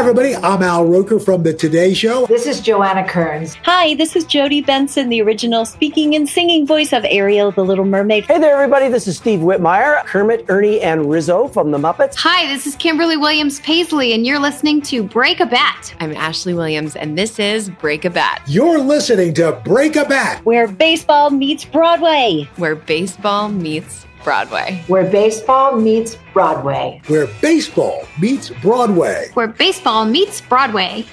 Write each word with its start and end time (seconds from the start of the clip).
Everybody. 0.00 0.34
I'm 0.34 0.62
Al 0.62 0.86
Roker 0.86 1.20
from 1.20 1.42
The 1.42 1.52
Today 1.52 1.92
Show. 1.92 2.24
This 2.24 2.46
is 2.46 2.62
Joanna 2.62 3.06
Kerns. 3.06 3.56
Hi, 3.64 3.94
this 3.96 4.16
is 4.16 4.24
Jodi 4.24 4.62
Benson, 4.62 5.10
the 5.10 5.20
original 5.20 5.66
speaking 5.66 6.14
and 6.14 6.26
singing 6.26 6.66
voice 6.66 6.94
of 6.94 7.04
Ariel, 7.04 7.50
the 7.50 7.62
Little 7.62 7.84
Mermaid. 7.84 8.24
Hey 8.24 8.38
there, 8.38 8.54
everybody. 8.54 8.88
This 8.88 9.06
is 9.06 9.18
Steve 9.18 9.40
Whitmire, 9.40 10.02
Kermit, 10.06 10.46
Ernie, 10.48 10.80
and 10.80 11.10
Rizzo 11.10 11.48
from 11.48 11.70
The 11.70 11.76
Muppets. 11.76 12.14
Hi, 12.16 12.46
this 12.46 12.66
is 12.66 12.76
Kimberly 12.76 13.18
Williams 13.18 13.60
Paisley, 13.60 14.14
and 14.14 14.26
you're 14.26 14.38
listening 14.38 14.80
to 14.82 15.02
Break 15.02 15.38
a 15.38 15.46
Bat. 15.46 15.94
I'm 16.00 16.16
Ashley 16.16 16.54
Williams, 16.54 16.96
and 16.96 17.18
this 17.18 17.38
is 17.38 17.68
Break 17.68 18.06
a 18.06 18.10
Bat, 18.10 18.40
You're 18.46 18.78
listening 18.78 19.34
to 19.34 19.60
Break 19.66 19.96
a 19.96 20.06
Bat. 20.06 20.46
Where 20.46 20.66
baseball 20.66 21.28
meets 21.28 21.66
Broadway. 21.66 22.48
where 22.56 22.74
baseball 22.74 23.50
meets 23.50 24.06
Broadway. 24.22 24.82
Where 24.86 25.04
baseball 25.10 25.76
meets 25.76 26.16
Broadway. 26.32 27.00
where 27.06 27.26
baseball 27.40 28.06
meets 28.20 28.50
Broadway. 28.50 29.30
Where 29.34 29.48
baseball 29.48 30.04
meets 30.04 30.40
Broadway. 30.42 31.06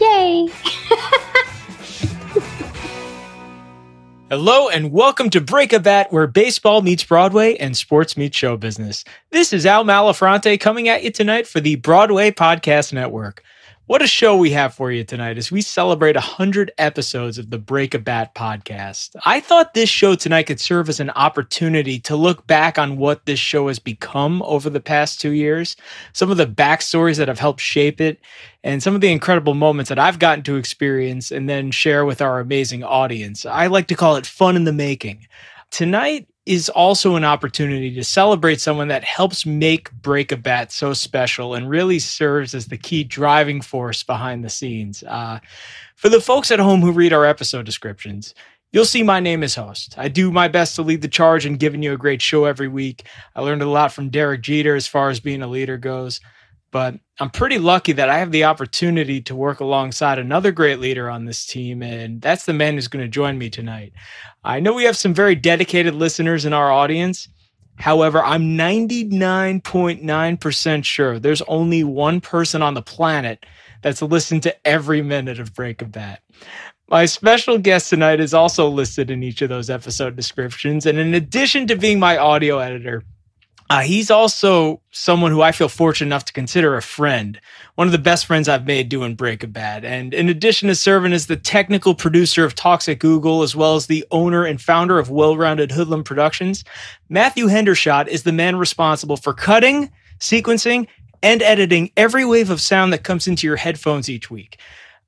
Yay! 0.00 0.48
Hello 4.30 4.68
and 4.68 4.90
welcome 4.90 5.30
to 5.30 5.40
Break 5.40 5.72
a 5.72 5.80
Bat, 5.80 6.12
where 6.12 6.26
baseball 6.26 6.82
meets 6.82 7.04
Broadway 7.04 7.56
and 7.56 7.76
sports 7.76 8.16
meets 8.16 8.36
show 8.36 8.56
business. 8.56 9.04
This 9.30 9.52
is 9.52 9.66
Al 9.66 9.84
Malafronte 9.84 10.58
coming 10.58 10.88
at 10.88 11.02
you 11.04 11.10
tonight 11.10 11.46
for 11.46 11.60
the 11.60 11.76
Broadway 11.76 12.30
Podcast 12.30 12.92
Network. 12.92 13.42
What 13.86 14.00
a 14.00 14.06
show 14.06 14.34
we 14.38 14.52
have 14.52 14.72
for 14.72 14.90
you 14.90 15.04
tonight 15.04 15.36
as 15.36 15.52
we 15.52 15.60
celebrate 15.60 16.16
100 16.16 16.72
episodes 16.78 17.36
of 17.36 17.50
the 17.50 17.58
Break 17.58 17.92
a 17.92 17.98
Bat 17.98 18.34
podcast. 18.34 19.14
I 19.26 19.40
thought 19.40 19.74
this 19.74 19.90
show 19.90 20.14
tonight 20.14 20.44
could 20.44 20.58
serve 20.58 20.88
as 20.88 21.00
an 21.00 21.10
opportunity 21.10 21.98
to 22.00 22.16
look 22.16 22.46
back 22.46 22.78
on 22.78 22.96
what 22.96 23.26
this 23.26 23.38
show 23.38 23.68
has 23.68 23.78
become 23.78 24.40
over 24.44 24.70
the 24.70 24.80
past 24.80 25.20
two 25.20 25.32
years, 25.32 25.76
some 26.14 26.30
of 26.30 26.38
the 26.38 26.46
backstories 26.46 27.18
that 27.18 27.28
have 27.28 27.38
helped 27.38 27.60
shape 27.60 28.00
it, 28.00 28.20
and 28.62 28.82
some 28.82 28.94
of 28.94 29.02
the 29.02 29.12
incredible 29.12 29.52
moments 29.52 29.90
that 29.90 29.98
I've 29.98 30.18
gotten 30.18 30.44
to 30.44 30.56
experience 30.56 31.30
and 31.30 31.46
then 31.46 31.70
share 31.70 32.06
with 32.06 32.22
our 32.22 32.40
amazing 32.40 32.84
audience. 32.84 33.44
I 33.44 33.66
like 33.66 33.88
to 33.88 33.94
call 33.94 34.16
it 34.16 34.24
fun 34.24 34.56
in 34.56 34.64
the 34.64 34.72
making. 34.72 35.26
Tonight 35.70 36.26
is 36.46 36.68
also 36.68 37.16
an 37.16 37.24
opportunity 37.24 37.94
to 37.94 38.04
celebrate 38.04 38.60
someone 38.60 38.88
that 38.88 39.02
helps 39.02 39.46
make 39.46 39.90
Break 39.92 40.30
a 40.30 40.36
Bat 40.36 40.72
so 40.72 40.92
special 40.92 41.54
and 41.54 41.70
really 41.70 41.98
serves 41.98 42.54
as 42.54 42.66
the 42.66 42.76
key 42.76 43.02
driving 43.02 43.62
force 43.62 44.02
behind 44.02 44.44
the 44.44 44.50
scenes. 44.50 45.02
Uh, 45.02 45.38
for 45.96 46.08
the 46.08 46.20
folks 46.20 46.50
at 46.50 46.58
home 46.58 46.80
who 46.80 46.92
read 46.92 47.12
our 47.12 47.24
episode 47.24 47.66
descriptions, 47.66 48.34
You'll 48.72 48.84
see 48.84 49.04
my 49.04 49.20
name 49.20 49.44
as 49.44 49.54
host. 49.54 49.94
I 49.96 50.08
do 50.08 50.32
my 50.32 50.48
best 50.48 50.74
to 50.74 50.82
lead 50.82 51.00
the 51.00 51.06
charge 51.06 51.46
in 51.46 51.58
giving 51.58 51.80
you 51.80 51.92
a 51.92 51.96
great 51.96 52.20
show 52.20 52.44
every 52.44 52.66
week. 52.66 53.04
I 53.36 53.40
learned 53.40 53.62
a 53.62 53.68
lot 53.68 53.92
from 53.92 54.08
Derek 54.08 54.40
Jeter 54.40 54.74
as 54.74 54.88
far 54.88 55.10
as 55.10 55.20
being 55.20 55.42
a 55.42 55.46
leader 55.46 55.78
goes 55.78 56.20
but 56.74 56.96
I'm 57.20 57.30
pretty 57.30 57.58
lucky 57.58 57.92
that 57.92 58.08
I 58.08 58.18
have 58.18 58.32
the 58.32 58.42
opportunity 58.42 59.20
to 59.22 59.36
work 59.36 59.60
alongside 59.60 60.18
another 60.18 60.50
great 60.50 60.80
leader 60.80 61.08
on 61.08 61.26
this 61.26 61.46
team, 61.46 61.80
and 61.80 62.20
that's 62.20 62.44
the 62.44 62.52
man 62.52 62.74
who's 62.74 62.88
going 62.88 63.04
to 63.04 63.08
join 63.08 63.38
me 63.38 63.50
tonight. 63.50 63.92
I 64.42 64.58
know 64.58 64.74
we 64.74 64.82
have 64.82 64.96
some 64.96 65.14
very 65.14 65.36
dedicated 65.36 65.94
listeners 65.94 66.44
in 66.44 66.52
our 66.52 66.72
audience. 66.72 67.28
However, 67.76 68.20
I'm 68.24 68.58
99.9% 68.58 70.84
sure 70.84 71.20
there's 71.20 71.42
only 71.42 71.84
one 71.84 72.20
person 72.20 72.62
on 72.62 72.74
the 72.74 72.82
planet 72.82 73.46
that's 73.82 74.02
listened 74.02 74.42
to 74.44 74.66
every 74.66 75.00
minute 75.00 75.38
of 75.38 75.54
Break 75.54 75.82
a 75.82 75.84
Bat. 75.84 76.20
My 76.88 77.06
special 77.06 77.58
guest 77.58 77.90
tonight 77.90 78.18
is 78.18 78.34
also 78.34 78.68
listed 78.68 79.08
in 79.10 79.22
each 79.22 79.40
of 79.40 79.48
those 79.48 79.70
episode 79.70 80.16
descriptions. 80.16 80.84
And 80.84 80.98
in 80.98 81.14
addition 81.14 81.68
to 81.68 81.76
being 81.76 82.00
my 82.00 82.18
audio 82.18 82.58
editor, 82.58 83.04
uh, 83.70 83.80
he's 83.80 84.10
also 84.10 84.80
someone 84.90 85.30
who 85.30 85.40
I 85.40 85.52
feel 85.52 85.68
fortunate 85.68 86.08
enough 86.08 86.26
to 86.26 86.32
consider 86.32 86.76
a 86.76 86.82
friend, 86.82 87.40
one 87.76 87.88
of 87.88 87.92
the 87.92 87.98
best 87.98 88.26
friends 88.26 88.48
I've 88.48 88.66
made 88.66 88.90
doing 88.90 89.14
Break 89.14 89.42
a 89.42 89.46
Bat. 89.46 89.84
And 89.84 90.12
in 90.12 90.28
addition 90.28 90.68
to 90.68 90.74
serving 90.74 91.14
as 91.14 91.26
the 91.26 91.36
technical 91.36 91.94
producer 91.94 92.44
of 92.44 92.54
Talks 92.54 92.88
at 92.88 92.98
Google, 92.98 93.42
as 93.42 93.56
well 93.56 93.74
as 93.74 93.86
the 93.86 94.04
owner 94.10 94.44
and 94.44 94.60
founder 94.60 94.98
of 94.98 95.10
Well 95.10 95.36
Rounded 95.36 95.72
Hoodlum 95.72 96.04
Productions, 96.04 96.62
Matthew 97.08 97.46
Hendershot 97.46 98.06
is 98.08 98.22
the 98.24 98.32
man 98.32 98.56
responsible 98.56 99.16
for 99.16 99.32
cutting, 99.32 99.90
sequencing, 100.20 100.86
and 101.22 101.40
editing 101.40 101.90
every 101.96 102.26
wave 102.26 102.50
of 102.50 102.60
sound 102.60 102.92
that 102.92 103.02
comes 103.02 103.26
into 103.26 103.46
your 103.46 103.56
headphones 103.56 104.10
each 104.10 104.30
week. 104.30 104.60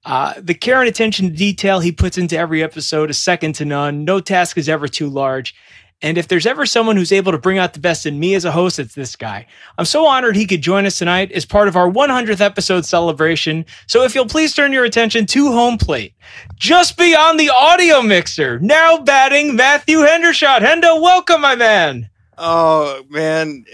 Uh, 0.07 0.33
the 0.39 0.55
care 0.55 0.81
and 0.81 0.89
attention 0.89 1.29
to 1.29 1.35
detail 1.35 1.81
he 1.81 1.93
puts 1.93 2.17
into 2.17 2.39
every 2.39 2.63
episode 2.63 3.11
is 3.11 3.19
second 3.19 3.55
to 3.57 3.65
none. 3.65 4.05
No 4.05 4.21
task 4.21 4.57
is 4.57 4.69
ever 4.69 4.89
too 4.89 5.09
large. 5.09 5.55
And 6.03 6.19
if 6.19 6.29
there's 6.29 6.45
ever 6.45 6.67
someone 6.67 6.97
who's 6.97 7.11
able 7.11 7.33
to 7.33 7.39
bring 7.39 7.57
out 7.57 7.73
the 7.73 7.81
best 7.81 8.05
in 8.05 8.21
me 8.21 8.35
as 8.35 8.45
a 8.45 8.53
host, 8.53 8.79
it's 8.79 8.95
this 8.95 9.17
guy. 9.17 9.47
I'm 9.79 9.87
so 9.87 10.07
honored 10.07 10.37
he 10.37 10.47
could 10.47 10.61
join 10.61 10.85
us 10.85 10.99
tonight 10.99 11.33
as 11.33 11.47
part 11.47 11.69
of 11.69 11.77
our 11.77 11.91
100th 11.91 12.43
episode 12.43 12.85
celebration. 12.85 13.65
So 13.87 14.03
if 14.03 14.15
you'll 14.15 14.27
please 14.27 14.55
turn 14.55 14.73
your 14.73 14.85
attention 14.85 15.25
to 15.27 15.53
home 15.53 15.79
plate, 15.79 16.13
just 16.55 16.99
beyond 16.99 17.41
the 17.41 17.49
audio 17.49 18.03
mixer, 18.03 18.59
now 18.61 18.99
batting 18.99 19.57
Matthew 19.57 19.99
Hendershot. 19.99 20.59
Hendo, 20.59 21.01
welcome, 21.01 21.41
my 21.41 21.55
man. 21.55 22.11
Oh 22.37 23.03
man, 23.09 23.65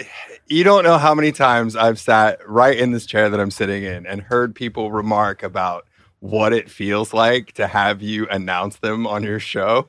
you 0.46 0.62
don't 0.62 0.84
know 0.84 0.98
how 0.98 1.16
many 1.16 1.32
times 1.32 1.74
I've 1.74 1.98
sat 1.98 2.38
right 2.48 2.78
in 2.78 2.92
this 2.92 3.04
chair 3.04 3.30
that 3.30 3.40
I'm 3.40 3.50
sitting 3.50 3.82
in 3.82 4.06
and 4.06 4.22
heard 4.22 4.54
people 4.54 4.92
remark 4.92 5.42
about 5.42 5.88
what 6.20 6.52
it 6.52 6.70
feels 6.70 7.12
like 7.12 7.50
to 7.54 7.66
have 7.66 8.00
you 8.00 8.28
announce 8.28 8.76
them 8.76 9.08
on 9.08 9.24
your 9.24 9.40
show. 9.40 9.88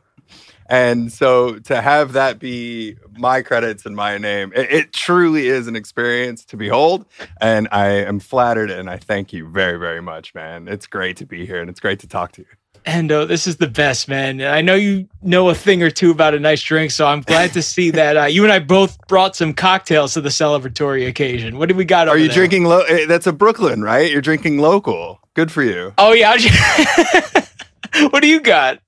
And 0.68 1.12
so 1.12 1.60
to 1.60 1.82
have 1.82 2.14
that 2.14 2.40
be 2.40 2.96
my 3.18 3.42
credits 3.42 3.86
and 3.86 3.96
my 3.96 4.18
name, 4.18 4.52
it, 4.56 4.72
it, 4.72 4.94
truly 4.94 5.48
is 5.48 5.68
an 5.68 5.76
experience 5.76 6.46
to 6.46 6.58
behold. 6.58 7.06
And 7.42 7.68
I 7.72 7.88
am 7.88 8.20
flattered 8.20 8.72
and 8.72 8.90
I 8.90 8.98
thank 8.98 9.34
you 9.34 9.48
very, 9.48 9.78
very 9.78 10.02
much, 10.02 10.34
man. 10.34 10.68
It's 10.68 10.88
great 10.88 11.18
to 11.18 11.26
be 11.26 11.46
here 11.46 11.62
and 11.62 11.70
it's 11.70 11.80
great 11.80 12.00
to 12.00 12.08
talk 12.08 12.32
to 12.34 12.42
you. 12.42 12.48
Hendo, 12.86 13.26
this 13.26 13.48
is 13.48 13.58
the 13.58 13.68
best, 13.68 14.10
man. 14.10 14.42
I 14.42 14.62
know 14.62 14.76
you 14.76 15.08
know 15.22 15.50
a 15.50 15.56
thing 15.56 15.82
or 15.82 15.90
two 15.90 16.12
about 16.12 16.34
a 16.34 16.40
nice 16.40 16.62
drink, 16.62 16.92
so 16.92 17.08
I'm 17.08 17.22
glad 17.22 17.54
to 17.54 17.62
see 17.62 17.92
that 17.92 18.18
uh, 18.18 18.26
you 18.26 18.44
and 18.44 18.52
I 18.52 18.60
both 18.60 18.98
brought 19.08 19.36
some 19.36 19.54
cocktails 19.54 20.14
to 20.16 20.22
the 20.22 20.30
celebratory 20.30 21.08
occasion. 21.08 21.58
What 21.58 21.70
do 21.70 21.76
we 21.76 21.86
got? 21.86 22.10
Are 22.10 22.18
you 22.18 22.28
there? 22.28 22.36
drinking? 22.36 22.66
Lo- 22.66 22.84
that's 23.08 23.28
a 23.28 23.34
Brooklyn, 23.34 23.84
right? 23.84 24.12
You're 24.12 24.22
drinking 24.22 24.58
local. 24.60 25.20
Good 25.34 25.52
for 25.52 25.64
you. 25.64 25.94
Oh 25.98 26.12
yeah. 26.12 26.38
what 28.10 28.22
do 28.22 28.28
you 28.28 28.42
got? 28.42 28.80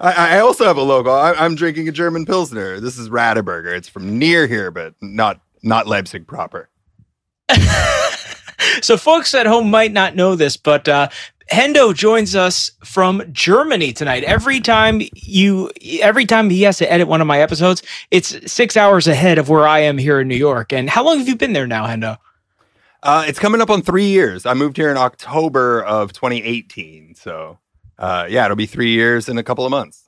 I, 0.00 0.36
I 0.36 0.40
also 0.40 0.64
have 0.64 0.76
a 0.76 0.82
local. 0.82 1.12
I, 1.12 1.44
am 1.44 1.54
drinking 1.54 1.88
a 1.88 1.92
German 1.92 2.26
Pilsner. 2.26 2.80
This 2.80 2.98
is 2.98 3.08
Radeberger. 3.08 3.76
It's 3.76 3.88
from 3.88 4.18
near 4.18 4.46
here, 4.46 4.70
but 4.70 4.94
not 5.00 5.40
not 5.62 5.86
Leipzig 5.86 6.26
proper. 6.26 6.68
so, 8.82 8.96
folks 8.96 9.34
at 9.34 9.46
home 9.46 9.70
might 9.70 9.92
not 9.92 10.16
know 10.16 10.34
this, 10.34 10.56
but 10.56 10.88
uh, 10.88 11.08
Hendo 11.52 11.94
joins 11.94 12.34
us 12.34 12.70
from 12.84 13.22
Germany 13.32 13.92
tonight. 13.92 14.24
Every 14.24 14.60
time 14.60 15.02
you, 15.14 15.70
every 16.00 16.26
time 16.26 16.50
he 16.50 16.62
has 16.62 16.78
to 16.78 16.90
edit 16.90 17.08
one 17.08 17.20
of 17.20 17.26
my 17.26 17.40
episodes, 17.40 17.82
it's 18.10 18.50
six 18.50 18.76
hours 18.76 19.06
ahead 19.06 19.38
of 19.38 19.48
where 19.48 19.66
I 19.66 19.80
am 19.80 19.98
here 19.98 20.20
in 20.20 20.28
New 20.28 20.36
York. 20.36 20.72
And 20.72 20.88
how 20.88 21.04
long 21.04 21.18
have 21.18 21.28
you 21.28 21.36
been 21.36 21.52
there 21.52 21.66
now, 21.66 21.86
Hendo? 21.86 22.18
Uh, 23.02 23.24
it's 23.26 23.38
coming 23.38 23.60
up 23.60 23.68
on 23.68 23.82
three 23.82 24.06
years. 24.06 24.46
I 24.46 24.54
moved 24.54 24.78
here 24.78 24.90
in 24.90 24.96
October 24.96 25.82
of 25.84 26.14
2018. 26.14 27.14
So, 27.14 27.58
uh, 27.98 28.26
yeah, 28.28 28.44
it'll 28.44 28.56
be 28.56 28.66
three 28.66 28.90
years 28.90 29.28
in 29.28 29.38
a 29.38 29.42
couple 29.42 29.64
of 29.64 29.70
months. 29.70 30.04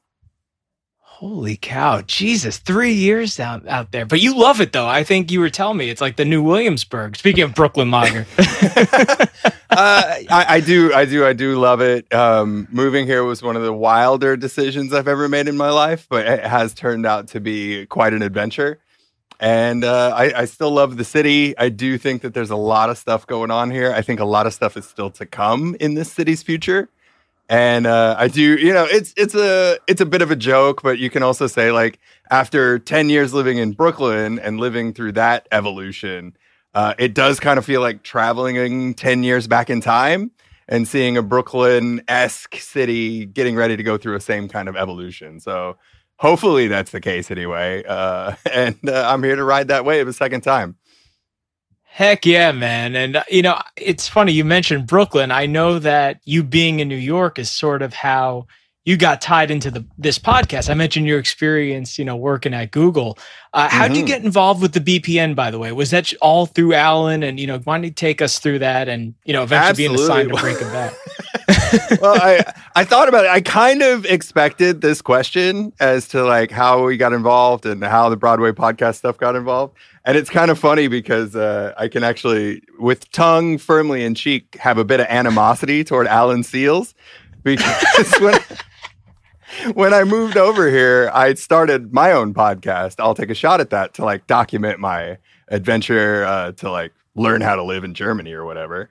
Holy 1.17 1.57
cow. 1.57 2.03
Jesus, 2.03 2.59
three 2.59 2.93
years 2.93 3.41
out, 3.41 3.67
out 3.67 3.91
there. 3.91 4.05
But 4.05 4.21
you 4.21 4.37
love 4.37 4.61
it, 4.61 4.75
though. 4.75 4.87
I 4.87 5.03
think 5.03 5.31
you 5.31 5.41
were 5.41 5.49
telling 5.49 5.79
me 5.79 5.89
it's 5.89 6.03
like 6.03 6.17
the 6.17 6.27
new 6.27 6.43
Williamsburg. 6.43 7.17
Speaking 7.17 7.43
of 7.43 7.55
Brooklyn 7.55 7.91
Lager. 7.91 8.27
uh, 8.39 9.27
I, 9.71 10.27
I, 10.31 10.61
do, 10.61 10.93
I 10.93 11.07
do, 11.07 11.25
I 11.25 11.33
do 11.33 11.59
love 11.59 11.81
it. 11.81 12.13
Um, 12.13 12.69
moving 12.71 13.07
here 13.07 13.25
was 13.25 13.43
one 13.43 13.57
of 13.57 13.63
the 13.63 13.73
wilder 13.73 14.37
decisions 14.37 14.93
I've 14.93 15.09
ever 15.09 15.27
made 15.27 15.49
in 15.49 15.57
my 15.57 15.71
life, 15.71 16.07
but 16.11 16.27
it 16.27 16.45
has 16.45 16.75
turned 16.75 17.07
out 17.07 17.29
to 17.29 17.41
be 17.41 17.87
quite 17.87 18.13
an 18.13 18.21
adventure. 18.21 18.79
And 19.41 19.85
uh, 19.85 20.13
I, 20.15 20.43
I 20.43 20.45
still 20.45 20.71
love 20.71 20.99
the 20.99 21.05
city. 21.05 21.57
I 21.57 21.71
do 21.71 21.97
think 21.97 22.21
that 22.23 22.35
there's 22.35 22.51
a 22.51 22.57
lot 22.57 22.91
of 22.91 22.99
stuff 22.99 23.27
going 23.27 23.51
on 23.51 23.71
here. 23.71 23.91
I 23.91 24.03
think 24.03 24.21
a 24.21 24.27
lot 24.27 24.47
of 24.47 24.53
stuff 24.53 24.77
is 24.77 24.87
still 24.87 25.09
to 25.13 25.25
come 25.25 25.77
in 25.81 25.95
this 25.95 26.13
city's 26.13 26.43
future 26.43 26.91
and 27.49 27.87
uh, 27.87 28.17
I 28.19 28.29
do, 28.29 28.57
you 28.57 28.73
know, 28.73 28.87
it's 28.89 29.15
it's 29.17 29.35
a 29.35 29.79
it's 29.87 30.01
a 30.01 30.07
bit 30.07 30.23
of 30.23 30.31
a 30.31 30.37
joke, 30.37 30.83
but 30.83 30.99
you 30.99 31.11
can 31.11 31.23
also 31.23 31.47
say 31.47 31.71
like 31.71 31.99
after 32.31 32.79
ten 32.79 33.09
years 33.09 33.33
living 33.33 33.59
in 33.59 33.73
Brooklyn 33.73 34.39
and 34.39 34.59
living 34.59 34.93
through 34.93 35.13
that 35.13 35.47
evolution, 35.53 36.37
uh, 36.75 36.95
it 36.99 37.15
does 37.15 37.39
kind 37.39 37.59
of 37.59 37.65
feel 37.65 37.81
like 37.81 38.03
traveling 38.03 38.95
ten 38.95 39.23
years 39.23 39.47
back 39.47 39.71
in 39.71 39.81
time 39.81 40.33
and 40.69 40.89
seeing 40.89 41.17
a 41.17 41.23
Brooklyn 41.23 42.03
esque 42.09 42.57
city 42.57 43.27
getting 43.27 43.55
ready 43.55 43.77
to 43.77 43.83
go 43.85 43.97
through 43.97 44.17
a 44.17 44.21
same 44.21 44.49
kind 44.49 44.69
of 44.69 44.77
evolution. 44.77 45.39
So 45.39 45.77
hopefully 46.17 46.67
that's 46.67 46.91
the 46.91 47.01
case 47.01 47.31
anyway, 47.31 47.85
uh, 47.87 48.35
and 48.53 48.77
uh, 48.89 49.09
I'm 49.09 49.23
here 49.23 49.37
to 49.37 49.45
ride 49.45 49.69
that 49.69 49.85
wave 49.85 50.09
a 50.09 50.13
second 50.13 50.41
time. 50.41 50.77
Heck 51.97 52.27
yeah, 52.27 52.53
man. 52.53 52.95
And, 52.95 53.17
uh, 53.17 53.25
you 53.31 53.41
know, 53.41 53.59
it's 53.75 54.07
funny 54.07 54.31
you 54.31 54.45
mentioned 54.45 54.87
Brooklyn. 54.87 55.31
I 55.31 55.47
know 55.47 55.79
that 55.79 56.21
you 56.27 56.43
being 56.43 56.81
in 56.81 56.89
New 56.89 56.95
York 56.95 57.39
is 57.39 57.51
sort 57.51 57.81
of 57.81 57.95
how 57.95 58.49
you 58.85 58.99
got 58.99 59.23
tied 59.23 59.51
into 59.51 59.71
the 59.71 59.83
this 59.97 60.19
podcast. 60.19 60.69
I 60.69 60.75
mentioned 60.75 61.07
your 61.07 61.19
experience, 61.19 61.99
you 61.99 62.05
know, 62.05 62.15
working 62.15 62.53
at 62.53 62.71
Google. 62.71 63.17
Uh, 63.55 63.71
how 63.71 63.89
did 63.89 63.97
you 63.97 64.05
get 64.05 64.23
involved 64.23 64.61
with 64.61 64.75
the 64.75 64.81
BPN? 64.81 65.35
By 65.35 65.51
the 65.51 65.59
way, 65.59 65.73
was 65.73 65.91
that 65.93 66.13
all 66.21 66.45
through 66.45 66.75
Alan? 66.75 67.23
And 67.23 67.41
you 67.41 67.47
know, 67.47 67.61
why 67.61 67.79
don't 67.79 67.85
you 67.85 67.91
take 67.91 68.21
us 68.21 68.41
through 68.41 68.59
that 68.59 68.91
and 68.91 69.15
you 69.25 69.33
know, 69.33 69.45
eventually 69.45 69.89
being 69.89 69.95
assigned 69.99 70.29
to 70.29 70.35
Absolutely. 70.35 70.67
Breaking 70.67 70.69
Bad? 70.69 70.95
well, 72.01 72.19
I 72.21 72.53
I 72.75 72.85
thought 72.85 73.09
about 73.09 73.25
it. 73.25 73.31
I 73.31 73.41
kind 73.41 73.83
of 73.83 74.05
expected 74.05 74.81
this 74.81 75.03
question 75.03 75.73
as 75.81 76.09
to 76.09 76.25
like 76.25 76.51
how 76.51 76.85
we 76.85 76.97
got 76.97 77.13
involved 77.13 77.67
and 77.67 77.83
how 77.83 78.09
the 78.09 78.17
Broadway 78.17 78.53
podcast 78.53 78.97
stuff 78.97 79.19
got 79.19 79.37
involved. 79.37 79.77
And 80.05 80.17
it's 80.17 80.31
kind 80.31 80.51
of 80.51 80.59
funny 80.59 80.89
because 80.89 81.35
uh, 81.35 81.75
I 81.77 81.89
can 81.89 82.05
actually, 82.05 82.63
with 82.79 83.11
tongue 83.11 83.59
firmly 83.59 84.05
in 84.05 84.15
cheek, 84.15 84.57
have 84.61 84.79
a 84.79 84.85
bit 84.85 85.01
of 85.01 85.07
animosity 85.07 85.83
toward 85.83 86.07
Alan 86.07 86.43
Seales 86.43 86.95
because 87.43 88.13
when 88.21 88.41
when 89.75 89.95
I 89.95 90.05
moved 90.05 90.37
over 90.37 90.69
here, 90.69 91.11
I 91.13 91.35
started 91.35 91.93
my 91.93 92.13
own 92.13 92.35
podcast. 92.35 92.97
I'll 92.99 93.15
take 93.15 93.31
a 93.31 93.35
shot 93.35 93.61
at 93.61 93.71
that 93.71 93.95
to 93.95 94.05
like 94.05 94.27
document 94.27 94.79
my 94.79 95.19
adventure 95.49 96.25
uh, 96.25 96.53
to 96.53 96.71
like 96.71 96.93
learn 97.15 97.41
how 97.41 97.57
to 97.57 97.63
live 97.63 97.85
in 97.85 97.95
Germany 97.95 98.33
or 98.33 98.45
whatever. 98.45 98.91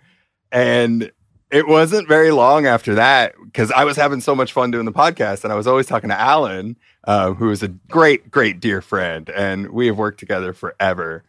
And 0.51 1.12
it 1.52 1.68
wasn't 1.68 2.08
very 2.08 2.32
long 2.32 2.66
after 2.66 2.96
that 2.96 3.36
because 3.44 3.72
I 3.72 3.84
was 3.84 3.98
having 3.98 4.22
so 4.22 4.36
much 4.36 4.52
fun 4.52 4.72
doing 4.72 4.86
the 4.86 4.92
podcast, 4.92 5.44
and 5.44 5.54
I 5.54 5.56
was 5.56 5.68
always 5.68 5.86
talking 5.86 6.10
to 6.10 6.20
Alan, 6.20 6.76
uh, 7.06 7.34
who 7.34 7.52
is 7.52 7.64
a 7.64 7.68
great, 7.68 8.32
great 8.32 8.60
dear 8.60 8.82
friend, 8.82 9.30
and 9.30 9.70
we 9.72 9.88
have 9.88 9.98
worked 9.98 10.20
together 10.20 10.54
forever. 10.54 11.24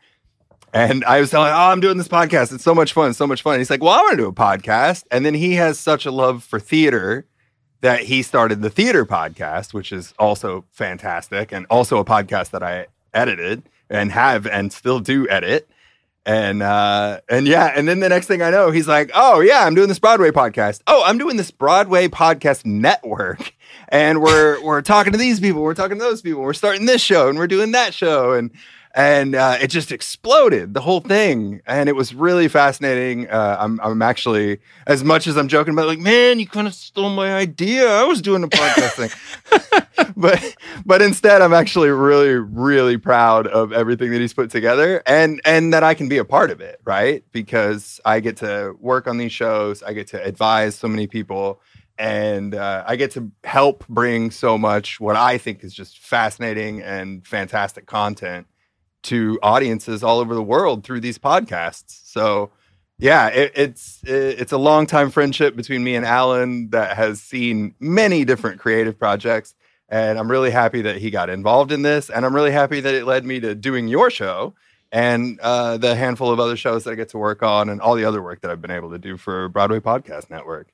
And 0.73 1.05
I 1.05 1.21
was 1.21 1.31
telling, 1.31 1.51
oh, 1.53 1.71
I'm 1.71 1.81
doing 1.81 1.97
this 1.97 2.09
podcast. 2.09 2.53
It's 2.53 2.65
so 2.65 2.75
much 2.75 2.93
fun, 2.93 3.15
so 3.15 3.27
much 3.27 3.43
fun. 3.43 3.59
He's 3.59 3.71
like, 3.71 3.83
well, 3.83 3.93
I 3.93 4.01
want 4.01 4.13
to 4.13 4.17
do 4.25 4.29
a 4.29 4.33
podcast. 4.33 5.05
And 5.11 5.25
then 5.25 5.33
he 5.33 5.55
has 5.55 5.79
such 5.79 6.05
a 6.05 6.11
love 6.11 6.45
for 6.45 6.61
theater 6.61 7.27
that 7.81 8.01
he 8.01 8.23
started 8.23 8.63
the 8.63 8.69
theater 8.71 9.07
podcast, 9.07 9.73
which 9.73 9.93
is 9.93 10.13
also 10.19 10.65
fantastic, 10.71 11.53
and 11.53 11.67
also 11.71 11.99
a 11.99 12.05
podcast 12.05 12.51
that 12.51 12.63
I 12.63 12.89
edited 13.15 13.63
and 13.89 14.13
have 14.13 14.47
and 14.47 14.73
still 14.73 15.01
do 15.01 15.29
edit. 15.29 15.69
And 16.27 16.61
uh 16.61 17.21
and 17.29 17.47
yeah, 17.47 17.73
and 17.77 17.87
then 17.87 18.01
the 18.01 18.09
next 18.09 18.27
thing 18.27 18.43
I 18.43 18.51
know, 18.51 18.73
he's 18.73 18.89
like, 18.89 19.13
"Oh 19.15 19.39
yeah, 19.39 19.65
I'm 19.65 19.77
doing 19.77 19.87
this 19.87 20.01
Broadway 20.01 20.33
podcast. 20.33 20.83
Oh, 20.89 21.05
I'm 21.07 21.19
doing 21.19 21.37
this 21.37 21.53
Broadway 21.53 22.09
podcast 22.09 22.67
network, 22.67 23.55
and 23.91 24.21
we're 24.21 24.61
we're 24.65 24.83
talking 24.83 25.13
to 25.13 25.19
these 25.19 25.39
people, 25.39 25.63
we're 25.63 25.75
talking 25.75 25.99
to 25.99 26.05
those 26.05 26.23
people, 26.23 26.43
we're 26.43 26.53
starting 26.53 26.85
this 26.87 27.01
show, 27.01 27.29
and 27.29 27.39
we're 27.39 27.47
doing 27.47 27.71
that 27.73 27.95
show, 27.95 28.33
and 28.33 28.51
and 28.97 29.35
uh, 29.35 29.59
it 29.61 29.67
just 29.69 29.93
exploded 29.93 30.73
the 30.73 30.81
whole 30.81 31.01
thing, 31.01 31.61
and 31.67 31.91
it 31.91 31.95
was 31.95 32.15
really 32.15 32.49
fascinating. 32.49 33.29
Uh, 33.29 33.59
I'm 33.61 33.79
I'm 33.83 34.01
actually 34.01 34.59
as 34.87 35.05
much 35.05 35.27
as 35.27 35.37
I'm 35.37 35.49
joking 35.49 35.75
about, 35.75 35.87
like, 35.87 35.99
man, 35.99 36.41
you 36.41 36.47
kind 36.47 36.67
of 36.67 36.73
stole 36.73 37.11
my 37.11 37.35
idea. 37.35 37.87
I 37.87 38.05
was 38.05 38.23
doing 38.23 38.43
a 38.43 38.49
podcast 38.49 38.93
thing, 38.97 40.13
but 40.17 40.57
but 40.87 41.03
instead, 41.03 41.43
I'm 41.43 41.53
actually 41.53 41.91
really 41.91 42.31
really 42.31 42.97
proud 42.97 43.47
of 43.47 43.71
everything 43.71 44.11
that 44.13 44.21
he's 44.23 44.33
put 44.33 44.49
together, 44.51 45.03
and 45.07 45.43
and 45.45 45.75
that 45.75 45.85
I 45.85 45.93
can 45.93 46.09
be 46.09 46.17
a 46.17 46.25
part 46.25 46.51
of 46.51 46.63
it, 46.63 46.81
right? 46.87 47.23
Because 47.33 48.01
I 48.07 48.21
get 48.21 48.39
to 48.39 48.75
work 48.81 49.07
on 49.07 49.19
these 49.19 49.33
shows, 49.33 49.83
I 49.83 49.93
get 49.93 50.07
to 50.09 50.25
advise 50.25 50.75
so 50.75 50.89
many 50.89 51.07
people. 51.07 51.61
And 51.99 52.55
uh, 52.55 52.85
I 52.87 52.97
get 52.97 53.13
to 53.13 53.31
help 53.45 53.89
bring 53.89 54.31
so 54.31 54.59
much 54.59 55.01
what 55.01 55.17
I 55.17 55.39
think 55.39 55.65
is 55.65 55.73
just 55.73 55.99
fascinating 55.99 56.83
and 56.83 57.27
fantastic 57.27 57.87
content 57.87 58.47
to 59.07 59.39
audiences 59.43 60.03
all 60.03 60.19
over 60.19 60.35
the 60.35 60.43
world 60.43 60.85
through 60.85 61.01
these 61.01 61.19
podcasts. 61.19 62.01
So, 62.05 62.51
yeah, 62.99 63.29
it, 63.29 63.53
it's 63.55 64.03
it, 64.05 64.41
it's 64.41 64.53
a 64.53 64.59
long 64.59 64.87
time 64.87 65.11
friendship 65.11 65.57
between 65.57 65.85
me 65.85 65.97
and 65.97 66.07
Alan 66.07 66.71
that 66.71 66.97
has 66.97 67.21
seen 67.21 67.75
many 67.81 68.25
different 68.25 68.61
creative 68.61 68.99
projects, 68.99 69.55
and 69.89 70.19
I'm 70.19 70.31
really 70.31 70.51
happy 70.51 70.83
that 70.83 70.97
he 70.97 71.11
got 71.11 71.31
involved 71.31 71.73
in 71.73 71.83
this, 71.83 72.11
and 72.11 72.25
I'm 72.25 72.35
really 72.35 72.53
happy 72.53 72.81
that 72.81 72.95
it 72.95 73.05
led 73.05 73.25
me 73.25 73.41
to 73.41 73.55
doing 73.55 73.89
your 73.89 74.11
show 74.11 74.55
and 74.93 75.39
uh, 75.41 75.77
the 75.77 75.95
handful 75.95 76.31
of 76.31 76.41
other 76.41 76.57
shows 76.57 76.85
that 76.85 76.93
I 76.93 76.95
get 76.95 77.11
to 77.11 77.19
work 77.19 77.43
on, 77.43 77.69
and 77.69 77.81
all 77.81 77.97
the 77.97 78.05
other 78.05 78.23
work 78.23 78.41
that 78.43 78.51
I've 78.51 78.63
been 78.63 78.71
able 78.71 78.91
to 78.91 78.99
do 78.99 79.17
for 79.17 79.49
Broadway 79.49 79.81
Podcast 79.81 80.31
Network. 80.31 80.69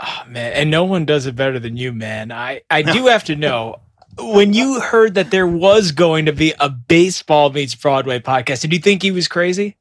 Oh 0.00 0.22
man, 0.28 0.52
and 0.54 0.70
no 0.70 0.84
one 0.84 1.04
does 1.04 1.26
it 1.26 1.36
better 1.36 1.58
than 1.58 1.76
you, 1.76 1.92
man. 1.92 2.32
I 2.32 2.62
I 2.70 2.82
do 2.82 3.06
have 3.08 3.24
to 3.24 3.36
know 3.36 3.80
when 4.18 4.52
you 4.52 4.80
heard 4.80 5.14
that 5.14 5.30
there 5.30 5.46
was 5.46 5.92
going 5.92 6.26
to 6.26 6.32
be 6.32 6.54
a 6.58 6.68
baseball 6.68 7.50
meets 7.50 7.74
Broadway 7.74 8.20
podcast. 8.20 8.62
Did 8.62 8.72
you 8.72 8.78
think 8.78 9.02
he 9.02 9.10
was 9.10 9.28
crazy? 9.28 9.76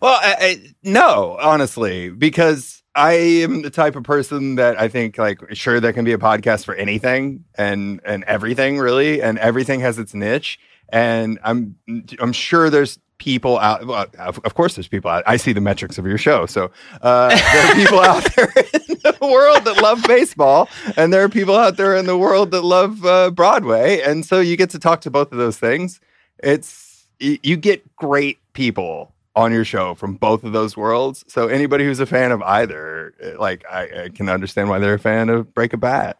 Well, 0.00 0.18
I, 0.20 0.36
I, 0.40 0.74
no, 0.82 1.36
honestly, 1.40 2.10
because 2.10 2.82
I 2.94 3.12
am 3.12 3.62
the 3.62 3.70
type 3.70 3.96
of 3.96 4.02
person 4.02 4.56
that 4.56 4.80
I 4.80 4.88
think 4.88 5.18
like 5.18 5.38
sure 5.54 5.78
there 5.78 5.92
can 5.92 6.04
be 6.04 6.12
a 6.12 6.18
podcast 6.18 6.64
for 6.64 6.74
anything 6.74 7.44
and 7.54 8.00
and 8.04 8.24
everything 8.24 8.78
really, 8.78 9.22
and 9.22 9.38
everything 9.38 9.80
has 9.80 9.98
its 9.98 10.14
niche. 10.14 10.58
And 10.88 11.38
I'm 11.44 11.76
I'm 12.18 12.32
sure 12.32 12.70
there's 12.70 12.98
people 13.20 13.58
out. 13.58 13.86
Well, 13.86 14.06
of, 14.18 14.54
course, 14.54 14.74
there's 14.74 14.88
people 14.88 15.10
out. 15.10 15.22
I 15.26 15.36
see 15.36 15.52
the 15.52 15.60
metrics 15.60 15.98
of 15.98 16.06
your 16.06 16.18
show, 16.18 16.46
so 16.46 16.72
uh, 17.02 17.28
there 17.28 17.66
are 17.66 17.74
people 17.74 18.00
out 18.00 18.34
there 18.34 18.52
in 18.56 18.96
the 18.98 19.16
world 19.20 19.64
that 19.66 19.80
love 19.80 20.02
baseball, 20.08 20.68
and 20.96 21.12
there 21.12 21.22
are 21.22 21.28
people 21.28 21.54
out 21.54 21.76
there 21.76 21.94
in 21.94 22.06
the 22.06 22.18
world 22.18 22.50
that 22.50 22.62
love 22.62 23.04
uh, 23.04 23.30
Broadway, 23.30 24.00
and 24.00 24.26
so 24.26 24.40
you 24.40 24.56
get 24.56 24.70
to 24.70 24.80
talk 24.80 25.02
to 25.02 25.10
both 25.10 25.30
of 25.30 25.38
those 25.38 25.58
things. 25.58 26.00
It's 26.42 27.06
you 27.20 27.56
get 27.56 27.94
great 27.96 28.38
people 28.54 29.12
on 29.36 29.52
your 29.52 29.64
show 29.64 29.94
from 29.94 30.14
both 30.16 30.42
of 30.42 30.52
those 30.52 30.76
worlds. 30.76 31.22
So 31.28 31.48
anybody 31.48 31.84
who's 31.84 32.00
a 32.00 32.06
fan 32.06 32.32
of 32.32 32.42
either, 32.42 33.14
eh, 33.20 33.34
like 33.38 33.64
I, 33.70 34.04
I 34.04 34.08
can 34.08 34.28
understand 34.28 34.70
why 34.70 34.78
they're 34.78 34.94
a 34.94 34.98
fan 34.98 35.28
of 35.28 35.54
Break 35.54 35.74
a 35.74 35.76
Bat. 35.76 36.16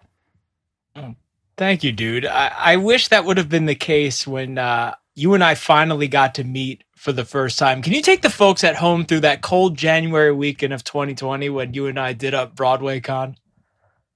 Thank 1.56 1.84
you, 1.84 1.92
dude. 1.92 2.24
I, 2.24 2.52
I 2.56 2.76
wish 2.76 3.08
that 3.08 3.24
would 3.24 3.36
have 3.36 3.50
been 3.50 3.66
the 3.66 3.74
case 3.74 4.26
when 4.26 4.56
uh, 4.56 4.94
you 5.14 5.34
and 5.34 5.42
I 5.44 5.54
finally 5.54 6.08
got 6.08 6.34
to 6.36 6.44
meet 6.44 6.84
for 6.96 7.12
the 7.12 7.24
first 7.24 7.58
time. 7.58 7.82
Can 7.82 7.92
you 7.92 8.02
take 8.02 8.22
the 8.22 8.30
folks 8.30 8.62
at 8.64 8.76
home 8.76 9.04
through 9.04 9.20
that 9.20 9.42
cold 9.42 9.76
January 9.76 10.32
weekend 10.32 10.72
of 10.72 10.84
2020 10.84 11.48
when 11.50 11.74
you 11.74 11.86
and 11.86 11.98
I 11.98 12.12
did 12.12 12.34
up 12.34 12.54
Broadway 12.54 13.00
Con? 13.00 13.36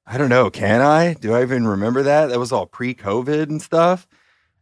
I 0.07 0.19
don't 0.19 0.29
know. 0.29 0.51
Can 0.51 0.83
I? 0.83 1.15
Do 1.15 1.35
I 1.35 1.43
even 1.43 1.67
remember 1.67 2.03
that? 2.03 2.27
That 2.27 2.39
was 2.39 2.53
all 2.53 2.67
pre-COVID 2.67 3.45
and 3.49 3.63
stuff. 3.63 4.07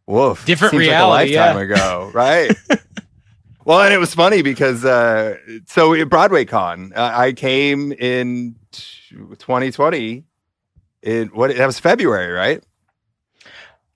Woof. 0.05 0.45
Different 0.45 0.71
Seems 0.71 0.81
reality, 0.81 1.35
Like 1.35 1.53
a 1.53 1.59
lifetime 1.59 1.61
ago, 1.71 2.11
right? 2.13 2.51
well, 3.65 3.81
and 3.81 3.93
it 3.93 3.97
was 3.97 4.13
funny 4.13 4.41
because 4.41 4.83
uh, 4.85 5.37
so 5.65 5.93
at 5.93 6.09
Broadway 6.09 6.45
Con, 6.45 6.93
uh, 6.95 7.11
I 7.13 7.33
came 7.33 7.91
in 7.93 8.55
t- 8.71 9.15
2020. 9.15 10.23
It 11.01 11.35
what? 11.35 11.55
That 11.55 11.65
was 11.65 11.79
February, 11.79 12.31
right? 12.31 12.63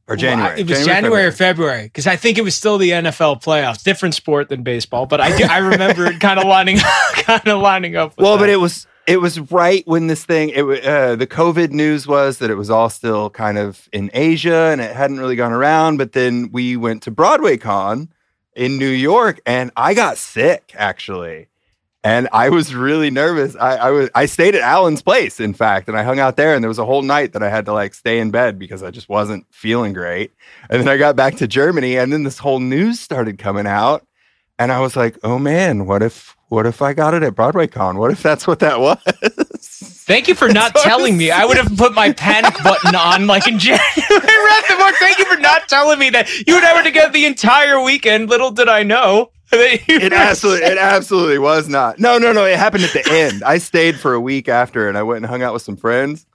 Or 0.10 0.14
Well, 0.14 0.18
January? 0.22 0.54
I- 0.54 0.60
it 0.60 0.70
was 0.70 0.86
January, 0.86 1.26
or 1.26 1.32
February 1.34 1.84
because 1.84 2.08
I 2.08 2.16
think 2.16 2.38
it 2.38 2.42
was 2.42 2.56
still 2.56 2.78
the 2.78 2.92
NFL 2.92 3.44
playoffs. 3.44 3.84
Different 3.84 4.16
sport 4.16 4.48
than 4.48 4.64
baseball, 4.64 5.06
but 5.06 5.20
I 5.20 5.36
do, 5.36 5.44
I 5.44 5.58
remember 5.58 6.06
it 6.06 6.20
kind 6.22 6.40
of 6.40 6.46
lining 6.46 6.78
kind 7.14 7.48
of 7.48 7.62
lining 7.62 7.96
up. 7.98 8.16
With 8.18 8.24
well, 8.24 8.38
but 8.38 8.48
it 8.50 8.56
was 8.58 8.88
it 9.06 9.20
was 9.20 9.40
right 9.52 9.86
when 9.86 10.08
this 10.08 10.24
thing 10.24 10.50
it 10.50 10.64
uh, 10.86 11.16
the 11.18 11.28
COVID 11.28 11.72
news 11.72 12.08
was 12.08 12.38
that 12.38 12.50
it 12.50 12.56
was 12.56 12.70
all 12.70 12.90
still 12.90 13.30
kind 13.30 13.58
of 13.58 13.90
in 13.92 14.10
Asia 14.14 14.70
and 14.72 14.80
it 14.80 14.96
hadn't 14.96 15.20
really 15.20 15.36
gone 15.36 15.52
around. 15.52 15.98
But 15.98 16.14
then 16.14 16.52
we 16.54 16.78
went 16.78 17.04
to 17.04 17.12
Broadway 17.12 17.58
Con 17.58 18.08
in 18.56 18.78
New 18.78 18.88
York, 18.90 19.40
and 19.46 19.72
I 19.76 19.94
got 19.94 20.18
sick 20.18 20.74
actually, 20.78 21.48
and 22.04 22.30
I 22.32 22.50
was 22.50 22.74
really 22.76 23.10
nervous. 23.10 23.56
I, 23.56 23.76
I 23.76 23.92
was 23.92 24.10
I 24.16 24.26
stayed 24.28 24.56
at 24.56 24.62
Alan's 24.62 25.02
place, 25.02 25.40
in 25.40 25.54
fact, 25.54 25.88
and 25.88 25.98
I 25.98 26.04
hung 26.04 26.20
out 26.20 26.38
there, 26.38 26.54
and 26.54 26.64
there 26.64 26.70
was 26.70 26.80
a 26.80 26.86
whole 26.86 27.02
night 27.02 27.34
that 27.34 27.44
I 27.44 27.50
had 27.50 27.66
to 27.66 27.74
like 27.74 27.94
stay 27.94 28.20
in 28.20 28.32
bed 28.32 28.60
because 28.60 28.84
I 28.84 28.92
just 28.92 29.10
wasn't 29.10 29.46
feeling 29.52 29.94
great. 29.94 30.32
And 30.70 30.80
then 30.80 30.88
I 30.88 30.98
got 30.98 31.16
back 31.16 31.36
to 31.38 31.48
Germany, 31.48 31.98
and 31.98 32.14
then 32.14 32.24
this 32.24 32.38
whole 32.38 32.60
news 32.60 33.00
started 33.00 33.38
coming 33.38 33.68
out. 33.68 34.06
And 34.60 34.72
I 34.72 34.80
was 34.80 34.96
like, 34.96 35.18
"Oh 35.24 35.38
man, 35.38 35.86
what 35.86 36.02
if 36.02 36.36
what 36.50 36.66
if 36.66 36.82
I 36.82 36.94
got 36.94 37.14
it 37.14 37.24
at 37.24 37.36
Broadway 37.36 37.68
Con? 37.68 37.98
What 37.98 38.12
if 38.12 38.24
that's 38.24 38.48
what 38.48 38.60
that 38.60 38.80
was?" 38.80 38.98
Thank 40.08 40.30
you 40.30 40.36
for 40.36 40.48
not 40.48 40.74
telling 40.76 41.18
me. 41.18 41.32
I 41.32 41.44
would 41.44 41.58
have 41.58 41.76
put 41.76 41.94
my 41.94 42.14
panic 42.14 42.56
button 42.64 42.96
on 42.96 43.28
like 43.28 43.48
in 43.48 43.60
January. 43.60 43.84
Read 44.10 44.64
the 44.70 44.76
book. 44.80 44.96
Thank 45.00 45.18
you 45.20 45.26
for 45.26 45.38
not 45.38 45.68
telling 45.68 46.00
me 46.00 46.10
that 46.12 46.30
you 46.48 46.56
would 46.56 46.64
ever 46.64 46.82
together 46.82 47.12
the 47.12 47.26
entire 47.26 47.82
weekend. 47.82 48.30
Little 48.30 48.52
did 48.52 48.70
I 48.70 48.84
know. 48.84 49.32
that 49.52 49.88
you 49.88 49.98
It 49.98 50.12
absolutely, 50.12 50.68
it 50.68 50.78
absolutely 50.78 51.40
was 51.40 51.70
not. 51.70 52.00
No, 52.00 52.18
no, 52.18 52.34
no. 52.34 52.46
It 52.46 52.58
happened 52.58 52.84
at 52.84 52.92
the 52.92 53.10
end. 53.10 53.44
I 53.44 53.60
stayed 53.60 53.98
for 53.98 54.14
a 54.14 54.20
week 54.20 54.50
after, 54.50 54.90
and 54.90 54.98
I 54.98 55.04
went 55.04 55.18
and 55.18 55.26
hung 55.26 55.42
out 55.42 55.54
with 55.54 55.62
some 55.62 55.78
friends. 55.78 56.26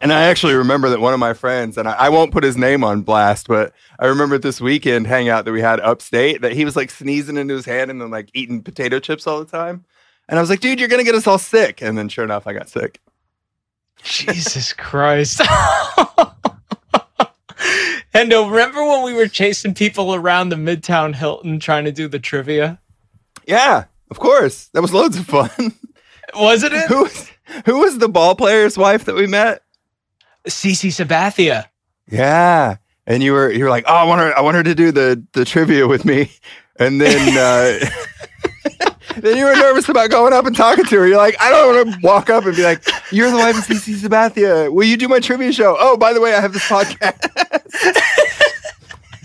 And 0.00 0.12
I 0.12 0.24
actually 0.24 0.54
remember 0.54 0.90
that 0.90 1.00
one 1.00 1.14
of 1.14 1.18
my 1.18 1.32
friends, 1.32 1.76
and 1.78 1.88
I, 1.88 1.92
I 1.92 2.08
won't 2.10 2.30
put 2.30 2.44
his 2.44 2.56
name 2.56 2.84
on 2.84 3.02
blast, 3.02 3.48
but 3.48 3.72
I 3.98 4.06
remember 4.06 4.38
this 4.38 4.60
weekend 4.60 5.06
hangout 5.06 5.44
that 5.46 5.52
we 5.52 5.62
had 5.62 5.80
upstate 5.80 6.42
that 6.42 6.52
he 6.52 6.64
was 6.64 6.76
like 6.76 6.90
sneezing 6.90 7.36
into 7.36 7.54
his 7.54 7.64
hand 7.64 7.90
and 7.90 8.00
then 8.00 8.10
like 8.10 8.30
eating 8.34 8.62
potato 8.62 9.00
chips 9.00 9.26
all 9.26 9.38
the 9.38 9.50
time. 9.50 9.84
And 10.28 10.38
I 10.38 10.42
was 10.42 10.50
like, 10.50 10.60
dude, 10.60 10.78
you're 10.78 10.88
gonna 10.88 11.04
get 11.04 11.14
us 11.14 11.26
all 11.26 11.38
sick. 11.38 11.82
And 11.82 11.96
then 11.96 12.08
sure 12.08 12.24
enough, 12.24 12.46
I 12.46 12.52
got 12.52 12.68
sick. 12.68 13.00
Jesus 14.02 14.72
Christ. 14.72 15.40
and 18.16 18.32
uh, 18.32 18.48
remember 18.48 18.84
when 18.84 19.02
we 19.02 19.14
were 19.14 19.28
chasing 19.28 19.74
people 19.74 20.14
around 20.14 20.48
the 20.48 20.56
Midtown 20.56 21.14
Hilton 21.14 21.60
trying 21.60 21.84
to 21.84 21.92
do 21.92 22.08
the 22.08 22.18
trivia? 22.18 22.80
Yeah, 23.46 23.84
of 24.10 24.18
course. 24.18 24.68
That 24.68 24.82
was 24.82 24.92
loads 24.92 25.18
of 25.18 25.26
fun. 25.26 25.50
Wasn't 26.34 26.72
it? 26.72 26.88
who 26.88 27.02
was 27.02 27.30
who 27.64 27.78
was 27.78 27.98
the 27.98 28.08
ball 28.08 28.34
player's 28.34 28.76
wife 28.76 29.04
that 29.04 29.14
we 29.14 29.26
met? 29.26 29.62
CC 30.48 30.90
Sabathia. 30.90 31.66
Yeah. 32.10 32.76
And 33.06 33.22
you 33.22 33.32
were 33.32 33.50
you 33.50 33.64
were 33.64 33.70
like, 33.70 33.84
oh, 33.86 33.94
I 33.94 34.04
want 34.04 34.20
her 34.20 34.36
I 34.36 34.40
want 34.40 34.56
her 34.56 34.62
to 34.62 34.74
do 34.74 34.90
the 34.90 35.24
the 35.32 35.44
trivia 35.44 35.86
with 35.86 36.04
me. 36.04 36.30
And 36.78 37.00
then 37.00 37.36
uh 37.36 37.86
then 39.18 39.36
you 39.36 39.44
were 39.44 39.54
nervous 39.56 39.88
about 39.88 40.10
going 40.10 40.32
up 40.32 40.46
and 40.46 40.56
talking 40.56 40.84
to 40.84 40.96
her. 41.00 41.06
You're 41.06 41.16
like, 41.16 41.36
I 41.40 41.50
don't 41.50 41.74
want 41.74 41.94
to 41.94 42.06
walk 42.06 42.30
up 42.30 42.44
and 42.44 42.54
be 42.56 42.62
like, 42.62 42.82
You're 43.10 43.30
the 43.30 43.36
wife 43.36 43.56
of 43.58 43.64
CC 43.64 43.94
Sabathia. 43.96 44.72
Will 44.72 44.84
you 44.86 44.96
do 44.96 45.08
my 45.08 45.20
trivia 45.20 45.52
show? 45.52 45.76
Oh, 45.78 45.96
by 45.96 46.12
the 46.12 46.20
way, 46.20 46.34
I 46.34 46.40
have 46.40 46.52
this 46.52 46.64
podcast. 46.66 47.20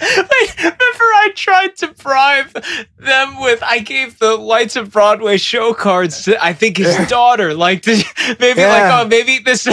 Like, 0.01 0.57
remember 0.57 0.79
I 0.79 1.31
tried 1.35 1.75
to 1.77 1.89
bribe 1.89 2.51
them 2.97 3.39
with 3.39 3.61
I 3.61 3.77
gave 3.79 4.17
the 4.17 4.35
Lights 4.35 4.75
of 4.75 4.91
Broadway 4.91 5.37
show 5.37 5.75
cards 5.75 6.23
to 6.23 6.43
I 6.43 6.53
think 6.53 6.77
his 6.77 6.97
daughter. 7.07 7.53
Like 7.61 7.83
to, 7.83 8.03
maybe 8.39 8.61
Yeah. 8.61 8.67
like 8.89 9.05
oh 9.05 9.07
maybe 9.07 9.37
this 9.37 9.67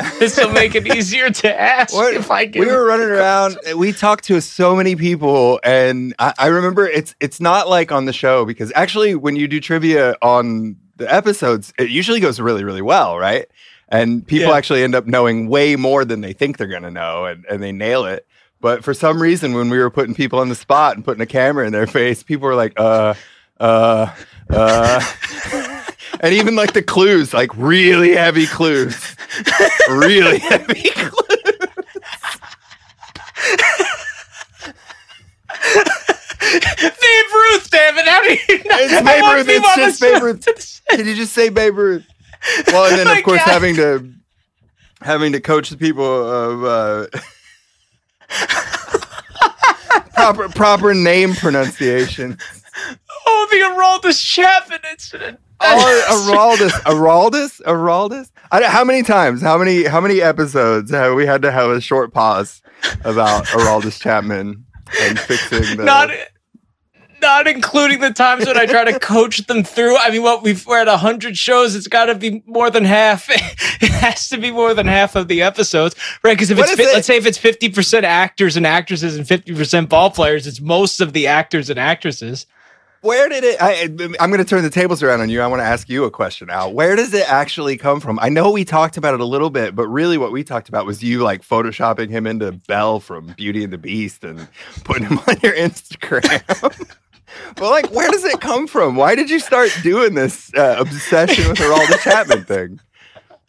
this 0.18 0.36
will 0.36 0.52
make 0.52 0.74
it 0.74 0.86
easier 0.86 1.30
to 1.30 1.60
ask 1.60 1.94
What- 1.94 2.14
if 2.14 2.30
I 2.30 2.46
can 2.46 2.60
we 2.60 2.66
were 2.66 2.84
running 2.84 3.08
around. 3.10 3.56
We 3.76 3.92
talked 3.92 4.24
to 4.24 4.40
so 4.40 4.74
many 4.76 4.96
people, 4.96 5.60
and 5.62 6.14
I, 6.18 6.32
I 6.38 6.46
remember 6.48 6.86
it's 6.86 7.14
it's 7.20 7.40
not 7.40 7.68
like 7.68 7.92
on 7.92 8.04
the 8.06 8.12
show 8.12 8.44
because 8.44 8.72
actually, 8.74 9.14
when 9.14 9.36
you 9.36 9.48
do 9.48 9.60
trivia 9.60 10.14
on 10.22 10.76
the 10.96 11.12
episodes, 11.12 11.72
it 11.78 11.90
usually 11.90 12.20
goes 12.20 12.38
really 12.40 12.64
really 12.64 12.82
well, 12.82 13.18
right? 13.18 13.46
And 13.88 14.24
people 14.26 14.50
Yeah. 14.50 14.56
actually 14.56 14.84
end 14.84 14.94
up 14.94 15.06
knowing 15.06 15.48
way 15.48 15.74
more 15.76 16.04
than 16.04 16.20
they 16.20 16.32
think 16.32 16.58
they're 16.58 16.68
going 16.68 16.84
to 16.84 16.90
know, 16.92 17.24
and, 17.24 17.44
and 17.46 17.60
they 17.62 17.72
nail 17.72 18.04
it. 18.04 18.24
But 18.60 18.84
for 18.84 18.94
some 18.94 19.20
reason, 19.20 19.52
when 19.54 19.68
we 19.70 19.78
were 19.78 19.90
putting 19.90 20.14
people 20.14 20.38
on 20.38 20.48
the 20.48 20.54
spot 20.54 20.94
and 20.94 21.04
putting 21.04 21.22
a 21.22 21.26
camera 21.26 21.66
in 21.66 21.72
their 21.72 21.86
face, 21.86 22.22
people 22.22 22.46
were 22.46 22.54
like, 22.54 22.74
"Uh, 22.78 23.14
uh, 23.58 24.14
uh," 24.50 25.00
and 26.20 26.34
even 26.34 26.56
like 26.56 26.72
the 26.72 26.82
clues, 26.82 27.32
like 27.32 27.50
really 27.56 28.12
heavy 28.14 28.46
clues, 28.46 29.16
really 29.88 30.38
heavy 30.38 30.90
clues. 30.90 31.16
Babe 36.40 37.32
Ruth, 37.32 37.70
damn 37.70 37.98
it! 37.98 38.06
How 38.08 38.22
do 38.22 38.30
you 38.30 38.58
know? 38.64 38.76
It's 38.78 39.02
Babe 39.04 39.22
Ruth. 39.22 39.48
It's 39.48 39.74
just 39.76 40.00
Babe 40.00 40.22
Ruth. 40.22 40.82
Did 40.90 41.06
you 41.06 41.14
just 41.14 41.32
say 41.32 41.48
Babe 41.48 41.76
Ruth? 41.76 42.06
Well, 42.68 42.86
and 42.90 42.98
then 42.98 43.06
My 43.06 43.18
of 43.18 43.24
course 43.24 43.38
God. 43.44 43.50
having 43.50 43.76
to 43.76 44.10
having 45.02 45.32
to 45.32 45.40
coach 45.40 45.70
the 45.70 45.76
people 45.76 46.04
of 46.04 46.64
uh, 46.64 47.06
proper 50.14 50.48
proper 50.48 50.94
name 50.94 51.34
pronunciation. 51.34 52.38
Oh, 53.26 53.46
the 53.50 53.56
Aroldis 54.08 54.24
Chapman 54.24 54.80
incident. 54.90 55.38
Oh, 55.60 56.56
Aroldis, 56.56 56.70
Aroldis, 56.82 57.60
Aroldis. 57.62 58.30
I 58.50 58.60
don't, 58.60 58.70
how 58.70 58.84
many 58.84 59.02
times? 59.02 59.42
How 59.42 59.58
many? 59.58 59.84
How 59.84 60.00
many 60.00 60.20
episodes 60.22 60.90
have 60.90 61.14
we 61.14 61.26
had 61.26 61.42
to 61.42 61.52
have 61.52 61.70
a 61.70 61.80
short 61.80 62.12
pause 62.12 62.62
about 63.04 63.46
Aroldis 63.46 64.00
Chapman 64.00 64.64
and 65.00 65.18
fixing 65.18 65.76
the? 65.76 65.84
not 65.84 66.10
not 67.20 67.46
including 67.46 68.00
the 68.00 68.10
times 68.10 68.46
when 68.46 68.56
I 68.56 68.64
try 68.66 68.84
to 68.84 68.98
coach 68.98 69.46
them 69.46 69.62
through. 69.62 69.96
I 69.98 70.10
mean, 70.10 70.22
what 70.22 70.42
we've 70.42 70.64
we're 70.66 70.80
at 70.80 70.88
hundred 70.88 71.36
shows. 71.36 71.74
It's 71.74 71.86
got 71.86 72.06
to 72.06 72.14
be 72.14 72.42
more 72.46 72.70
than 72.70 72.84
half. 72.84 73.26
it 73.82 73.90
has 73.90 74.28
to 74.30 74.38
be 74.38 74.50
more 74.50 74.74
than 74.74 74.86
half 74.86 75.16
of 75.16 75.28
the 75.28 75.42
episodes, 75.42 75.94
right? 76.24 76.32
Because 76.34 76.50
if 76.50 76.58
What 76.58 76.70
it's 76.70 76.80
it? 76.80 76.94
let's 76.94 77.06
say 77.06 77.16
if 77.18 77.26
it's 77.26 77.38
fifty 77.38 77.68
percent 77.68 78.04
actors 78.04 78.56
and 78.56 78.66
actresses 78.66 79.16
and 79.16 79.28
fifty 79.28 79.54
percent 79.54 79.88
ball 79.90 80.10
players, 80.10 80.46
it's 80.46 80.60
most 80.60 81.00
of 81.00 81.12
the 81.12 81.26
actors 81.26 81.68
and 81.70 81.78
actresses. 81.78 82.46
Where 83.02 83.30
did 83.30 83.44
it? 83.44 83.56
I, 83.60 83.84
I'm 84.20 84.30
going 84.30 84.38
to 84.38 84.44
turn 84.44 84.62
the 84.62 84.68
tables 84.68 85.02
around 85.02 85.20
on 85.20 85.30
you. 85.30 85.40
I 85.40 85.46
want 85.46 85.60
to 85.60 85.64
ask 85.64 85.88
you 85.88 86.04
a 86.04 86.10
question, 86.10 86.50
Al. 86.50 86.74
Where 86.74 86.96
does 86.96 87.14
it 87.14 87.26
actually 87.30 87.78
come 87.78 87.98
from? 87.98 88.18
I 88.18 88.28
know 88.28 88.50
we 88.50 88.62
talked 88.62 88.98
about 88.98 89.14
it 89.14 89.20
a 89.20 89.24
little 89.24 89.48
bit, 89.48 89.74
but 89.74 89.88
really, 89.88 90.18
what 90.18 90.32
we 90.32 90.44
talked 90.44 90.68
about 90.68 90.84
was 90.84 91.02
you 91.02 91.20
like 91.20 91.40
photoshopping 91.40 92.10
him 92.10 92.26
into 92.26 92.52
Belle 92.52 93.00
from 93.00 93.28
Beauty 93.38 93.64
and 93.64 93.72
the 93.72 93.78
Beast 93.78 94.22
and 94.22 94.46
putting 94.84 95.04
him 95.04 95.18
on 95.26 95.36
your 95.42 95.54
Instagram. 95.54 96.42
but 97.56 97.70
like, 97.70 97.90
where 97.90 98.10
does 98.10 98.24
it 98.24 98.42
come 98.42 98.66
from? 98.66 98.96
Why 98.96 99.14
did 99.14 99.30
you 99.30 99.40
start 99.40 99.70
doing 99.82 100.14
this 100.14 100.52
uh, 100.54 100.76
obsession 100.78 101.48
with 101.48 101.58
Aralda 101.58 101.98
Chapman 102.02 102.44
thing? 102.44 102.80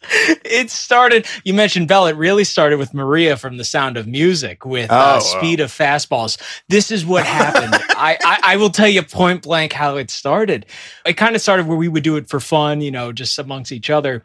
It 0.44 0.70
started. 0.70 1.26
You 1.44 1.54
mentioned 1.54 1.88
Bell. 1.88 2.06
It 2.06 2.16
really 2.16 2.44
started 2.44 2.78
with 2.78 2.92
Maria 2.92 3.36
from 3.36 3.56
The 3.56 3.64
Sound 3.64 3.96
of 3.96 4.06
Music 4.06 4.66
with 4.66 4.90
Oh, 4.90 4.94
uh, 4.94 4.98
wow. 5.14 5.18
Speed 5.20 5.60
of 5.60 5.70
Fastballs. 5.70 6.36
This 6.68 6.90
is 6.90 7.06
what 7.06 7.24
happened. 7.24 7.74
I, 7.90 8.18
I 8.24 8.40
I 8.52 8.56
will 8.56 8.70
tell 8.70 8.88
you 8.88 9.02
point 9.02 9.42
blank 9.42 9.72
how 9.72 9.96
it 9.96 10.10
started. 10.10 10.66
It 11.06 11.14
kind 11.14 11.34
of 11.34 11.40
started 11.42 11.66
where 11.66 11.76
we 11.78 11.88
would 11.88 12.02
do 12.02 12.16
it 12.16 12.28
for 12.28 12.40
fun, 12.40 12.80
you 12.80 12.90
know, 12.90 13.12
just 13.12 13.38
amongst 13.38 13.72
each 13.72 13.88
other. 13.90 14.22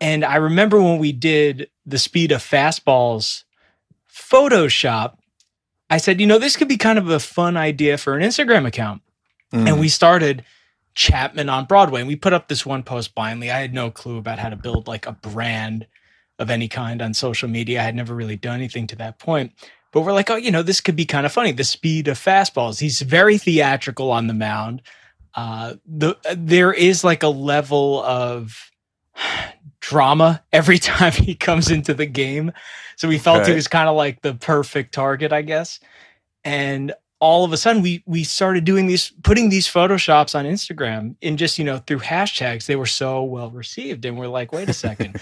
And 0.00 0.24
I 0.24 0.36
remember 0.36 0.80
when 0.82 0.98
we 0.98 1.12
did 1.12 1.70
the 1.86 1.98
Speed 1.98 2.32
of 2.32 2.42
Fastballs 2.42 3.44
Photoshop. 4.12 5.16
I 5.90 5.98
said, 5.98 6.20
you 6.20 6.26
know, 6.26 6.38
this 6.38 6.56
could 6.56 6.68
be 6.68 6.76
kind 6.76 6.98
of 6.98 7.08
a 7.10 7.20
fun 7.20 7.56
idea 7.56 7.98
for 7.98 8.16
an 8.16 8.22
Instagram 8.22 8.66
account 8.66 9.02
Mm. 9.52 9.68
and 9.68 9.78
we 9.80 9.88
started 9.88 10.42
Chapman 10.94 11.48
on 11.48 11.64
Broadway. 11.66 12.00
And 12.00 12.08
we 12.08 12.16
put 12.16 12.32
up 12.32 12.48
this 12.48 12.64
one 12.64 12.82
post 12.82 13.14
blindly. 13.14 13.50
I 13.50 13.60
had 13.60 13.74
no 13.74 13.90
clue 13.90 14.18
about 14.18 14.38
how 14.38 14.48
to 14.48 14.56
build 14.56 14.86
like 14.88 15.06
a 15.06 15.12
brand 15.12 15.86
of 16.38 16.50
any 16.50 16.68
kind 16.68 17.00
on 17.02 17.14
social 17.14 17.48
media. 17.48 17.80
I 17.80 17.84
had 17.84 17.94
never 17.94 18.14
really 18.14 18.36
done 18.36 18.56
anything 18.56 18.86
to 18.88 18.96
that 18.96 19.18
point. 19.18 19.52
But 19.92 20.00
we're 20.02 20.12
like, 20.12 20.30
oh, 20.30 20.36
you 20.36 20.50
know, 20.50 20.62
this 20.62 20.80
could 20.80 20.96
be 20.96 21.04
kind 21.04 21.24
of 21.26 21.32
funny. 21.32 21.52
The 21.52 21.62
speed 21.64 22.08
of 22.08 22.18
fastballs. 22.18 22.80
He's 22.80 23.00
very 23.02 23.38
theatrical 23.38 24.10
on 24.10 24.26
the 24.26 24.34
mound. 24.34 24.82
Uh, 25.34 25.74
the 25.86 26.16
there 26.36 26.72
is 26.72 27.04
like 27.04 27.22
a 27.22 27.28
level 27.28 28.02
of 28.04 28.70
drama 29.80 30.42
every 30.52 30.78
time 30.92 31.12
he 31.12 31.34
comes 31.34 31.70
into 31.70 31.94
the 31.94 32.06
game. 32.06 32.52
So 32.96 33.08
we 33.08 33.18
felt 33.18 33.42
Okay. 33.42 33.50
he 33.50 33.56
was 33.56 33.68
kind 33.68 33.88
of 33.88 33.96
like 33.96 34.22
the 34.22 34.34
perfect 34.34 34.94
target, 34.94 35.32
I 35.32 35.42
guess. 35.42 35.80
And 36.44 36.92
all 37.20 37.44
of 37.44 37.52
a 37.52 37.56
sudden 37.56 37.80
we 37.80 38.02
we 38.06 38.24
started 38.24 38.64
doing 38.64 38.86
these 38.86 39.12
putting 39.22 39.48
these 39.48 39.66
photoshops 39.66 40.34
on 40.34 40.44
Instagram 40.44 41.14
and 41.22 41.38
just 41.38 41.58
you 41.58 41.64
know 41.64 41.78
through 41.78 42.00
hashtags 42.00 42.66
they 42.66 42.76
were 42.76 42.86
so 42.86 43.22
well 43.22 43.50
received 43.50 44.04
and 44.04 44.18
we're 44.18 44.26
like 44.26 44.52
wait 44.52 44.68
a 44.68 44.72
second 44.72 45.18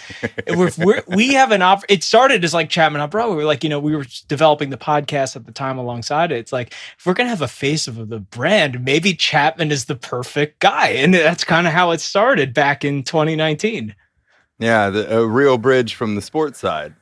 we're, 0.57 0.71
we're, 0.79 1.03
we 1.09 1.33
have 1.35 1.53
an 1.53 1.63
op 1.63 1.85
it 1.89 2.03
started 2.03 2.43
as 2.45 2.55
like 2.55 2.71
Chapman 2.71 3.01
on 3.01 3.11
Broadway 3.11 3.37
we 3.37 3.43
are 3.43 3.47
like 3.47 3.63
you 3.63 3.71
know 3.71 3.79
we 3.79 3.95
were 3.95 4.07
developing 4.29 4.71
the 4.71 4.79
podcast 4.79 5.37
at 5.37 5.47
the 5.47 5.53
time 5.53 5.79
alongside 5.79 6.33
it 6.33 6.39
it's 6.39 6.53
like 6.53 6.73
if 6.99 7.07
we're 7.07 7.15
gonna 7.15 7.29
have 7.29 7.43
a 7.43 7.49
face 7.49 7.87
of 7.87 8.09
the 8.09 8.19
brand 8.21 8.85
maybe 8.85 9.15
Chapman 9.15 9.71
is 9.71 9.85
the 9.85 9.97
perfect 9.97 10.61
guy 10.61 10.89
and 10.89 11.15
that's 11.15 11.45
kind 11.45 11.67
of 11.67 11.73
how 11.73 11.91
it 11.91 12.01
started 12.01 12.53
back 12.55 12.85
in 12.85 13.03
2019 13.03 13.95
Yeah, 14.59 14.91
the, 14.91 15.19
a 15.19 15.27
real 15.27 15.59
bridge 15.59 15.95
from 15.95 16.15
the 16.15 16.23
sports 16.23 16.61
side. 16.61 16.95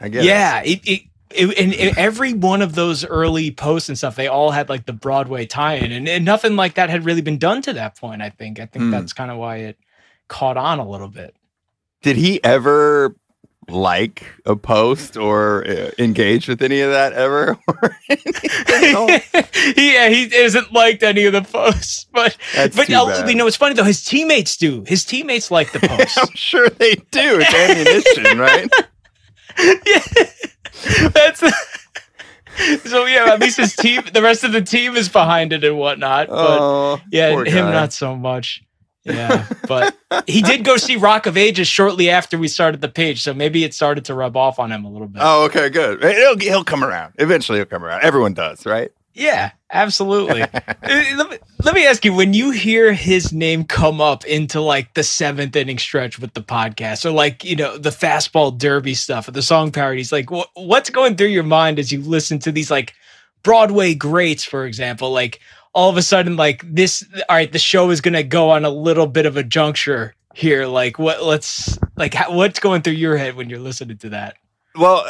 I 0.00 0.08
guess. 0.08 0.24
Yeah, 0.24 0.60
it, 0.64 0.80
it, 0.84 1.02
it, 1.30 1.58
and 1.58 1.72
it- 1.74 1.96
every 1.98 2.32
one 2.32 2.62
of 2.62 2.74
those 2.74 3.04
early 3.04 3.50
posts 3.50 3.88
and 3.88 3.96
stuff, 3.98 4.16
they 4.16 4.26
all 4.28 4.50
had 4.50 4.68
like 4.68 4.86
the 4.86 4.92
Broadway 4.92 5.46
tie-in, 5.46 5.90
and, 5.92 6.08
and 6.08 6.24
nothing 6.24 6.56
like 6.56 6.74
that 6.74 6.90
had 6.90 7.04
really 7.04 7.22
been 7.22 7.38
done 7.38 7.62
to 7.62 7.72
that 7.74 7.96
point. 7.96 8.22
I 8.22 8.30
think. 8.30 8.60
I 8.60 8.66
think 8.66 8.84
Hmm. 8.86 8.90
that's 8.90 9.12
kind 9.12 9.30
of 9.30 9.38
why 9.38 9.56
it 9.58 9.78
caught 10.28 10.56
on 10.56 10.78
a 10.78 10.88
little 10.88 11.08
bit. 11.08 11.34
Did 12.02 12.16
he 12.16 12.42
ever 12.44 13.16
like 13.68 14.24
a 14.44 14.54
post 14.56 15.16
or 15.16 15.66
uh, 15.66 15.90
engage 15.98 16.48
with 16.48 16.60
any 16.60 16.80
of 16.82 16.90
that 16.90 17.12
ever? 17.14 17.58
Yeah, 19.76 20.08
he 20.10 20.24
isn't 20.34 20.72
liked 20.72 21.02
any 21.02 21.24
of 21.24 21.32
the 21.32 21.40
posts, 21.42 22.06
but 22.12 22.36
That's 22.54 22.76
but 22.76 22.90
uh, 22.90 23.24
you 23.26 23.34
know, 23.34 23.46
it's 23.46 23.56
funny 23.56 23.74
though. 23.74 23.84
His 23.84 24.04
teammates 24.04 24.56
do. 24.56 24.84
His 24.86 25.04
teammates 25.04 25.50
like 25.50 25.72
the 25.72 25.80
posts. 25.80 26.18
I'm 26.18 26.34
sure 26.34 26.68
they 26.68 26.94
do. 26.96 27.40
It's 27.40 27.54
ammunition, 27.54 28.38
right? 28.38 28.70
yeah, 29.86 31.08
that's. 31.08 31.40
so 32.84 33.04
yeah, 33.06 33.32
at 33.32 33.40
least 33.40 33.56
his 33.58 33.74
team, 33.74 34.02
the 34.12 34.22
rest 34.22 34.44
of 34.44 34.52
the 34.52 34.62
team 34.62 34.96
is 34.96 35.08
behind 35.08 35.52
it 35.52 35.64
and 35.64 35.76
whatnot. 35.78 36.28
But 36.28 36.58
Oh, 36.60 37.00
Yeah, 37.10 37.42
him 37.44 37.66
not 37.72 37.92
so 37.92 38.16
much. 38.16 38.62
Yeah, 39.04 39.46
but 39.68 39.94
he 40.26 40.40
did 40.40 40.64
go 40.64 40.76
see 40.78 40.96
Rock 40.96 41.26
of 41.26 41.36
Ages 41.36 41.68
shortly 41.68 42.08
after 42.08 42.38
we 42.38 42.48
started 42.48 42.80
the 42.80 42.88
page, 42.88 43.22
so 43.22 43.34
maybe 43.34 43.62
it 43.62 43.74
started 43.74 44.06
to 44.06 44.14
rub 44.14 44.34
off 44.36 44.58
on 44.58 44.72
him 44.72 44.84
a 44.84 44.90
little 44.90 45.08
bit. 45.08 45.20
Oh, 45.22 45.44
okay, 45.44 45.68
good. 45.68 46.02
He'll, 46.02 46.38
he'll 46.38 46.64
come 46.64 46.82
around. 46.82 47.12
Eventually, 47.18 47.58
he'll 47.58 47.66
come 47.66 47.84
around. 47.84 48.02
Everyone 48.02 48.32
does, 48.32 48.64
right? 48.64 48.90
Yeah, 49.14 49.52
absolutely. 49.72 50.44
Uh, 50.86 51.02
let, 51.16 51.30
me, 51.30 51.38
let 51.64 51.74
me 51.74 51.86
ask 51.86 52.04
you: 52.04 52.12
when 52.12 52.34
you 52.34 52.50
hear 52.50 52.92
his 52.92 53.32
name 53.32 53.64
come 53.64 54.02
up 54.02 54.26
into 54.26 54.60
like 54.60 54.92
the 54.92 55.02
seventh 55.02 55.56
inning 55.56 55.78
stretch 55.78 56.18
with 56.18 56.34
the 56.34 56.42
podcast, 56.42 57.06
or 57.06 57.10
like 57.10 57.42
you 57.42 57.56
know 57.56 57.78
the 57.78 57.88
fastball 57.88 58.56
derby 58.56 58.92
stuff, 58.92 59.26
or 59.26 59.30
the 59.30 59.40
song 59.40 59.72
parodies, 59.72 60.12
like 60.12 60.28
wh- 60.28 60.44
what's 60.54 60.90
going 60.90 61.16
through 61.16 61.28
your 61.28 61.42
mind 61.42 61.78
as 61.78 61.90
you 61.90 62.02
listen 62.02 62.38
to 62.40 62.52
these 62.52 62.70
like 62.70 62.92
Broadway 63.42 63.94
greats, 63.94 64.44
for 64.44 64.66
example, 64.66 65.10
like 65.10 65.40
all 65.74 65.88
of 65.88 65.96
a 65.96 66.02
sudden 66.02 66.36
like 66.36 66.62
this 66.70 67.02
all 67.28 67.36
right 67.36 67.50
the 67.52 67.58
show 67.58 67.88
is 67.90 68.02
going 68.02 68.14
to 68.14 68.22
go 68.22 68.50
on 68.50 68.64
a 68.64 68.70
little 68.70 69.06
bit 69.06 69.24
of 69.24 69.38
a 69.38 69.42
juncture 69.42 70.14
here. 70.34 70.66
Like 70.66 70.98
what 70.98 71.24
let's 71.24 71.78
like 71.96 72.12
how, 72.12 72.34
what's 72.36 72.58
going 72.60 72.82
through 72.82 72.94
your 72.94 73.16
head 73.16 73.36
when 73.36 73.48
you're 73.48 73.58
listening 73.58 73.96
to 73.98 74.10
that 74.10 74.36
Well, 74.76 75.06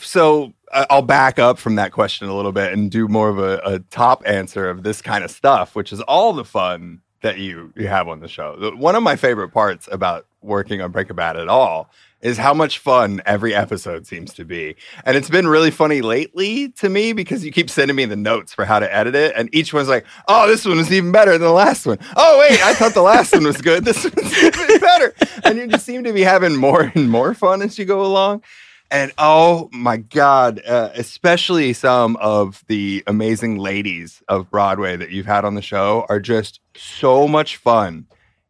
so 0.00 0.52
uh, 0.70 0.86
I'll 0.90 1.02
back 1.02 1.38
up 1.38 1.58
from 1.58 1.74
that 1.76 1.92
question 1.92 2.28
a 2.28 2.36
little 2.36 2.52
bit 2.52 2.72
and 2.72 2.90
do 2.90 3.08
more 3.08 3.28
of 3.28 3.38
a, 3.38 3.60
a 3.64 3.78
top 3.78 4.22
answer 4.26 4.68
of 4.70 4.82
this 4.82 5.02
kind 5.02 5.24
of 5.24 5.30
stuff, 5.30 5.74
which 5.74 5.92
is 5.92 6.00
all 6.02 6.32
the 6.32 6.44
fun 6.44 7.00
that 7.22 7.38
you 7.38 7.72
you 7.74 7.88
have 7.88 8.06
on 8.06 8.20
the 8.20 8.28
show. 8.28 8.72
One 8.76 8.94
of 8.94 9.02
my 9.02 9.16
favorite 9.16 9.48
parts 9.48 9.88
about 9.90 10.26
working 10.42 10.82
on 10.82 10.92
Break 10.92 11.10
a 11.10 11.14
Bat 11.14 11.36
at 11.36 11.48
all 11.48 11.90
is 12.24 12.38
how 12.38 12.54
much 12.54 12.78
fun 12.78 13.20
every 13.26 13.54
episode 13.54 14.06
seems 14.06 14.32
to 14.32 14.46
be. 14.46 14.74
And 15.04 15.14
it's 15.14 15.28
been 15.28 15.46
really 15.46 15.70
funny 15.70 16.00
lately 16.00 16.70
to 16.70 16.88
me 16.88 17.12
because 17.12 17.44
you 17.44 17.52
keep 17.52 17.68
sending 17.68 17.94
me 17.94 18.06
the 18.06 18.16
notes 18.16 18.54
for 18.54 18.64
how 18.64 18.78
to 18.78 18.92
edit 18.92 19.14
it. 19.14 19.34
And 19.36 19.54
each 19.54 19.74
one's 19.74 19.88
like, 19.88 20.06
oh, 20.26 20.48
this 20.48 20.64
one 20.64 20.78
was 20.78 20.90
even 20.90 21.12
better 21.12 21.32
than 21.32 21.42
the 21.42 21.52
last 21.52 21.86
one. 21.86 21.98
Oh, 22.16 22.38
wait, 22.40 22.64
I 22.64 22.72
thought 22.72 22.94
the 22.94 23.02
last 23.02 23.34
one 23.34 23.44
was 23.44 23.60
good. 23.60 23.84
This 23.84 24.02
one's 24.02 24.38
even 24.42 24.80
better. 24.80 25.14
And 25.44 25.58
you 25.58 25.66
just 25.66 25.84
seem 25.84 26.02
to 26.04 26.14
be 26.14 26.22
having 26.22 26.56
more 26.56 26.90
and 26.94 27.10
more 27.10 27.34
fun 27.34 27.60
as 27.60 27.78
you 27.78 27.84
go 27.84 28.00
along. 28.04 28.42
And 28.90 29.12
oh 29.18 29.68
my 29.72 29.98
God, 29.98 30.62
uh, 30.66 30.90
especially 30.94 31.74
some 31.74 32.16
of 32.16 32.64
the 32.68 33.02
amazing 33.06 33.58
ladies 33.58 34.22
of 34.28 34.50
Broadway 34.50 34.96
that 34.96 35.10
you've 35.10 35.26
had 35.26 35.44
on 35.44 35.56
the 35.56 35.62
show 35.62 36.06
are 36.08 36.20
just 36.20 36.60
so 36.74 37.28
much 37.28 37.58
fun 37.58 38.06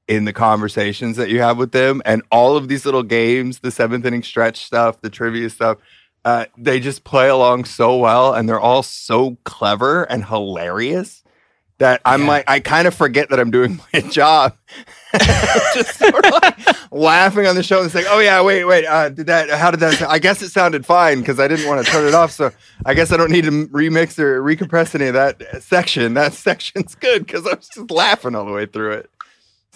in 0.09 0.25
the 0.25 0.33
conversations 0.33 1.17
that 1.17 1.31
you 1.31 1.41
have 1.41 1.57
with 1.57 1.73
them 1.73 2.03
and 2.05 2.23
all 2.31 2.57
of 2.57 2.69
these 2.69 2.85
little 2.85 3.03
games, 3.03 3.61
the 3.61 3.71
seventh 3.71 4.05
inning 4.05 4.23
stretch 4.23 4.65
stuff, 4.65 5.01
the 5.01 5.11
trivia 5.11 5.49
stuff. 5.51 5.79
Uh, 6.25 6.47
they 6.57 6.81
just 6.81 7.05
play 7.05 7.29
along 7.29 7.65
so 7.65 7.97
well 7.97 8.33
and 8.33 8.49
they're 8.49 8.61
all 8.61 8.83
so 8.83 9.37
clever 9.45 10.05
and 10.05 10.25
hilarious 10.25 11.23
that 11.79 12.01
I'm 12.05 12.23
yeah. 12.23 12.29
like, 12.29 12.45
I 12.49 12.61
kind 12.61 12.87
of 12.87 12.95
forget 12.95 13.31
that 13.31 13.41
I'm 13.41 13.51
doing 13.51 13.81
my 13.93 14.01
job. 14.01 14.57
just 15.75 15.97
sort 15.99 16.25
of 16.27 16.33
like 16.43 16.93
laughing 16.93 17.47
on 17.47 17.55
the 17.55 17.63
show 17.63 17.81
and 17.81 17.91
saying, 17.91 18.07
"Oh 18.09 18.19
yeah, 18.19 18.43
wait, 18.43 18.65
wait, 18.65 18.85
uh, 18.85 19.09
did 19.11 19.27
that? 19.29 19.49
How 19.49 19.71
did 19.71 19.79
that? 19.79 19.95
Sound? 19.95 20.11
I 20.11 20.19
guess 20.19 20.43
it 20.43 20.49
sounded 20.49 20.85
fine 20.85 21.21
because 21.21 21.39
I 21.39 21.47
didn't 21.47 21.69
want 21.69 21.85
to 21.85 21.93
turn 21.93 22.09
it 22.09 22.15
off. 22.15 22.33
So 22.33 22.51
I 22.85 22.95
guess 22.95 23.13
I 23.13 23.17
don't 23.17 23.31
need 23.31 23.45
to 23.45 23.69
remix 23.69 24.19
or 24.19 24.43
recompress 24.43 24.93
any 24.93 25.07
of 25.07 25.15
that 25.15 25.63
section. 25.63 26.15
That 26.15 26.33
section's 26.33 26.97
good 26.97 27.27
because 27.27 27.47
I 27.47 27.55
was 27.55 27.69
just 27.69 27.91
laughing 27.93 28.35
all 28.35 28.45
the 28.45 28.51
way 28.51 28.67
through 28.67 28.93
it. 28.93 29.11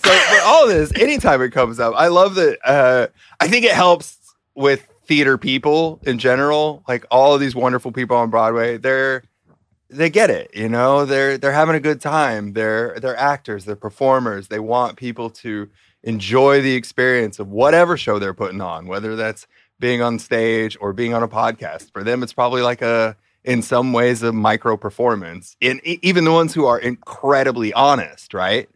So 0.05 0.11
for 0.11 0.40
all 0.45 0.67
this, 0.67 0.93
anytime 0.95 1.43
it 1.43 1.50
comes 1.50 1.81
up, 1.81 1.95
I 1.97 2.09
love 2.09 2.35
that. 2.37 2.59
Uh, 2.64 3.09
I 3.40 3.49
think 3.49 3.64
it 3.64 3.73
helps 3.73 4.17
with 4.55 4.87
theater 5.07 5.38
people 5.38 6.00
in 6.05 6.19
general. 6.19 6.83
Like 6.87 7.05
all 7.11 7.35
of 7.35 7.40
these 7.40 7.55
wonderful 7.55 7.93
people 7.93 8.17
on 8.17 8.31
Broadway, 8.31 8.76
they're 8.76 9.23
they 9.90 10.11
get 10.11 10.31
it. 10.31 10.50
You 10.55 10.69
know, 10.69 11.05
they're 11.05 11.38
they're 11.38 11.52
having 11.52 11.75
a 11.75 11.81
good 11.81 12.00
time. 12.00 12.52
They're 12.52 12.99
they're 13.00 13.17
actors. 13.17 13.64
They're 13.64 13.76
performers. 13.76 14.49
They 14.49 14.61
want 14.61 14.97
people 14.97 15.31
to 15.31 15.69
enjoy 16.02 16.61
the 16.62 16.75
experience 16.75 17.38
of 17.38 17.49
whatever 17.49 17.97
show 17.97 18.19
they're 18.19 18.35
putting 18.35 18.61
on, 18.61 18.87
whether 18.87 19.17
that's 19.17 19.47
being 19.81 20.02
on 20.02 20.19
stage 20.19 20.76
or 20.81 20.93
being 20.93 21.14
on 21.14 21.23
a 21.23 21.28
podcast. 21.28 21.93
For 21.93 22.05
them, 22.05 22.23
it's 22.23 22.33
probably 22.33 22.62
like 22.62 22.83
a 22.83 23.17
in 23.45 23.62
some 23.62 23.93
ways 23.93 24.23
a 24.23 24.33
micro 24.33 24.76
performance. 24.76 25.57
And 25.62 25.81
even 25.85 26.25
the 26.25 26.33
ones 26.33 26.52
who 26.52 26.67
are 26.67 26.78
incredibly 26.78 27.73
honest, 27.73 28.35
right? 28.35 28.69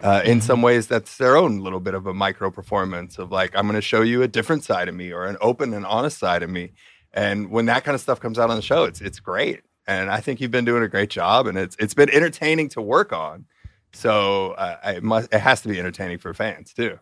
Uh, 0.00 0.22
in 0.24 0.38
mm-hmm. 0.38 0.46
some 0.46 0.62
ways, 0.62 0.86
that's 0.86 1.16
their 1.16 1.36
own 1.36 1.58
little 1.58 1.80
bit 1.80 1.94
of 1.94 2.06
a 2.06 2.14
micro 2.14 2.50
performance 2.50 3.18
of 3.18 3.32
like, 3.32 3.56
I'm 3.56 3.66
going 3.66 3.74
to 3.74 3.82
show 3.82 4.02
you 4.02 4.22
a 4.22 4.28
different 4.28 4.62
side 4.62 4.88
of 4.88 4.94
me 4.94 5.12
or 5.12 5.26
an 5.26 5.36
open 5.40 5.74
and 5.74 5.84
honest 5.84 6.18
side 6.18 6.44
of 6.44 6.50
me. 6.50 6.72
And 7.12 7.50
when 7.50 7.66
that 7.66 7.84
kind 7.84 7.94
of 7.94 8.00
stuff 8.00 8.20
comes 8.20 8.38
out 8.38 8.50
on 8.50 8.56
the 8.56 8.62
show, 8.62 8.84
it's 8.84 9.00
it's 9.00 9.18
great. 9.18 9.62
And 9.86 10.10
I 10.10 10.20
think 10.20 10.40
you've 10.40 10.50
been 10.50 10.66
doing 10.66 10.82
a 10.82 10.88
great 10.88 11.10
job, 11.10 11.46
and 11.46 11.56
it's 11.56 11.74
it's 11.80 11.94
been 11.94 12.10
entertaining 12.10 12.68
to 12.70 12.82
work 12.82 13.12
on. 13.12 13.46
So 13.92 14.52
uh, 14.52 14.76
it 14.84 15.02
must 15.02 15.32
it 15.32 15.40
has 15.40 15.62
to 15.62 15.68
be 15.68 15.78
entertaining 15.78 16.18
for 16.18 16.32
fans 16.34 16.72
too. 16.74 16.98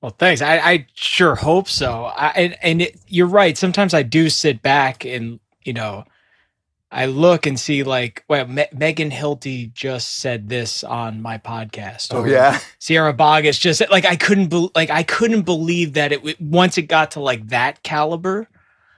Well, 0.00 0.14
thanks. 0.16 0.42
I, 0.42 0.58
I 0.58 0.86
sure 0.94 1.34
hope 1.34 1.68
so. 1.68 2.04
I, 2.04 2.28
and 2.28 2.56
and 2.62 2.82
it, 2.82 3.00
you're 3.08 3.26
right. 3.26 3.56
Sometimes 3.56 3.94
I 3.94 4.02
do 4.02 4.28
sit 4.28 4.62
back 4.62 5.04
and 5.04 5.40
you 5.64 5.72
know 5.72 6.04
I 6.90 7.06
look 7.06 7.46
and 7.46 7.60
see 7.60 7.82
like, 7.82 8.24
well, 8.28 8.46
Me- 8.46 8.66
Megan 8.72 9.10
Hilty 9.10 9.72
just 9.72 10.16
said 10.16 10.48
this 10.48 10.82
on 10.82 11.20
my 11.20 11.36
podcast. 11.38 12.08
Oh 12.12 12.24
yeah, 12.24 12.58
Sierra 12.78 13.12
Boggess 13.12 13.60
just 13.60 13.82
like 13.90 14.06
I 14.06 14.16
couldn't 14.16 14.48
be- 14.48 14.70
like 14.74 14.90
I 14.90 15.02
couldn't 15.02 15.42
believe 15.42 15.94
that 15.94 16.12
it 16.12 16.40
once 16.40 16.78
it 16.78 16.82
got 16.82 17.12
to 17.12 17.20
like 17.20 17.48
that 17.48 17.82
caliber. 17.82 18.48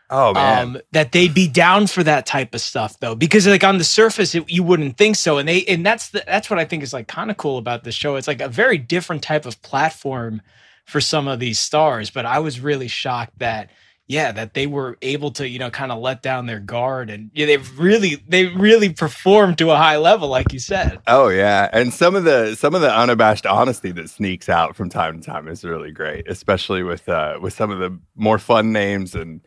Oh 0.09 0.35
man, 0.35 0.66
um, 0.66 0.80
that 0.92 1.12
they'd 1.12 1.35
be 1.35 1.49
down 1.49 1.87
for 1.87 2.02
that 2.02 2.26
type 2.26 2.54
of 2.54 2.61
stuff 2.61 2.99
though, 3.00 3.14
because 3.14 3.47
like 3.47 3.64
on 3.64 3.79
the 3.79 3.85
surface 3.85 4.35
it, 4.35 4.48
you 4.48 4.62
wouldn't 4.62 4.96
think 4.96 5.16
so, 5.16 5.38
and 5.38 5.48
they 5.48 5.64
and 5.64 5.85
that's 5.85 6.11
the, 6.11 6.22
that's 6.26 6.50
what 6.50 6.59
I 6.59 6.64
think 6.64 6.83
is 6.83 6.92
like 6.92 7.09
kind 7.09 7.31
of 7.31 7.37
cool 7.37 7.59
about 7.59 7.85
the 7.85 7.92
show. 7.92 8.16
It's 8.16 8.29
like 8.29 8.40
a 8.40 8.48
very 8.48 8.79
different 8.79 9.22
type 9.22 9.46
of 9.46 9.61
platform 9.62 10.42
for 10.85 11.00
some 11.00 11.29
of 11.29 11.38
these 11.38 11.59
stars, 11.59 12.11
but 12.11 12.26
I 12.26 12.40
was 12.40 12.61
really 12.61 12.88
shocked 12.88 13.38
that 13.38 13.70
yeah, 14.11 14.33
that 14.33 14.55
they 14.55 14.66
were 14.66 14.99
able 15.03 15.31
to, 15.31 15.49
you 15.49 15.61
know, 15.61 15.70
kind 15.70 15.92
of 15.92 16.01
let 16.01 16.20
down 16.20 16.46
their 16.46 16.59
guard 16.59 17.11
and 17.11 17.31
yeah, 17.33 17.46
they 17.46 17.59
really 17.59 18.20
they 18.27 18.46
really 18.46 18.92
performed 18.92 19.57
to 19.59 19.70
a 19.70 19.77
high 19.77 19.99
level, 19.99 20.27
like 20.27 20.53
you 20.53 20.59
said. 20.59 20.99
Oh 21.07 21.29
yeah. 21.29 21.70
And 21.73 21.94
some 21.94 22.16
of 22.16 22.25
the 22.25 22.57
some 22.57 22.75
of 22.75 22.81
the 22.81 22.92
unabashed 22.92 23.46
honesty 23.46 23.92
that 23.92 24.11
sneaks 24.11 24.49
out 24.49 24.75
from 24.75 24.90
time 24.90 25.20
to 25.20 25.25
time 25.25 25.46
is 25.46 25.62
really 25.62 25.92
great, 25.92 26.29
especially 26.29 26.83
with 26.83 27.09
uh 27.09 27.38
with 27.40 27.53
some 27.53 27.70
of 27.70 27.79
the 27.79 27.96
more 28.16 28.40
fun 28.40 28.73
names 28.73 29.14
and 29.14 29.42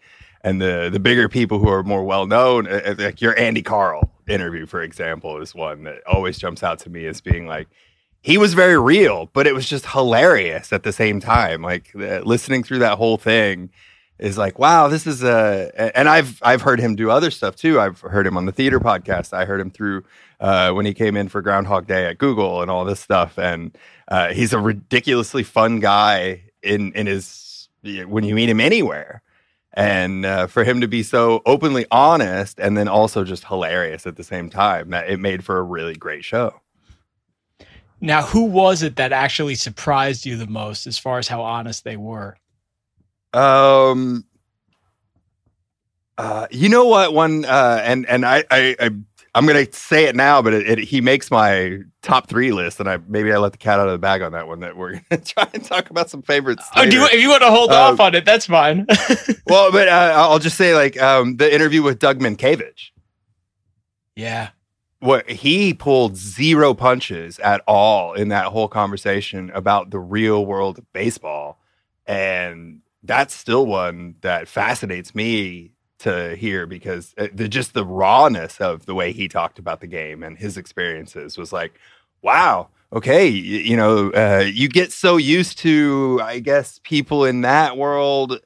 and 0.45 0.61
the 0.61 0.89
the 0.89 0.99
bigger 0.99 1.27
people 1.27 1.59
who 1.59 1.67
are 1.67 1.83
more 1.83 2.05
well 2.05 2.25
known. 2.25 2.63
Like 2.97 3.19
your 3.19 3.37
Andy 3.37 3.63
Karl 3.63 4.13
interview, 4.29 4.65
for 4.65 4.81
example, 4.81 5.41
is 5.41 5.53
one 5.53 5.83
that 5.83 6.07
always 6.07 6.37
jumps 6.37 6.63
out 6.63 6.79
to 6.79 6.89
me 6.89 7.05
as 7.05 7.19
being 7.19 7.47
like 7.47 7.67
he 8.21 8.37
was 8.37 8.53
very 8.53 8.79
real, 8.79 9.29
but 9.33 9.45
it 9.45 9.53
was 9.53 9.67
just 9.67 9.87
hilarious 9.87 10.71
at 10.71 10.83
the 10.83 10.93
same 10.93 11.19
time. 11.19 11.61
Like 11.61 11.91
uh, 11.93 12.21
listening 12.21 12.63
through 12.63 12.79
that 12.79 12.97
whole 12.97 13.17
thing 13.17 13.69
is 14.19 14.37
like, 14.37 14.59
wow, 14.59 14.87
this 14.87 15.07
is 15.07 15.23
a. 15.23 15.71
And 15.97 16.07
I've 16.07 16.39
I've 16.41 16.61
heard 16.61 16.79
him 16.79 16.95
do 16.95 17.09
other 17.09 17.31
stuff 17.31 17.55
too. 17.55 17.79
I've 17.79 17.99
heard 18.01 18.27
him 18.27 18.37
on 18.37 18.45
the 18.45 18.51
theater 18.51 18.79
podcast. 18.79 19.33
I 19.33 19.45
heard 19.45 19.59
him 19.59 19.71
through 19.71 20.03
uh, 20.39 20.71
when 20.71 20.85
he 20.85 20.93
came 20.93 21.17
in 21.17 21.29
for 21.29 21.41
Groundhog 21.41 21.87
Day 21.87 22.05
at 22.05 22.17
Google 22.17 22.61
and 22.61 22.69
all 22.69 22.85
this 22.85 22.99
stuff. 22.99 23.37
And 23.37 23.75
uh, 24.07 24.33
he's 24.33 24.53
a 24.53 24.59
ridiculously 24.59 25.43
fun 25.43 25.79
guy 25.79 26.43
in 26.61 26.93
in 26.93 27.07
his 27.07 27.69
when 27.81 28.23
you 28.23 28.35
meet 28.35 28.49
him 28.49 28.59
anywhere. 28.59 29.21
And 29.75 30.23
uh, 30.23 30.45
for 30.45 30.63
him 30.63 30.81
to 30.81 30.87
be 30.87 31.01
so 31.01 31.41
openly 31.47 31.87
honest 31.89 32.59
and 32.59 32.77
then 32.77 32.87
also 32.87 33.23
just 33.23 33.45
hilarious 33.45 34.05
at 34.05 34.17
the 34.17 34.23
same 34.23 34.51
time, 34.51 34.91
that 34.91 35.09
it 35.09 35.19
made 35.19 35.43
for 35.43 35.57
a 35.57 35.63
really 35.63 35.95
great 35.95 36.23
show. 36.23 36.61
Now, 37.99 38.21
who 38.21 38.43
was 38.43 38.83
it 38.83 38.97
that 38.97 39.11
actually 39.11 39.55
surprised 39.55 40.25
you 40.25 40.37
the 40.37 40.45
most 40.45 40.85
as 40.85 40.99
far 40.99 41.17
as 41.17 41.27
how 41.27 41.41
honest 41.41 41.85
they 41.85 41.97
were? 41.97 42.37
Um, 43.33 44.25
uh, 46.17 46.47
you 46.51 46.69
know 46.69 46.85
what? 46.85 47.13
One 47.13 47.45
uh, 47.45 47.81
and 47.83 48.05
and 48.07 48.25
I 48.25 48.43
I, 48.49 48.75
I 48.79 48.91
I'm 49.35 49.47
gonna 49.47 49.71
say 49.71 50.05
it 50.05 50.15
now, 50.15 50.41
but 50.43 50.53
it, 50.53 50.69
it, 50.69 50.79
he 50.79 51.01
makes 51.01 51.31
my 51.31 51.79
top 52.03 52.27
three 52.27 52.51
list, 52.51 52.79
and 52.79 52.87
I 52.87 52.97
maybe 53.07 53.33
I 53.33 53.37
let 53.37 53.51
the 53.51 53.57
cat 53.57 53.79
out 53.79 53.87
of 53.87 53.93
the 53.93 53.97
bag 53.99 54.21
on 54.21 54.33
that 54.33 54.47
one. 54.47 54.59
That 54.59 54.77
we're 54.77 55.01
gonna 55.09 55.21
try 55.23 55.49
and 55.53 55.63
talk 55.63 55.89
about 55.89 56.09
some 56.09 56.21
favorites. 56.21 56.63
Oh, 56.75 56.87
do 56.87 56.97
you, 56.97 57.05
if 57.05 57.19
you 57.19 57.29
want 57.29 57.41
to 57.41 57.49
hold 57.49 57.71
uh, 57.71 57.75
off 57.75 57.99
on 57.99 58.13
it, 58.13 58.25
that's 58.25 58.45
fine. 58.45 58.85
well, 59.47 59.71
but 59.71 59.87
uh, 59.87 60.13
I'll 60.15 60.39
just 60.39 60.57
say 60.57 60.75
like 60.75 61.01
um, 61.01 61.37
the 61.37 61.53
interview 61.53 61.81
with 61.81 61.97
Doug 61.97 62.19
Mientkiewicz. 62.19 62.91
Yeah, 64.15 64.49
what 64.99 65.27
he 65.27 65.73
pulled 65.73 66.15
zero 66.15 66.75
punches 66.75 67.39
at 67.39 67.61
all 67.67 68.13
in 68.13 68.27
that 68.27 68.45
whole 68.45 68.67
conversation 68.67 69.49
about 69.55 69.89
the 69.89 69.99
real 69.99 70.45
world 70.45 70.77
of 70.77 70.93
baseball, 70.93 71.59
and 72.05 72.81
that's 73.03 73.33
still 73.33 73.65
one 73.65 74.15
that 74.21 74.47
fascinates 74.47 75.13
me 75.13 75.71
to 75.99 76.35
hear 76.35 76.65
because 76.65 77.13
uh, 77.17 77.27
the 77.33 77.47
just 77.47 77.73
the 77.73 77.85
rawness 77.85 78.59
of 78.59 78.85
the 78.85 78.95
way 78.95 79.11
he 79.11 79.27
talked 79.27 79.59
about 79.59 79.81
the 79.81 79.87
game 79.87 80.23
and 80.23 80.37
his 80.37 80.57
experiences 80.57 81.37
was 81.37 81.53
like, 81.53 81.73
wow, 82.21 82.67
okay, 82.91 83.27
you, 83.27 83.75
know, 83.77 84.11
uh, 84.11 84.43
you 84.45 84.67
get 84.67 84.91
so 84.91 85.17
used 85.17 85.57
to, 85.59 86.19
I 86.23 86.39
guess, 86.39 86.79
people 86.83 87.25
in 87.25 87.41
that 87.41 87.77
world 87.77 88.39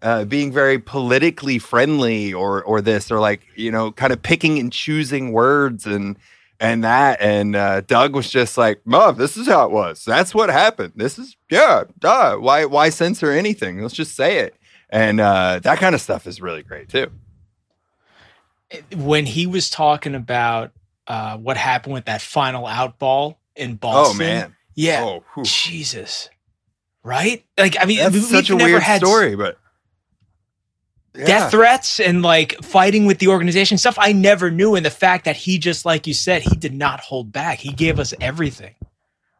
uh, 0.00 0.24
being 0.24 0.52
very 0.52 0.78
politically 0.78 1.58
friendly 1.58 2.32
or 2.32 2.62
or 2.64 2.80
this 2.80 3.10
or 3.10 3.20
like 3.20 3.46
you 3.54 3.70
know, 3.70 3.92
kind 3.92 4.12
of 4.12 4.20
picking 4.22 4.58
and 4.58 4.72
choosing 4.72 5.32
words 5.32 5.86
and 5.86 6.16
and 6.62 6.84
that 6.84 7.20
and 7.20 7.56
uh, 7.56 7.80
Doug 7.80 8.14
was 8.14 8.30
just 8.30 8.56
like, 8.56 8.80
"Mom, 8.86 9.16
this 9.18 9.36
is 9.36 9.48
how 9.48 9.66
it 9.66 9.72
was. 9.72 10.04
That's 10.04 10.32
what 10.32 10.48
happened. 10.48 10.92
This 10.94 11.18
is 11.18 11.36
yeah, 11.50 11.84
duh. 11.98 12.36
Why 12.36 12.64
why 12.66 12.88
censor 12.88 13.32
anything? 13.32 13.82
Let's 13.82 13.94
just 13.94 14.14
say 14.14 14.38
it." 14.38 14.54
And 14.88 15.20
uh, 15.20 15.58
that 15.64 15.78
kind 15.78 15.94
of 15.94 16.00
stuff 16.00 16.24
is 16.26 16.40
really 16.40 16.62
great 16.62 16.88
too. 16.88 17.10
When 18.94 19.26
he 19.26 19.46
was 19.46 19.68
talking 19.70 20.14
about 20.14 20.70
uh, 21.08 21.36
what 21.36 21.56
happened 21.56 21.94
with 21.94 22.04
that 22.04 22.22
final 22.22 22.64
out 22.66 22.96
ball 23.00 23.40
in 23.56 23.74
Boston, 23.74 24.14
oh 24.14 24.18
man, 24.24 24.56
yeah, 24.76 25.02
oh, 25.02 25.42
Jesus, 25.42 26.30
right? 27.02 27.44
Like 27.58 27.74
I 27.80 27.86
mean, 27.86 27.98
that's 27.98 28.14
we've 28.14 28.22
such 28.22 28.50
a 28.50 28.54
never 28.54 28.70
weird 28.70 28.82
had 28.82 29.00
story, 29.00 29.34
but 29.34 29.58
yeah. 31.14 31.26
death 31.26 31.50
threats 31.50 32.00
and 32.00 32.22
like 32.22 32.54
fighting 32.62 33.06
with 33.06 33.18
the 33.18 33.28
organization 33.28 33.78
stuff 33.78 33.96
I 33.98 34.12
never 34.12 34.50
knew. 34.50 34.74
And 34.74 34.84
the 34.84 34.90
fact 34.90 35.24
that 35.24 35.36
he 35.36 35.58
just 35.58 35.84
like 35.84 36.06
you 36.06 36.14
said, 36.14 36.42
he 36.42 36.56
did 36.56 36.74
not 36.74 37.00
hold 37.00 37.32
back. 37.32 37.58
He 37.58 37.72
gave 37.72 37.98
us 37.98 38.14
everything. 38.20 38.74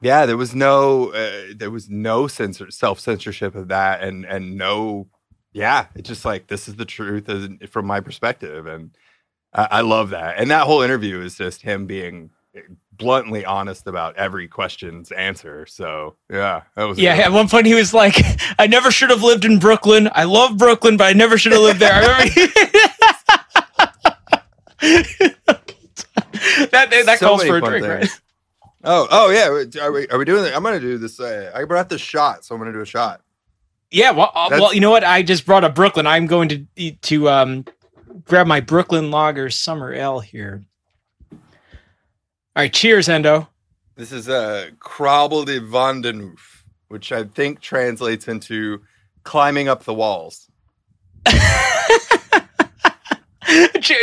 Yeah, 0.00 0.26
there 0.26 0.36
was 0.36 0.54
no 0.54 1.12
uh, 1.12 1.54
there 1.54 1.70
was 1.70 1.88
no 1.88 2.26
censor 2.26 2.70
self 2.72 2.98
censorship 2.98 3.54
of 3.54 3.68
that, 3.68 4.02
and 4.02 4.24
and 4.24 4.56
no, 4.56 5.06
yeah, 5.52 5.86
it's 5.94 6.08
just 6.08 6.24
like 6.24 6.48
this 6.48 6.66
is 6.66 6.74
the 6.74 6.84
truth 6.84 7.30
from 7.70 7.86
my 7.86 8.00
perspective, 8.00 8.66
and 8.66 8.90
I, 9.54 9.68
I 9.70 9.80
love 9.82 10.10
that. 10.10 10.38
And 10.38 10.50
that 10.50 10.66
whole 10.66 10.82
interview 10.82 11.20
is 11.20 11.36
just 11.36 11.62
him 11.62 11.86
being 11.86 12.30
bluntly 12.96 13.44
honest 13.44 13.86
about 13.86 14.16
every 14.16 14.48
question's 14.48 15.10
answer. 15.12 15.66
So 15.66 16.16
yeah, 16.30 16.62
that 16.76 16.84
was 16.84 16.98
Yeah, 16.98 17.14
at 17.14 17.32
one 17.32 17.48
point 17.48 17.66
he 17.66 17.74
was 17.74 17.92
like, 17.94 18.16
"I 18.58 18.66
never 18.66 18.90
should 18.90 19.10
have 19.10 19.22
lived 19.22 19.44
in 19.44 19.58
Brooklyn. 19.58 20.08
I 20.14 20.24
love 20.24 20.56
Brooklyn, 20.58 20.96
but 20.96 21.04
I 21.04 21.12
never 21.12 21.38
should 21.38 21.52
have 21.52 21.62
lived 21.62 21.80
there." 21.80 22.02
That 26.72 26.90
that 26.90 27.18
So 27.18 27.28
calls 27.28 27.44
for 27.44 27.58
a 27.58 27.60
drink, 27.60 27.84
things. 27.84 27.86
right? 27.86 28.20
Oh, 28.84 29.06
oh 29.10 29.30
yeah. 29.30 29.82
Are 29.82 29.92
we, 29.92 30.08
are 30.08 30.18
we 30.18 30.24
doing 30.24 30.44
it? 30.44 30.54
I'm 30.56 30.62
gonna 30.62 30.80
do 30.80 30.98
this. 30.98 31.20
Uh, 31.20 31.52
I 31.54 31.64
brought 31.64 31.88
this 31.88 32.00
shot, 32.00 32.44
so 32.44 32.54
I'm 32.54 32.60
gonna 32.60 32.72
do 32.72 32.80
a 32.80 32.86
shot. 32.86 33.20
Yeah, 33.90 34.10
well, 34.10 34.32
uh, 34.34 34.48
well, 34.50 34.74
you 34.74 34.80
know 34.80 34.90
what? 34.90 35.04
I 35.04 35.22
just 35.22 35.44
brought 35.46 35.64
up 35.64 35.74
Brooklyn. 35.74 36.06
I'm 36.06 36.26
going 36.26 36.48
to 36.76 36.90
to 36.90 37.28
um 37.28 37.64
grab 38.24 38.46
my 38.46 38.60
Brooklyn 38.60 39.10
Lager 39.10 39.50
Summer 39.50 39.92
Ale 39.92 40.20
here. 40.20 40.64
All 42.54 42.62
right, 42.62 42.72
cheers, 42.72 43.08
Hendo. 43.08 43.48
This 43.96 44.12
is 44.12 44.28
uh, 44.28 44.68
a 44.68 44.72
Krabbel 44.76 45.46
de 45.46 45.60
Vandenhoef, 45.60 46.64
which 46.88 47.12
I 47.12 47.24
think 47.24 47.60
translates 47.60 48.28
into 48.28 48.82
climbing 49.24 49.68
up 49.68 49.84
the 49.84 49.94
walls. 49.94 50.50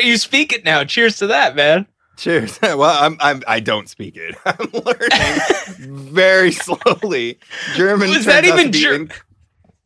You 0.03 0.17
speak 0.17 0.53
it 0.53 0.65
now. 0.65 0.83
Cheers 0.83 1.17
to 1.17 1.27
that, 1.27 1.55
man. 1.55 1.87
Cheers. 2.17 2.59
well, 2.63 2.83
I'm, 2.83 3.17
I'm 3.19 3.43
I 3.47 3.59
don't 3.59 3.87
speak 3.89 4.17
it. 4.17 4.35
I'm 4.45 4.69
learning 4.73 6.07
very 6.07 6.51
slowly. 6.51 7.39
German 7.75 8.09
Was 8.09 8.25
that 8.25 8.45
even 8.45 8.65
to 8.65 8.71
be 8.71 8.79
Ger- 8.81 9.07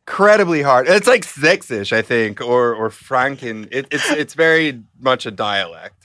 incredibly 0.07 0.61
hard. 0.61 0.87
It's 0.87 1.07
like 1.07 1.25
Sächsisch, 1.25 1.93
I 1.93 2.01
think, 2.01 2.41
or 2.41 2.73
or 2.73 2.89
Franken. 2.89 3.67
It, 3.71 3.87
it's 3.91 4.09
it's 4.11 4.33
very 4.33 4.81
much 4.99 5.25
a 5.25 5.31
dialect. 5.31 6.02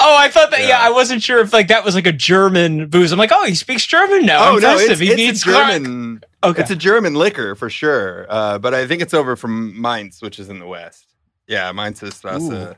Oh, 0.00 0.16
I 0.16 0.28
thought 0.28 0.50
that. 0.52 0.60
Yeah. 0.60 0.68
Yeah. 0.68 0.80
I 0.80 0.90
wasn't 0.90 1.22
sure 1.22 1.40
if 1.40 1.52
like 1.52 1.68
that 1.68 1.84
was 1.84 1.94
like 1.94 2.06
a 2.06 2.12
German 2.12 2.88
booze. 2.88 3.10
I'm 3.12 3.18
like, 3.18 3.32
oh, 3.32 3.44
he 3.44 3.54
speaks 3.54 3.84
German 3.84 4.24
now. 4.26 4.50
oh 4.50 4.56
I'm 4.56 4.60
no, 4.62 4.76
it's. 4.78 5.00
He 5.00 5.08
it's 5.08 5.16
needs 5.16 5.42
a 5.42 5.46
German. 5.46 6.20
Okay. 6.44 6.62
It's 6.62 6.70
a 6.70 6.76
German 6.76 7.14
liquor 7.14 7.54
for 7.56 7.68
sure, 7.68 8.26
uh, 8.28 8.58
but 8.58 8.72
I 8.74 8.86
think 8.86 9.02
it's 9.02 9.12
over 9.12 9.34
from 9.34 9.80
Mainz, 9.80 10.22
which 10.22 10.38
is 10.38 10.48
in 10.48 10.60
the 10.60 10.66
west. 10.66 11.04
Yeah, 11.48 11.72
Mainzstrasse 11.72 12.76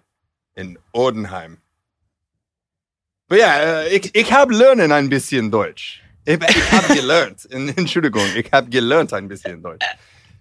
in 0.56 0.78
Odenheim. 0.94 1.58
But 3.28 3.38
yeah, 3.38 3.84
äh, 3.84 3.88
ich, 3.88 4.10
ich 4.14 4.30
habe 4.32 4.54
lernen 4.54 4.90
ein 4.90 5.08
bisschen 5.08 5.50
Deutsch. 5.50 6.00
Ich, 6.26 6.38
ich 6.42 6.72
habe 6.72 6.94
gelernt. 6.94 7.44
In- 7.50 7.68
Entschuldigung, 7.76 8.26
ich 8.34 8.50
habe 8.52 8.70
gelernt 8.70 9.12
ein 9.12 9.28
bisschen 9.28 9.62
Deutsch. 9.62 9.84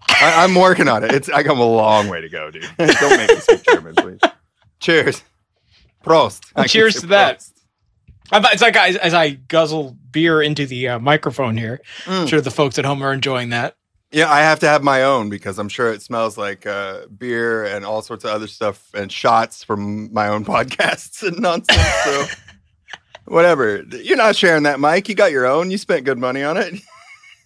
I, 0.08 0.44
I'm 0.44 0.54
working 0.54 0.88
on 0.88 1.04
it. 1.04 1.12
It's 1.12 1.28
I 1.28 1.42
come 1.42 1.60
a 1.60 1.64
long 1.64 2.08
way 2.08 2.20
to 2.22 2.28
go, 2.28 2.50
dude. 2.50 2.62
Don't 2.78 3.16
make 3.16 3.28
me 3.30 3.36
speak 3.40 3.62
German, 3.64 3.94
please. 3.94 4.20
Cheers. 4.80 5.22
Prost. 6.04 6.50
I 6.56 6.66
Cheers 6.66 7.00
to 7.00 7.06
that. 7.08 7.40
Prost. 7.40 7.52
It's 8.52 8.62
like 8.62 8.76
I, 8.76 8.90
as 8.90 9.12
I 9.14 9.30
guzzle 9.30 9.96
beer 10.12 10.40
into 10.40 10.66
the 10.66 10.88
uh, 10.88 10.98
microphone 10.98 11.56
here. 11.56 11.80
I'm 12.06 12.24
Mm. 12.26 12.28
sure 12.28 12.40
the 12.40 12.50
folks 12.50 12.78
at 12.78 12.84
home 12.84 13.02
are 13.02 13.12
enjoying 13.12 13.50
that. 13.50 13.76
Yeah, 14.12 14.30
I 14.30 14.40
have 14.40 14.58
to 14.60 14.66
have 14.68 14.82
my 14.82 15.04
own 15.04 15.28
because 15.30 15.58
I'm 15.58 15.68
sure 15.68 15.92
it 15.92 16.02
smells 16.02 16.36
like 16.36 16.66
uh, 16.66 17.06
beer 17.16 17.64
and 17.64 17.84
all 17.84 18.02
sorts 18.02 18.24
of 18.24 18.30
other 18.30 18.46
stuff 18.48 18.88
and 18.94 19.10
shots 19.10 19.62
from 19.62 20.12
my 20.12 20.28
own 20.28 20.44
podcasts 20.54 21.26
and 21.26 21.38
nonsense. 21.40 21.80
So, 22.04 22.26
whatever. 23.26 23.82
You're 23.82 24.16
not 24.16 24.36
sharing 24.36 24.64
that, 24.64 24.80
Mike. 24.80 25.08
You 25.08 25.14
got 25.14 25.30
your 25.32 25.46
own. 25.46 25.70
You 25.70 25.78
spent 25.78 26.04
good 26.04 26.18
money 26.18 26.42
on 26.42 26.56
it. 26.56 26.74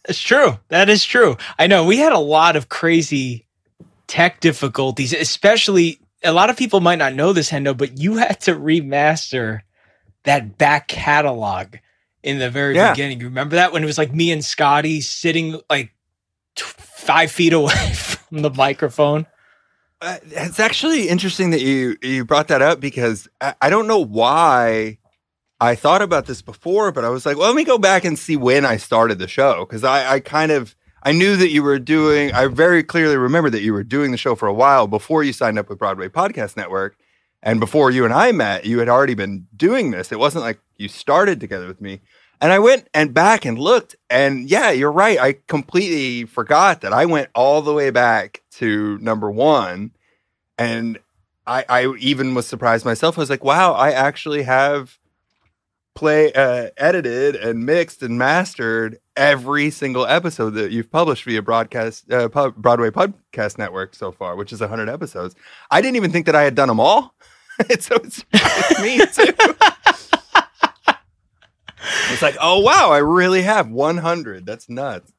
It's 0.06 0.20
true. 0.20 0.58
That 0.68 0.90
is 0.90 1.02
true. 1.02 1.38
I 1.58 1.66
know 1.66 1.86
we 1.86 1.96
had 1.96 2.12
a 2.12 2.18
lot 2.18 2.56
of 2.56 2.68
crazy 2.68 3.46
tech 4.06 4.40
difficulties, 4.40 5.14
especially 5.14 5.98
a 6.24 6.32
lot 6.32 6.50
of 6.50 6.56
people 6.56 6.80
might 6.80 6.98
not 6.98 7.14
know 7.14 7.32
this, 7.32 7.50
Hendo, 7.50 7.76
but 7.76 7.98
you 7.98 8.16
had 8.16 8.40
to 8.42 8.54
remaster 8.54 9.60
that 10.24 10.56
back 10.58 10.88
catalog 10.88 11.76
in 12.22 12.38
the 12.38 12.50
very 12.50 12.74
Yeah. 12.74 12.92
beginning. 12.92 13.20
You 13.20 13.26
remember 13.26 13.56
that 13.56 13.72
when 13.72 13.82
it 13.82 13.86
was 13.86 13.98
like 13.98 14.12
me 14.14 14.32
and 14.32 14.44
Scotty 14.44 15.00
sitting 15.00 15.60
like 15.68 15.92
t- 16.56 16.64
five 16.64 17.30
feet 17.30 17.52
away 17.60 17.92
from 17.94 18.42
the 18.42 18.50
microphone? 18.50 19.26
Uh, 20.00 20.16
it's 20.30 20.58
actually 20.60 21.08
interesting 21.08 21.50
that 21.50 21.60
you 21.60 21.96
you 22.02 22.24
brought 22.24 22.48
that 22.48 22.60
up 22.62 22.80
because 22.80 23.28
I, 23.40 23.54
I 23.62 23.70
don't 23.70 23.86
know 23.86 24.00
why 24.04 24.98
I 25.60 25.74
thought 25.76 26.02
about 26.02 26.26
this 26.26 26.42
before, 26.42 26.90
but 26.92 27.04
I 27.04 27.08
was 27.10 27.24
like, 27.24 27.36
well, 27.38 27.46
let 27.46 27.56
me 27.56 27.64
go 27.64 27.78
back 27.78 28.04
and 28.04 28.18
see 28.18 28.36
when 28.36 28.66
I 28.66 28.76
started 28.76 29.18
the 29.18 29.28
show 29.28 29.64
because 29.64 29.84
I, 29.84 30.14
I 30.14 30.20
kind 30.20 30.52
of 30.52 30.74
I 31.04 31.12
knew 31.12 31.36
that 31.36 31.50
you 31.50 31.62
were 31.62 31.78
doing. 31.78 32.32
I 32.32 32.46
very 32.46 32.82
clearly 32.82 33.18
remember 33.18 33.50
that 33.50 33.60
you 33.60 33.74
were 33.74 33.84
doing 33.84 34.10
the 34.10 34.16
show 34.16 34.34
for 34.34 34.48
a 34.48 34.54
while 34.54 34.86
before 34.86 35.22
you 35.22 35.34
signed 35.34 35.58
up 35.58 35.68
with 35.68 35.78
Broadway 35.78 36.08
Podcast 36.08 36.56
Network, 36.56 36.96
and 37.42 37.60
before 37.60 37.90
you 37.90 38.06
and 38.06 38.14
I 38.14 38.32
met, 38.32 38.64
you 38.64 38.78
had 38.78 38.88
already 38.88 39.14
been 39.14 39.46
doing 39.54 39.90
this. 39.90 40.12
It 40.12 40.18
wasn't 40.18 40.44
like 40.44 40.60
you 40.78 40.88
started 40.88 41.40
together 41.40 41.66
with 41.66 41.80
me. 41.82 42.00
And 42.40 42.52
I 42.52 42.58
went 42.58 42.88
and 42.94 43.12
back 43.12 43.44
and 43.44 43.58
looked, 43.58 43.96
and 44.08 44.48
yeah, 44.48 44.70
you're 44.70 44.90
right. 44.90 45.18
I 45.20 45.34
completely 45.46 46.24
forgot 46.24 46.80
that 46.80 46.94
I 46.94 47.04
went 47.04 47.28
all 47.34 47.60
the 47.60 47.74
way 47.74 47.90
back 47.90 48.42
to 48.52 48.98
number 48.98 49.30
one, 49.30 49.92
and 50.56 50.98
I, 51.46 51.64
I 51.68 51.94
even 51.98 52.34
was 52.34 52.46
surprised 52.46 52.86
myself. 52.86 53.18
I 53.18 53.20
was 53.20 53.30
like, 53.30 53.44
wow, 53.44 53.72
I 53.72 53.92
actually 53.92 54.44
have 54.44 54.98
play 55.94 56.32
uh, 56.32 56.70
edited 56.76 57.36
and 57.36 57.66
mixed 57.66 58.02
and 58.02 58.18
mastered 58.18 58.98
every 59.16 59.70
single 59.70 60.06
episode 60.06 60.50
that 60.50 60.72
you've 60.72 60.90
published 60.90 61.24
via 61.24 61.42
broadcast 61.42 62.10
uh, 62.12 62.28
pub, 62.28 62.56
Broadway 62.56 62.90
Podcast 62.90 63.58
Network 63.58 63.94
so 63.94 64.10
far, 64.12 64.36
which 64.36 64.52
is 64.52 64.60
100 64.60 64.88
episodes. 64.88 65.34
I 65.70 65.80
didn't 65.80 65.96
even 65.96 66.10
think 66.12 66.26
that 66.26 66.34
I 66.34 66.42
had 66.42 66.54
done 66.54 66.68
them 66.68 66.80
all. 66.80 67.14
so 67.80 67.94
it's 67.96 68.16
surprised 68.16 68.80
me 68.82 68.98
too. 69.12 69.34
it's 72.12 72.22
like, 72.22 72.36
oh 72.40 72.60
wow, 72.60 72.90
I 72.90 72.98
really 72.98 73.42
have 73.42 73.68
100. 73.70 74.46
That's 74.46 74.68
nuts. 74.68 75.12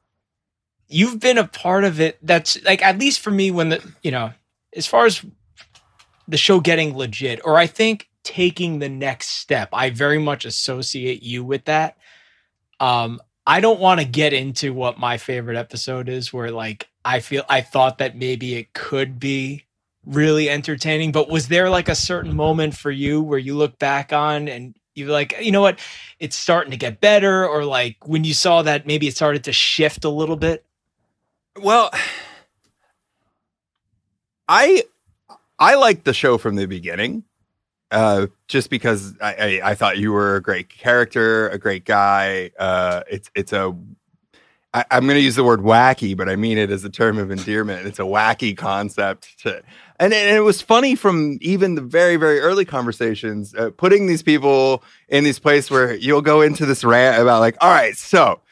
you've 0.88 1.18
been 1.20 1.38
a 1.38 1.46
part 1.48 1.84
of 1.84 2.00
it 2.00 2.18
that's 2.22 2.62
like 2.64 2.82
at 2.82 2.98
least 2.98 3.20
for 3.20 3.30
me 3.30 3.50
when 3.50 3.70
the 3.70 3.92
you 4.02 4.10
know 4.10 4.32
as 4.76 4.86
far 4.86 5.06
as 5.06 5.24
the 6.28 6.36
show 6.36 6.60
getting 6.60 6.96
legit 6.96 7.40
or 7.44 7.56
i 7.56 7.66
think 7.66 8.08
taking 8.22 8.78
the 8.78 8.88
next 8.88 9.28
step 9.30 9.68
i 9.72 9.90
very 9.90 10.18
much 10.18 10.44
associate 10.44 11.22
you 11.24 11.42
with 11.42 11.64
that 11.64 11.96
um 12.78 13.20
i 13.46 13.60
don't 13.60 13.80
want 13.80 14.00
to 14.00 14.06
get 14.06 14.32
into 14.32 14.72
what 14.72 14.98
my 14.98 15.16
favorite 15.16 15.56
episode 15.56 16.08
is 16.08 16.32
where 16.32 16.50
like 16.50 16.88
i 17.04 17.20
feel 17.20 17.44
i 17.48 17.60
thought 17.60 17.98
that 17.98 18.16
maybe 18.16 18.54
it 18.54 18.72
could 18.72 19.18
be 19.18 19.64
really 20.04 20.48
entertaining 20.48 21.12
but 21.12 21.28
was 21.28 21.48
there 21.48 21.68
like 21.68 21.88
a 21.88 21.94
certain 21.94 22.34
moment 22.34 22.76
for 22.76 22.90
you 22.90 23.20
where 23.20 23.38
you 23.38 23.56
look 23.56 23.78
back 23.78 24.12
on 24.12 24.48
and 24.48 24.74
you're 24.96 25.10
like 25.10 25.36
you 25.40 25.52
know 25.52 25.60
what? 25.60 25.78
It's 26.18 26.36
starting 26.36 26.70
to 26.72 26.76
get 26.76 27.00
better 27.00 27.46
or 27.46 27.64
like 27.64 28.08
when 28.08 28.24
you 28.24 28.34
saw 28.34 28.62
that 28.62 28.86
maybe 28.86 29.06
it 29.06 29.14
started 29.14 29.44
to 29.44 29.52
shift 29.52 30.04
a 30.04 30.08
little 30.08 30.36
bit? 30.36 30.64
Well, 31.60 31.90
I 34.48 34.84
I 35.58 35.74
liked 35.74 36.04
the 36.04 36.14
show 36.14 36.38
from 36.38 36.56
the 36.56 36.66
beginning, 36.66 37.24
uh, 37.90 38.26
just 38.48 38.70
because 38.70 39.14
I, 39.20 39.34
I, 39.34 39.70
I 39.70 39.74
thought 39.74 39.98
you 39.98 40.12
were 40.12 40.36
a 40.36 40.42
great 40.42 40.68
character, 40.68 41.48
a 41.48 41.58
great 41.58 41.84
guy. 41.84 42.50
Uh, 42.58 43.02
it's 43.10 43.30
it's 43.34 43.52
a 43.52 43.76
I, 44.76 44.84
I'm 44.90 45.04
going 45.04 45.16
to 45.16 45.22
use 45.22 45.36
the 45.36 45.44
word 45.44 45.60
wacky, 45.60 46.14
but 46.14 46.28
I 46.28 46.36
mean 46.36 46.58
it 46.58 46.70
as 46.70 46.84
a 46.84 46.90
term 46.90 47.16
of 47.16 47.30
endearment. 47.30 47.86
It's 47.86 47.98
a 47.98 48.02
wacky 48.02 48.54
concept 48.54 49.38
to. 49.40 49.62
And 49.98 50.12
it, 50.12 50.26
and 50.26 50.36
it 50.36 50.40
was 50.40 50.60
funny 50.60 50.94
from 50.94 51.38
even 51.40 51.76
the 51.76 51.80
very, 51.80 52.16
very 52.16 52.40
early 52.40 52.66
conversations, 52.66 53.54
uh, 53.54 53.70
putting 53.70 54.06
these 54.06 54.22
people 54.22 54.84
in 55.08 55.24
this 55.24 55.38
place 55.38 55.70
where 55.70 55.94
you'll 55.94 56.20
go 56.20 56.42
into 56.42 56.66
this 56.66 56.84
rant 56.84 57.22
about, 57.22 57.40
like, 57.40 57.56
all 57.62 57.70
right, 57.70 57.96
so 57.96 58.42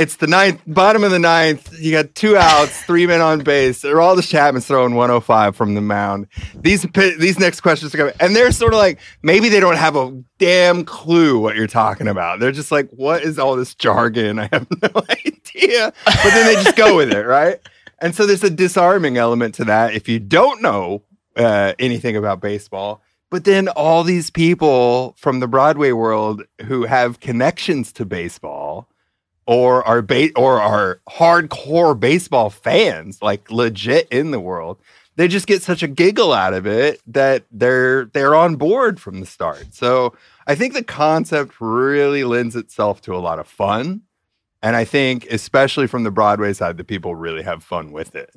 it's 0.00 0.16
the 0.16 0.26
ninth, 0.26 0.62
bottom 0.66 1.04
of 1.04 1.10
the 1.10 1.18
ninth. 1.18 1.78
You 1.78 1.92
got 1.92 2.14
two 2.14 2.34
outs, 2.34 2.82
three 2.84 3.06
men 3.06 3.20
on 3.20 3.40
base. 3.40 3.82
They're 3.82 4.00
all 4.00 4.16
Aroldis 4.16 4.30
Chapman's 4.30 4.66
throwing 4.66 4.94
105 4.94 5.54
from 5.54 5.74
the 5.74 5.82
mound. 5.82 6.26
These 6.54 6.86
these 7.18 7.38
next 7.38 7.60
questions 7.60 7.94
are 7.94 7.98
coming, 7.98 8.14
and 8.18 8.34
they're 8.34 8.50
sort 8.50 8.72
of 8.72 8.78
like 8.78 8.98
maybe 9.22 9.50
they 9.50 9.60
don't 9.60 9.76
have 9.76 9.96
a 9.96 10.22
damn 10.38 10.86
clue 10.86 11.38
what 11.38 11.54
you're 11.54 11.66
talking 11.66 12.08
about. 12.08 12.40
They're 12.40 12.50
just 12.50 12.72
like, 12.72 12.88
what 12.92 13.22
is 13.22 13.38
all 13.38 13.56
this 13.56 13.74
jargon? 13.74 14.38
I 14.38 14.48
have 14.50 14.66
no 14.82 15.02
idea. 15.10 15.92
But 16.06 16.30
then 16.30 16.46
they 16.46 16.62
just 16.62 16.76
go 16.76 16.96
with 16.96 17.12
it, 17.12 17.26
right? 17.26 17.60
And 17.98 18.14
so 18.14 18.24
there's 18.24 18.42
a 18.42 18.48
disarming 18.48 19.18
element 19.18 19.54
to 19.56 19.66
that 19.66 19.92
if 19.92 20.08
you 20.08 20.18
don't 20.18 20.62
know 20.62 21.02
uh, 21.36 21.74
anything 21.78 22.16
about 22.16 22.40
baseball. 22.40 23.02
But 23.28 23.44
then 23.44 23.68
all 23.68 24.02
these 24.02 24.30
people 24.30 25.14
from 25.18 25.40
the 25.40 25.46
Broadway 25.46 25.92
world 25.92 26.42
who 26.66 26.84
have 26.86 27.20
connections 27.20 27.92
to 27.92 28.04
baseball 28.04 28.59
or 29.50 29.84
are 29.84 30.00
ba- 30.00 30.30
or 30.36 30.60
are 30.60 31.00
hardcore 31.10 31.98
baseball 31.98 32.50
fans, 32.50 33.20
like 33.20 33.50
legit 33.50 34.06
in 34.08 34.30
the 34.30 34.38
world, 34.38 34.78
they 35.16 35.26
just 35.26 35.48
get 35.48 35.60
such 35.60 35.82
a 35.82 35.88
giggle 35.88 36.32
out 36.32 36.54
of 36.54 36.68
it 36.68 37.00
that 37.08 37.42
they're 37.50 38.04
they're 38.04 38.36
on 38.36 38.54
board 38.54 39.00
from 39.00 39.18
the 39.18 39.26
start. 39.26 39.74
So 39.74 40.14
I 40.46 40.54
think 40.54 40.72
the 40.72 40.84
concept 40.84 41.54
really 41.58 42.22
lends 42.22 42.54
itself 42.54 43.00
to 43.02 43.14
a 43.16 43.18
lot 43.18 43.40
of 43.40 43.48
fun. 43.48 44.02
And 44.62 44.76
I 44.76 44.84
think, 44.84 45.26
especially 45.32 45.88
from 45.88 46.04
the 46.04 46.12
Broadway 46.12 46.52
side, 46.52 46.76
the 46.76 46.84
people 46.84 47.16
really 47.16 47.42
have 47.42 47.64
fun 47.64 47.90
with 47.90 48.14
it. 48.14 48.30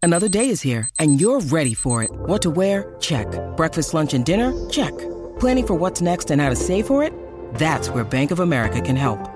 Another 0.00 0.30
day 0.30 0.48
is 0.48 0.62
here, 0.62 0.88
and 0.98 1.20
you're 1.20 1.40
ready 1.40 1.74
for 1.74 2.02
it. 2.02 2.10
What 2.10 2.40
to 2.42 2.48
wear? 2.48 2.94
Check. 3.00 3.26
Breakfast, 3.56 3.92
lunch, 3.92 4.14
and 4.14 4.24
dinner? 4.24 4.54
Check. 4.70 4.96
Planning 5.40 5.66
for 5.66 5.74
what's 5.74 6.00
next 6.00 6.30
and 6.30 6.40
how 6.40 6.48
to 6.48 6.56
save 6.56 6.86
for 6.86 7.02
it? 7.02 7.12
That's 7.54 7.90
where 7.90 8.04
Bank 8.04 8.30
of 8.30 8.40
America 8.40 8.80
can 8.80 8.96
help. 8.96 9.35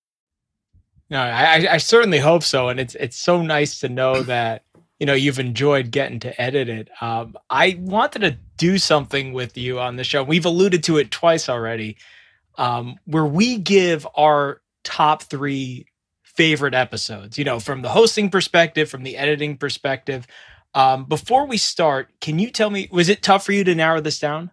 No, 1.11 1.19
I, 1.19 1.73
I 1.73 1.77
certainly 1.77 2.19
hope 2.19 2.41
so, 2.41 2.69
and 2.69 2.79
it's 2.79 2.95
it's 2.95 3.17
so 3.17 3.41
nice 3.41 3.81
to 3.81 3.89
know 3.89 4.21
that 4.23 4.63
you 4.97 5.05
know 5.05 5.13
you've 5.13 5.39
enjoyed 5.39 5.91
getting 5.91 6.21
to 6.21 6.41
edit 6.41 6.69
it. 6.69 6.89
Um, 7.01 7.35
I 7.49 7.77
wanted 7.81 8.19
to 8.21 8.37
do 8.57 8.77
something 8.77 9.33
with 9.33 9.57
you 9.57 9.79
on 9.79 9.97
the 9.97 10.05
show. 10.05 10.23
We've 10.23 10.45
alluded 10.45 10.83
to 10.85 10.97
it 10.97 11.11
twice 11.11 11.49
already, 11.49 11.97
um, 12.57 12.95
where 13.05 13.25
we 13.25 13.57
give 13.57 14.07
our 14.15 14.61
top 14.85 15.23
three 15.23 15.85
favorite 16.23 16.73
episodes. 16.73 17.37
You 17.37 17.43
know, 17.43 17.59
from 17.59 17.81
the 17.81 17.89
hosting 17.89 18.29
perspective, 18.29 18.89
from 18.89 19.03
the 19.03 19.17
editing 19.17 19.57
perspective. 19.57 20.25
Um, 20.73 21.03
before 21.03 21.47
we 21.47 21.57
start, 21.57 22.07
can 22.21 22.39
you 22.39 22.49
tell 22.49 22.69
me 22.69 22.87
was 22.89 23.09
it 23.09 23.21
tough 23.21 23.45
for 23.45 23.51
you 23.51 23.65
to 23.65 23.75
narrow 23.75 23.99
this 23.99 24.19
down? 24.19 24.51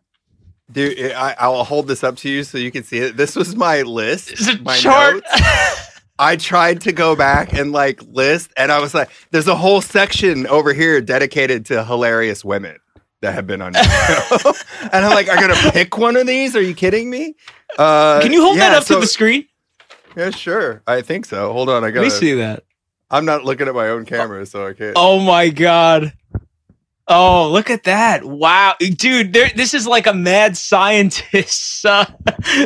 Dude, 0.71 1.13
I, 1.13 1.37
I'll 1.39 1.63
hold 1.63 1.87
this 1.87 2.03
up 2.03 2.17
to 2.17 2.29
you 2.29 2.43
so 2.43 2.59
you 2.59 2.73
can 2.73 2.83
see 2.83 2.99
it. 2.99 3.17
This 3.17 3.37
was 3.37 3.55
my 3.55 3.83
list, 3.83 4.33
Is 4.33 4.49
it 4.49 4.63
my 4.63 4.77
chart? 4.77 5.23
notes. 6.19 6.29
I 6.33 6.37
tried 6.37 6.81
to 6.83 6.93
go 6.93 7.15
back 7.17 7.53
and 7.53 7.73
like 7.73 8.03
list, 8.03 8.51
and 8.57 8.71
I 8.73 8.81
was 8.81 8.95
like, 8.95 9.09
"There's 9.31 9.49
a 9.49 9.55
whole 9.57 9.81
section 9.81 10.47
over 10.47 10.73
here 10.73 11.01
dedicated 11.01 11.67
to 11.67 11.85
hilarious 11.85 12.45
women 12.45 12.77
that 13.21 13.35
have 13.35 13.47
been 13.47 13.63
on 13.63 13.75
your 13.75 13.83
show," 13.85 14.53
and 14.93 15.05
I'm 15.05 15.11
like, 15.15 15.29
"I 15.29 15.37
gotta 15.37 15.71
pick 15.73 15.97
one 15.99 16.17
of 16.17 16.27
these? 16.27 16.55
Are 16.57 16.63
you 16.63 16.75
kidding 16.75 17.09
me?" 17.11 17.35
Uh, 17.79 18.21
Can 18.23 18.33
you 18.33 18.43
hold 18.43 18.59
that 18.59 18.75
up 18.75 18.85
so- 18.85 18.95
to 18.95 19.01
the 19.01 19.07
screen? 19.07 19.47
Yeah, 20.17 20.31
sure. 20.31 20.83
I 20.87 21.03
think 21.03 21.27
so. 21.27 21.53
Hold 21.53 21.69
on, 21.69 21.85
I 21.85 21.91
gotta. 21.91 22.07
me 22.07 22.11
see 22.11 22.35
that. 22.35 22.65
I'm 23.11 23.25
not 23.25 23.45
looking 23.45 23.69
at 23.69 23.75
my 23.75 23.89
own 23.89 24.05
camera, 24.05 24.45
so 24.47 24.67
I 24.67 24.73
can't. 24.75 24.93
Oh 24.97 25.21
my 25.21 25.49
god. 25.49 26.13
Oh, 27.11 27.49
look 27.51 27.71
at 27.71 27.85
that. 27.85 28.23
Wow. 28.25 28.75
Dude, 28.79 29.33
there 29.33 29.51
this 29.57 29.73
is 29.73 29.87
like 29.87 30.07
a 30.07 30.13
mad 30.15 30.57
scientist. 30.57 31.67
Uh, 31.89 32.05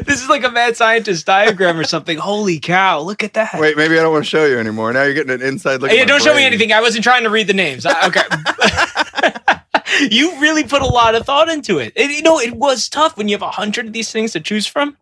this 0.07 0.23
is 0.23 0.29
like 0.31 0.43
a 0.43 0.51
mad 0.51 0.75
scientist 0.77 1.27
diagram 1.27 1.79
or 1.79 1.85
something. 1.85 2.17
Holy 2.17 2.59
cow. 2.59 2.99
Look 3.01 3.23
at 3.23 3.35
that. 3.35 3.61
Wait, 3.61 3.77
maybe 3.77 3.99
I 3.99 4.03
don't 4.03 4.11
want 4.13 4.25
to 4.25 4.29
show 4.31 4.47
you 4.47 4.59
anymore. 4.59 4.91
Now 4.93 5.03
you're 5.03 5.13
getting 5.15 5.31
an 5.33 5.43
inside 5.43 5.81
look. 5.83 5.91
Hey, 5.91 6.05
don't 6.07 6.23
show 6.23 6.35
me 6.35 6.43
anything. 6.45 6.73
I 6.73 6.81
wasn't 6.81 7.05
trying 7.05 7.25
to 7.25 7.31
read 7.31 7.47
the 7.47 7.53
names. 7.55 7.85
I- 7.87 8.07
Okay. 8.07 8.23
you 10.11 10.41
really 10.41 10.65
put 10.65 10.83
a 10.83 10.87
lot 10.87 11.15
of 11.15 11.25
thought 11.27 11.49
into 11.51 11.79
it. 11.79 11.93
And, 11.97 12.11
you 12.11 12.23
know, 12.23 12.39
it 12.41 12.55
was 12.57 12.89
tough 12.89 13.17
when 13.17 13.29
you 13.29 13.35
have 13.35 13.43
a 13.43 13.51
hundred 13.51 13.87
of 13.87 13.93
these 13.93 14.11
things 14.11 14.33
to 14.33 14.41
choose 14.41 14.67
from. 14.67 14.97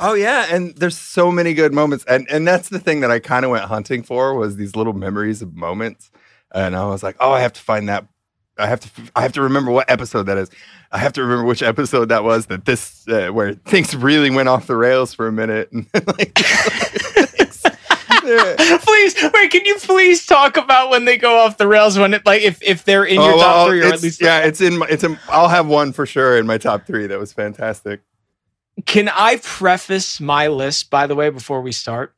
Oh 0.00 0.14
yeah, 0.14 0.46
and 0.50 0.74
there's 0.76 0.96
so 0.96 1.30
many 1.30 1.54
good 1.54 1.72
moments, 1.72 2.04
and 2.06 2.26
and 2.30 2.46
that's 2.48 2.68
the 2.70 2.80
thing 2.80 3.00
that 3.00 3.10
I 3.10 3.18
kind 3.20 3.44
of 3.44 3.50
went 3.52 3.64
hunting 3.64 4.02
for 4.02 4.34
was 4.34 4.56
these 4.56 4.74
little 4.74 4.94
memories 4.94 5.42
of 5.42 5.54
moments, 5.54 6.10
and 6.52 6.74
I 6.74 6.86
was 6.86 7.02
like, 7.04 7.16
oh, 7.20 7.30
I 7.30 7.40
have 7.40 7.52
to 7.52 7.60
find 7.60 7.88
that. 7.88 8.06
I 8.62 8.66
have 8.66 8.80
to. 8.80 8.88
I 9.16 9.22
have 9.22 9.32
to 9.32 9.42
remember 9.42 9.70
what 9.70 9.90
episode 9.90 10.24
that 10.24 10.38
is. 10.38 10.50
I 10.92 10.98
have 10.98 11.12
to 11.14 11.22
remember 11.22 11.44
which 11.44 11.62
episode 11.62 12.06
that 12.10 12.22
was. 12.24 12.46
That 12.46 12.64
this 12.64 13.06
uh, 13.08 13.28
where 13.28 13.54
things 13.54 13.94
really 13.96 14.30
went 14.30 14.48
off 14.48 14.66
the 14.66 14.76
rails 14.76 15.12
for 15.14 15.26
a 15.26 15.32
minute. 15.32 15.72
And 15.72 15.86
like, 15.94 16.34
please, 18.22 19.16
wait, 19.34 19.50
can 19.50 19.64
you 19.64 19.76
please 19.80 20.24
talk 20.26 20.56
about 20.56 20.90
when 20.90 21.04
they 21.04 21.16
go 21.16 21.38
off 21.38 21.56
the 21.58 21.66
rails 21.66 21.98
when 21.98 22.14
it 22.14 22.24
like 22.24 22.42
if 22.42 22.62
if 22.62 22.84
they're 22.84 23.04
in 23.04 23.16
your 23.16 23.32
Oh, 23.34 23.38
top 23.38 23.54
well, 23.56 23.68
three 23.68 23.82
or 23.82 23.86
at 23.86 24.02
least 24.02 24.20
yeah, 24.22 24.38
it's 24.40 24.60
in. 24.60 24.78
My, 24.78 24.86
it's. 24.88 25.02
in 25.04 25.18
I'll 25.28 25.48
have 25.48 25.66
one 25.66 25.92
for 25.92 26.06
sure 26.06 26.38
in 26.38 26.46
my 26.46 26.58
top 26.58 26.86
three. 26.86 27.06
That 27.08 27.18
was 27.18 27.32
fantastic. 27.32 28.00
Can 28.86 29.08
I 29.08 29.36
preface 29.42 30.20
my 30.20 30.48
list, 30.48 30.88
by 30.88 31.06
the 31.06 31.14
way, 31.14 31.30
before 31.30 31.60
we 31.60 31.72
start? 31.72 32.14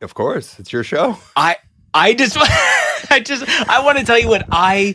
Of 0.00 0.14
course, 0.14 0.58
it's 0.58 0.72
your 0.72 0.84
show. 0.84 1.16
I 1.36 1.56
I 1.94 2.14
just 2.14 2.36
I 3.10 3.20
just 3.24 3.44
I 3.68 3.82
want 3.84 3.98
to 3.98 4.04
tell 4.04 4.18
you 4.18 4.28
what 4.28 4.46
I 4.50 4.94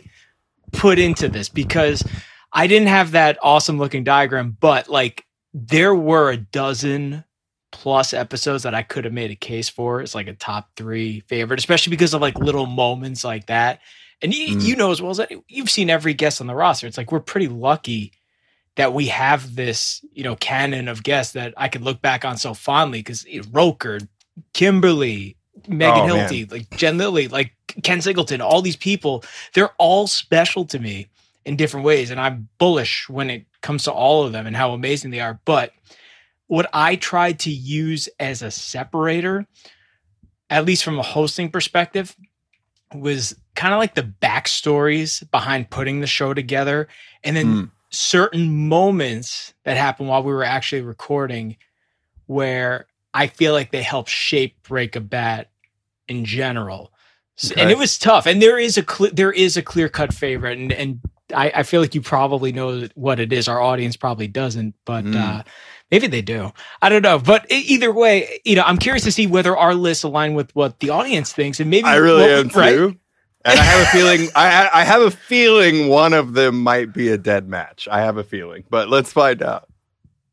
put 0.74 0.98
into 0.98 1.28
this 1.28 1.48
because 1.48 2.04
I 2.52 2.66
didn't 2.66 2.88
have 2.88 3.12
that 3.12 3.38
awesome 3.42 3.78
looking 3.78 4.04
diagram, 4.04 4.56
but 4.60 4.88
like 4.88 5.24
there 5.52 5.94
were 5.94 6.30
a 6.30 6.36
dozen 6.36 7.24
plus 7.72 8.12
episodes 8.14 8.62
that 8.62 8.74
I 8.74 8.82
could 8.82 9.04
have 9.04 9.12
made 9.14 9.30
a 9.32 9.36
case 9.36 9.68
for 9.68 10.00
It's 10.00 10.14
like 10.14 10.28
a 10.28 10.34
top 10.34 10.68
three 10.76 11.20
favorite, 11.20 11.58
especially 11.58 11.90
because 11.90 12.14
of 12.14 12.20
like 12.20 12.38
little 12.38 12.66
moments 12.66 13.24
like 13.24 13.46
that. 13.46 13.80
And 14.22 14.32
you, 14.32 14.56
Mm. 14.56 14.62
you 14.62 14.76
know 14.76 14.92
as 14.92 15.02
well 15.02 15.10
as 15.10 15.20
any, 15.20 15.42
you've 15.48 15.70
seen 15.70 15.90
every 15.90 16.14
guest 16.14 16.40
on 16.40 16.46
the 16.46 16.54
roster. 16.54 16.86
It's 16.86 16.96
like 16.96 17.10
we're 17.10 17.20
pretty 17.20 17.48
lucky 17.48 18.12
that 18.76 18.92
we 18.92 19.06
have 19.08 19.54
this, 19.56 20.04
you 20.12 20.22
know, 20.24 20.36
canon 20.36 20.88
of 20.88 21.02
guests 21.02 21.32
that 21.34 21.52
I 21.56 21.68
could 21.68 21.82
look 21.82 22.00
back 22.00 22.24
on 22.24 22.36
so 22.36 22.54
fondly 22.54 23.00
because 23.00 23.26
Roker, 23.50 23.98
Kimberly, 24.52 25.36
Megan 25.68 26.10
Oh, 26.10 26.14
man. 26.16 26.28
Hilty, 26.28 26.50
like 26.50 26.70
Jen 26.76 26.98
Lilly, 26.98 27.28
like 27.28 27.52
Ken 27.82 28.00
Singleton, 28.00 28.40
all 28.40 28.62
these 28.62 28.76
people, 28.76 29.24
they're 29.54 29.72
all 29.78 30.06
special 30.06 30.64
to 30.66 30.78
me 30.78 31.08
in 31.44 31.56
different 31.56 31.84
ways. 31.86 32.10
And 32.10 32.20
I'm 32.20 32.48
bullish 32.58 33.08
when 33.08 33.30
it 33.30 33.46
comes 33.62 33.84
to 33.84 33.92
all 33.92 34.24
of 34.24 34.32
them 34.32 34.46
and 34.46 34.56
how 34.56 34.72
amazing 34.72 35.10
they 35.10 35.20
are. 35.20 35.40
But 35.44 35.72
what 36.46 36.68
I 36.72 36.96
tried 36.96 37.38
to 37.40 37.50
use 37.50 38.08
as 38.20 38.42
a 38.42 38.50
separator, 38.50 39.46
at 40.50 40.64
least 40.66 40.84
from 40.84 40.98
a 40.98 41.02
hosting 41.02 41.50
perspective, 41.50 42.14
was 42.94 43.34
kind 43.56 43.74
of 43.74 43.80
like 43.80 43.94
the 43.94 44.02
backstories 44.02 45.28
behind 45.30 45.70
putting 45.70 46.00
the 46.00 46.06
show 46.06 46.34
together 46.34 46.88
and 47.24 47.36
then 47.36 47.46
Mm. 47.46 47.70
certain 47.90 48.68
moments 48.68 49.54
that 49.64 49.76
happened 49.76 50.08
while 50.08 50.22
we 50.22 50.32
were 50.32 50.44
actually 50.44 50.82
recording 50.82 51.56
where 52.26 52.86
I 53.12 53.26
feel 53.28 53.52
like 53.52 53.70
they 53.70 53.82
help 53.82 54.08
shape 54.08 54.56
Break 54.62 54.96
a 54.96 55.00
Bat 55.00 55.48
in 56.08 56.24
general. 56.24 56.92
S- 57.38 57.50
And 57.52 57.70
it 57.70 57.78
was 57.78 57.98
tough. 57.98 58.26
And 58.26 58.40
there 58.40 58.58
is 58.58 58.78
a 58.78 58.84
cl- 58.88 59.10
there 59.12 59.32
is 59.32 59.56
a 59.56 59.62
clear 59.62 59.88
cut 59.88 60.12
favorite, 60.14 60.58
and 60.58 60.72
and 60.72 61.00
I, 61.34 61.50
I 61.56 61.62
feel 61.62 61.80
like 61.80 61.94
you 61.94 62.00
probably 62.02 62.52
know 62.52 62.86
what 62.94 63.18
it 63.18 63.32
is. 63.32 63.48
Our 63.48 63.60
audience 63.60 63.96
probably 63.96 64.28
doesn't, 64.28 64.74
but 64.84 65.04
Mm. 65.04 65.16
uh, 65.16 65.42
maybe 65.90 66.06
they 66.06 66.22
do. 66.22 66.52
I 66.82 66.88
don't 66.90 67.02
know. 67.02 67.18
But 67.18 67.46
either 67.50 67.92
way, 67.92 68.40
you 68.44 68.54
know, 68.56 68.62
I'm 68.62 68.78
curious 68.78 69.04
to 69.04 69.12
see 69.12 69.26
whether 69.26 69.56
our 69.56 69.74
lists 69.74 70.04
align 70.04 70.34
with 70.34 70.54
what 70.54 70.78
the 70.80 70.90
audience 70.90 71.32
thinks, 71.32 71.58
and 71.60 71.70
maybe 71.70 71.86
I 71.88 71.96
really 71.96 72.22
what- 72.22 72.30
am 72.30 72.48
too. 72.50 72.96
And 73.46 73.58
I 73.60 73.62
have 73.62 73.82
a 73.82 73.90
feeling 73.90 74.28
I 74.36 74.70
I 74.72 74.84
have 74.84 75.02
a 75.02 75.10
feeling 75.10 75.88
one 75.88 76.12
of 76.12 76.34
them 76.34 76.62
might 76.62 76.92
be 76.92 77.08
a 77.08 77.18
dead 77.18 77.48
match. 77.48 77.88
I 77.90 78.00
have 78.00 78.16
a 78.16 78.24
feeling, 78.24 78.64
but 78.70 78.88
let's 78.88 79.12
find 79.12 79.42
out. 79.42 79.68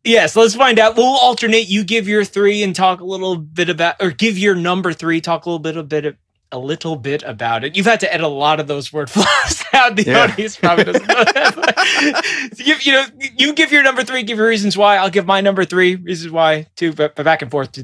Yes, 0.04 0.36
let's 0.36 0.56
find 0.56 0.80
out. 0.80 0.98
We'll 0.98 1.06
alternate. 1.06 1.70
You 1.70 1.84
give 1.84 2.08
your 2.08 2.24
three 2.24 2.64
and 2.64 2.76
talk 2.76 3.02
a 3.02 3.06
little 3.06 3.38
bit 3.38 3.70
about, 3.70 3.96
or 4.02 4.10
give 4.12 4.38
your 4.38 4.56
number 4.56 4.94
three, 4.94 5.22
talk 5.22 5.46
a 5.46 5.50
little 5.50 5.60
bit, 5.60 5.78
a 5.78 5.84
bit, 5.84 6.18
a 6.52 6.58
little 6.58 6.96
bit 6.96 7.22
about 7.24 7.64
it. 7.64 7.78
You've 7.78 7.86
had 7.86 8.00
to 8.00 8.12
edit 8.12 8.26
a 8.26 8.28
lot 8.28 8.60
of 8.60 8.68
those 8.68 8.92
word 8.92 9.10
flaws 9.12 9.64
out. 9.74 9.96
The 9.96 10.04
Yeah. 10.06 10.24
audience 10.24 10.58
probably 10.58 10.86
doesn't 10.86 11.08
know 11.08 11.24
that. 11.24 11.56
But 11.56 12.58
give, 12.66 12.82
you 12.82 12.94
know, 12.94 13.06
you 13.38 13.54
give 13.54 13.72
your 13.72 13.84
number 13.84 14.04
three, 14.04 14.24
give 14.24 14.38
your 14.40 14.48
reasons 14.48 14.76
why. 14.76 14.98
I'll 14.98 15.12
give 15.12 15.28
my 15.28 15.40
number 15.40 15.66
three, 15.66 15.96
reasons 15.98 16.32
why. 16.32 16.68
Two, 16.76 16.94
but, 16.94 17.16
but 17.16 17.24
back 17.24 17.44
and 17.44 17.52
forth. 17.52 17.70
All 17.78 17.84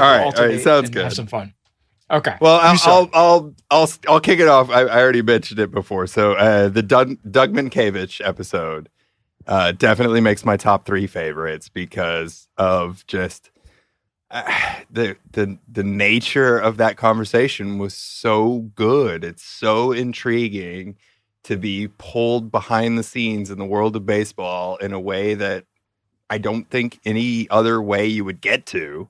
right, 0.00 0.24
all 0.38 0.46
right, 0.48 0.60
sounds 0.60 0.90
good. 0.90 1.04
Have 1.04 1.12
some 1.14 1.26
fun. 1.28 1.54
Okay. 2.10 2.36
Well, 2.40 2.60
I'll. 2.62 2.78
I'll, 2.84 3.10
I'll 3.14 3.54
I'll 3.70 3.90
I'll 4.08 4.20
kick 4.20 4.38
it 4.40 4.46
off. 4.46 4.70
I, 4.70 4.82
I 4.82 5.00
already 5.00 5.22
mentioned 5.22 5.58
it 5.58 5.70
before. 5.72 6.06
So 6.06 6.34
uh, 6.34 6.68
the 6.68 6.82
Doug, 6.82 7.16
Doug 7.28 7.52
Mientkiewicz 7.52 8.20
episode 8.24 8.88
uh, 9.46 9.72
definitely 9.72 10.20
makes 10.20 10.44
my 10.44 10.56
top 10.56 10.86
three 10.86 11.06
favorites 11.06 11.68
because 11.68 12.48
of 12.58 13.06
just 13.06 13.50
uh, 14.30 14.44
the 14.90 15.16
the 15.32 15.58
the 15.70 15.84
nature 15.84 16.58
of 16.58 16.78
that 16.78 16.96
conversation 16.96 17.78
was 17.78 17.94
so 17.94 18.70
good. 18.76 19.24
It's 19.24 19.44
so 19.44 19.92
intriguing 19.92 20.96
to 21.44 21.56
be 21.56 21.88
pulled 21.98 22.50
behind 22.52 22.98
the 22.98 23.04
scenes 23.04 23.50
in 23.50 23.58
the 23.58 23.66
world 23.66 23.96
of 23.96 24.06
baseball 24.06 24.76
in 24.78 24.92
a 24.92 25.00
way 25.00 25.34
that 25.34 25.64
I 26.30 26.38
don't 26.38 26.68
think 26.70 27.00
any 27.04 27.48
other 27.50 27.82
way 27.82 28.06
you 28.06 28.24
would 28.24 28.40
get 28.40 28.66
to. 28.68 29.08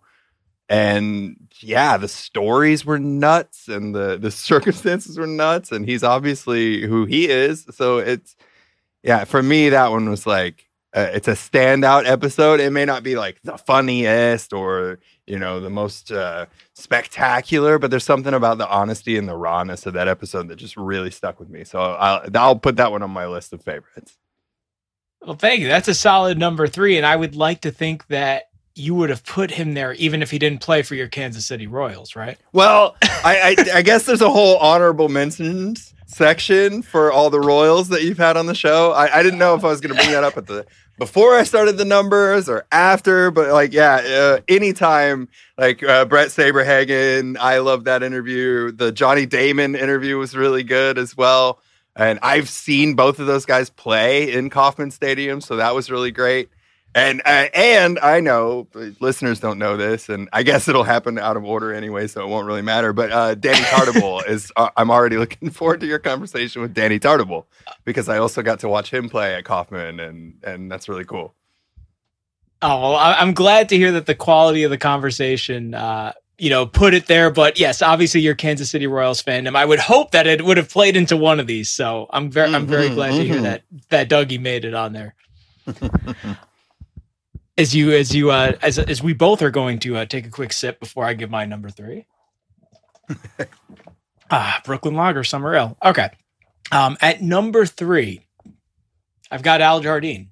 and 0.68 1.36
yeah, 1.60 1.96
the 1.96 2.08
stories 2.08 2.84
were 2.84 2.98
nuts 2.98 3.68
and 3.68 3.94
the 3.94 4.18
the 4.18 4.30
circumstances 4.32 5.18
were 5.18 5.26
nuts, 5.26 5.72
and 5.72 5.86
he's 5.86 6.04
obviously 6.04 6.82
who 6.86 7.04
he 7.06 7.28
is. 7.30 7.66
So 7.72 7.98
it's 7.98 8.36
yeah, 9.06 9.22
for 9.24 9.42
me 9.42 9.68
that 9.68 9.92
one 9.92 10.10
was 10.10 10.26
like 10.26 10.66
uh, 10.94 11.10
it's 11.12 11.28
a 11.28 11.32
standout 11.32 12.08
episode. 12.08 12.58
It 12.58 12.70
may 12.70 12.84
not 12.84 13.02
be 13.02 13.16
like 13.16 13.40
the 13.44 13.56
funniest 13.56 14.52
or 14.52 14.98
you 15.26 15.38
know 15.38 15.60
the 15.60 15.70
most 15.70 16.10
uh, 16.10 16.46
spectacular, 16.74 17.78
but 17.78 17.90
there's 17.90 18.04
something 18.04 18.34
about 18.34 18.58
the 18.58 18.68
honesty 18.68 19.16
and 19.16 19.28
the 19.28 19.36
rawness 19.36 19.86
of 19.86 19.94
that 19.94 20.08
episode 20.08 20.48
that 20.48 20.56
just 20.56 20.76
really 20.76 21.10
stuck 21.10 21.38
with 21.38 21.48
me. 21.48 21.62
So 21.62 21.78
I'll 21.78 22.28
I'll 22.34 22.58
put 22.58 22.76
that 22.76 22.90
one 22.90 23.02
on 23.02 23.10
my 23.10 23.26
list 23.26 23.52
of 23.52 23.62
favorites. 23.62 24.16
Well, 25.22 25.36
thank 25.36 25.60
you. 25.60 25.68
That's 25.68 25.88
a 25.88 25.94
solid 25.94 26.38
number 26.38 26.66
three, 26.66 26.96
and 26.96 27.06
I 27.06 27.14
would 27.14 27.36
like 27.36 27.60
to 27.60 27.70
think 27.70 28.06
that 28.08 28.44
you 28.74 28.94
would 28.94 29.10
have 29.10 29.24
put 29.24 29.52
him 29.52 29.74
there 29.74 29.94
even 29.94 30.20
if 30.20 30.30
he 30.30 30.38
didn't 30.38 30.60
play 30.60 30.82
for 30.82 30.94
your 30.94 31.08
Kansas 31.08 31.46
City 31.46 31.66
Royals, 31.66 32.14
right? 32.14 32.38
Well, 32.52 32.96
I, 33.02 33.56
I, 33.58 33.78
I 33.78 33.82
guess 33.82 34.04
there's 34.04 34.20
a 34.20 34.30
whole 34.30 34.58
honorable 34.58 35.08
mentions 35.08 35.94
section 36.06 36.82
for 36.82 37.12
all 37.12 37.30
the 37.30 37.40
Royals 37.40 37.88
that 37.88 38.02
you've 38.02 38.18
had 38.18 38.36
on 38.36 38.46
the 38.46 38.54
show. 38.54 38.92
I, 38.92 39.18
I 39.18 39.22
didn't 39.22 39.38
know 39.38 39.54
if 39.54 39.64
I 39.64 39.68
was 39.68 39.80
going 39.80 39.94
to 39.94 40.00
bring 40.00 40.12
that 40.12 40.24
up 40.24 40.36
at 40.36 40.46
the 40.46 40.66
before 40.98 41.34
I 41.36 41.42
started 41.42 41.76
the 41.76 41.84
numbers 41.84 42.48
or 42.48 42.64
after, 42.72 43.30
but 43.30 43.52
like, 43.52 43.72
yeah, 43.72 43.96
uh, 43.96 44.40
anytime, 44.48 45.28
like 45.58 45.82
uh, 45.82 46.06
Bret 46.06 46.28
Saberhagen, 46.28 47.36
I 47.38 47.58
love 47.58 47.84
that 47.84 48.02
interview. 48.02 48.72
The 48.72 48.92
Johnny 48.92 49.26
Damon 49.26 49.74
interview 49.74 50.16
was 50.16 50.34
really 50.34 50.62
good 50.62 50.96
as 50.96 51.16
well. 51.16 51.60
And 51.94 52.18
I've 52.22 52.48
seen 52.48 52.94
both 52.94 53.18
of 53.18 53.26
those 53.26 53.46
guys 53.46 53.70
play 53.70 54.32
in 54.32 54.50
Kauffman 54.50 54.90
Stadium, 54.90 55.40
so 55.40 55.56
that 55.56 55.74
was 55.74 55.90
really 55.90 56.10
great. 56.10 56.50
And 56.94 57.20
uh, 57.26 57.48
and 57.52 57.98
I 57.98 58.20
know 58.20 58.68
listeners 59.00 59.38
don't 59.38 59.58
know 59.58 59.76
this, 59.76 60.08
and 60.08 60.30
I 60.32 60.42
guess 60.42 60.66
it'll 60.66 60.82
happen 60.82 61.18
out 61.18 61.36
of 61.36 61.44
order 61.44 61.74
anyway, 61.74 62.06
so 62.06 62.22
it 62.22 62.28
won't 62.28 62.46
really 62.46 62.62
matter. 62.62 62.94
But 62.94 63.12
uh, 63.12 63.34
Danny 63.34 63.60
Tartabull 63.64 64.26
is. 64.26 64.50
Uh, 64.56 64.70
I'm 64.78 64.90
already 64.90 65.18
looking 65.18 65.50
forward 65.50 65.80
to 65.80 65.86
your 65.86 65.98
conversation 65.98 66.62
with 66.62 66.72
Danny 66.72 66.98
Tartabull 66.98 67.44
because 67.84 68.08
I 68.08 68.16
also 68.16 68.42
got 68.42 68.60
to 68.60 68.68
watch 68.68 68.90
him 68.90 69.10
play 69.10 69.34
at 69.34 69.44
Kauffman, 69.44 70.00
and 70.00 70.42
and 70.42 70.72
that's 70.72 70.88
really 70.88 71.04
cool. 71.04 71.34
Oh 72.62 72.80
well, 72.80 72.96
I'm 72.96 73.34
glad 73.34 73.68
to 73.68 73.76
hear 73.76 73.92
that 73.92 74.06
the 74.06 74.14
quality 74.14 74.62
of 74.62 74.70
the 74.70 74.78
conversation, 74.78 75.74
uh, 75.74 76.12
you 76.38 76.48
know, 76.48 76.64
put 76.64 76.94
it 76.94 77.06
there. 77.06 77.30
But 77.30 77.58
yes, 77.58 77.82
obviously 77.82 78.22
you're 78.22 78.34
Kansas 78.34 78.70
City 78.70 78.86
Royals 78.86 79.22
fandom. 79.22 79.54
I 79.54 79.66
would 79.66 79.80
hope 79.80 80.12
that 80.12 80.26
it 80.26 80.42
would 80.42 80.56
have 80.56 80.70
played 80.70 80.96
into 80.96 81.18
one 81.18 81.40
of 81.40 81.46
these. 81.46 81.68
So 81.68 82.06
I'm 82.10 82.30
very, 82.30 82.46
mm-hmm, 82.46 82.56
I'm 82.56 82.66
very 82.66 82.88
glad 82.88 83.10
mm-hmm. 83.10 83.18
to 83.18 83.26
hear 83.26 83.34
mm-hmm. 83.34 83.44
that 83.44 83.62
that 83.90 84.08
Dougie 84.08 84.40
made 84.40 84.64
it 84.64 84.72
on 84.72 84.94
there. 84.94 85.14
as 87.58 87.74
you 87.74 87.92
as 87.92 88.14
you 88.14 88.30
uh 88.30 88.52
as 88.62 88.78
as 88.78 89.02
we 89.02 89.12
both 89.12 89.42
are 89.42 89.50
going 89.50 89.78
to 89.80 89.96
uh, 89.96 90.04
take 90.04 90.26
a 90.26 90.30
quick 90.30 90.52
sip 90.52 90.80
before 90.80 91.04
I 91.04 91.14
give 91.14 91.30
my 91.30 91.44
number 91.44 91.70
three. 91.70 92.06
ah, 94.30 94.60
Brooklyn 94.64 94.94
Lager 94.94 95.24
Summer 95.24 95.54
Ale. 95.54 95.76
Okay. 95.84 96.10
Um, 96.72 96.96
at 97.00 97.22
number 97.22 97.64
three, 97.64 98.26
I've 99.30 99.42
got 99.42 99.60
Al 99.60 99.80
Jardine. 99.80 100.30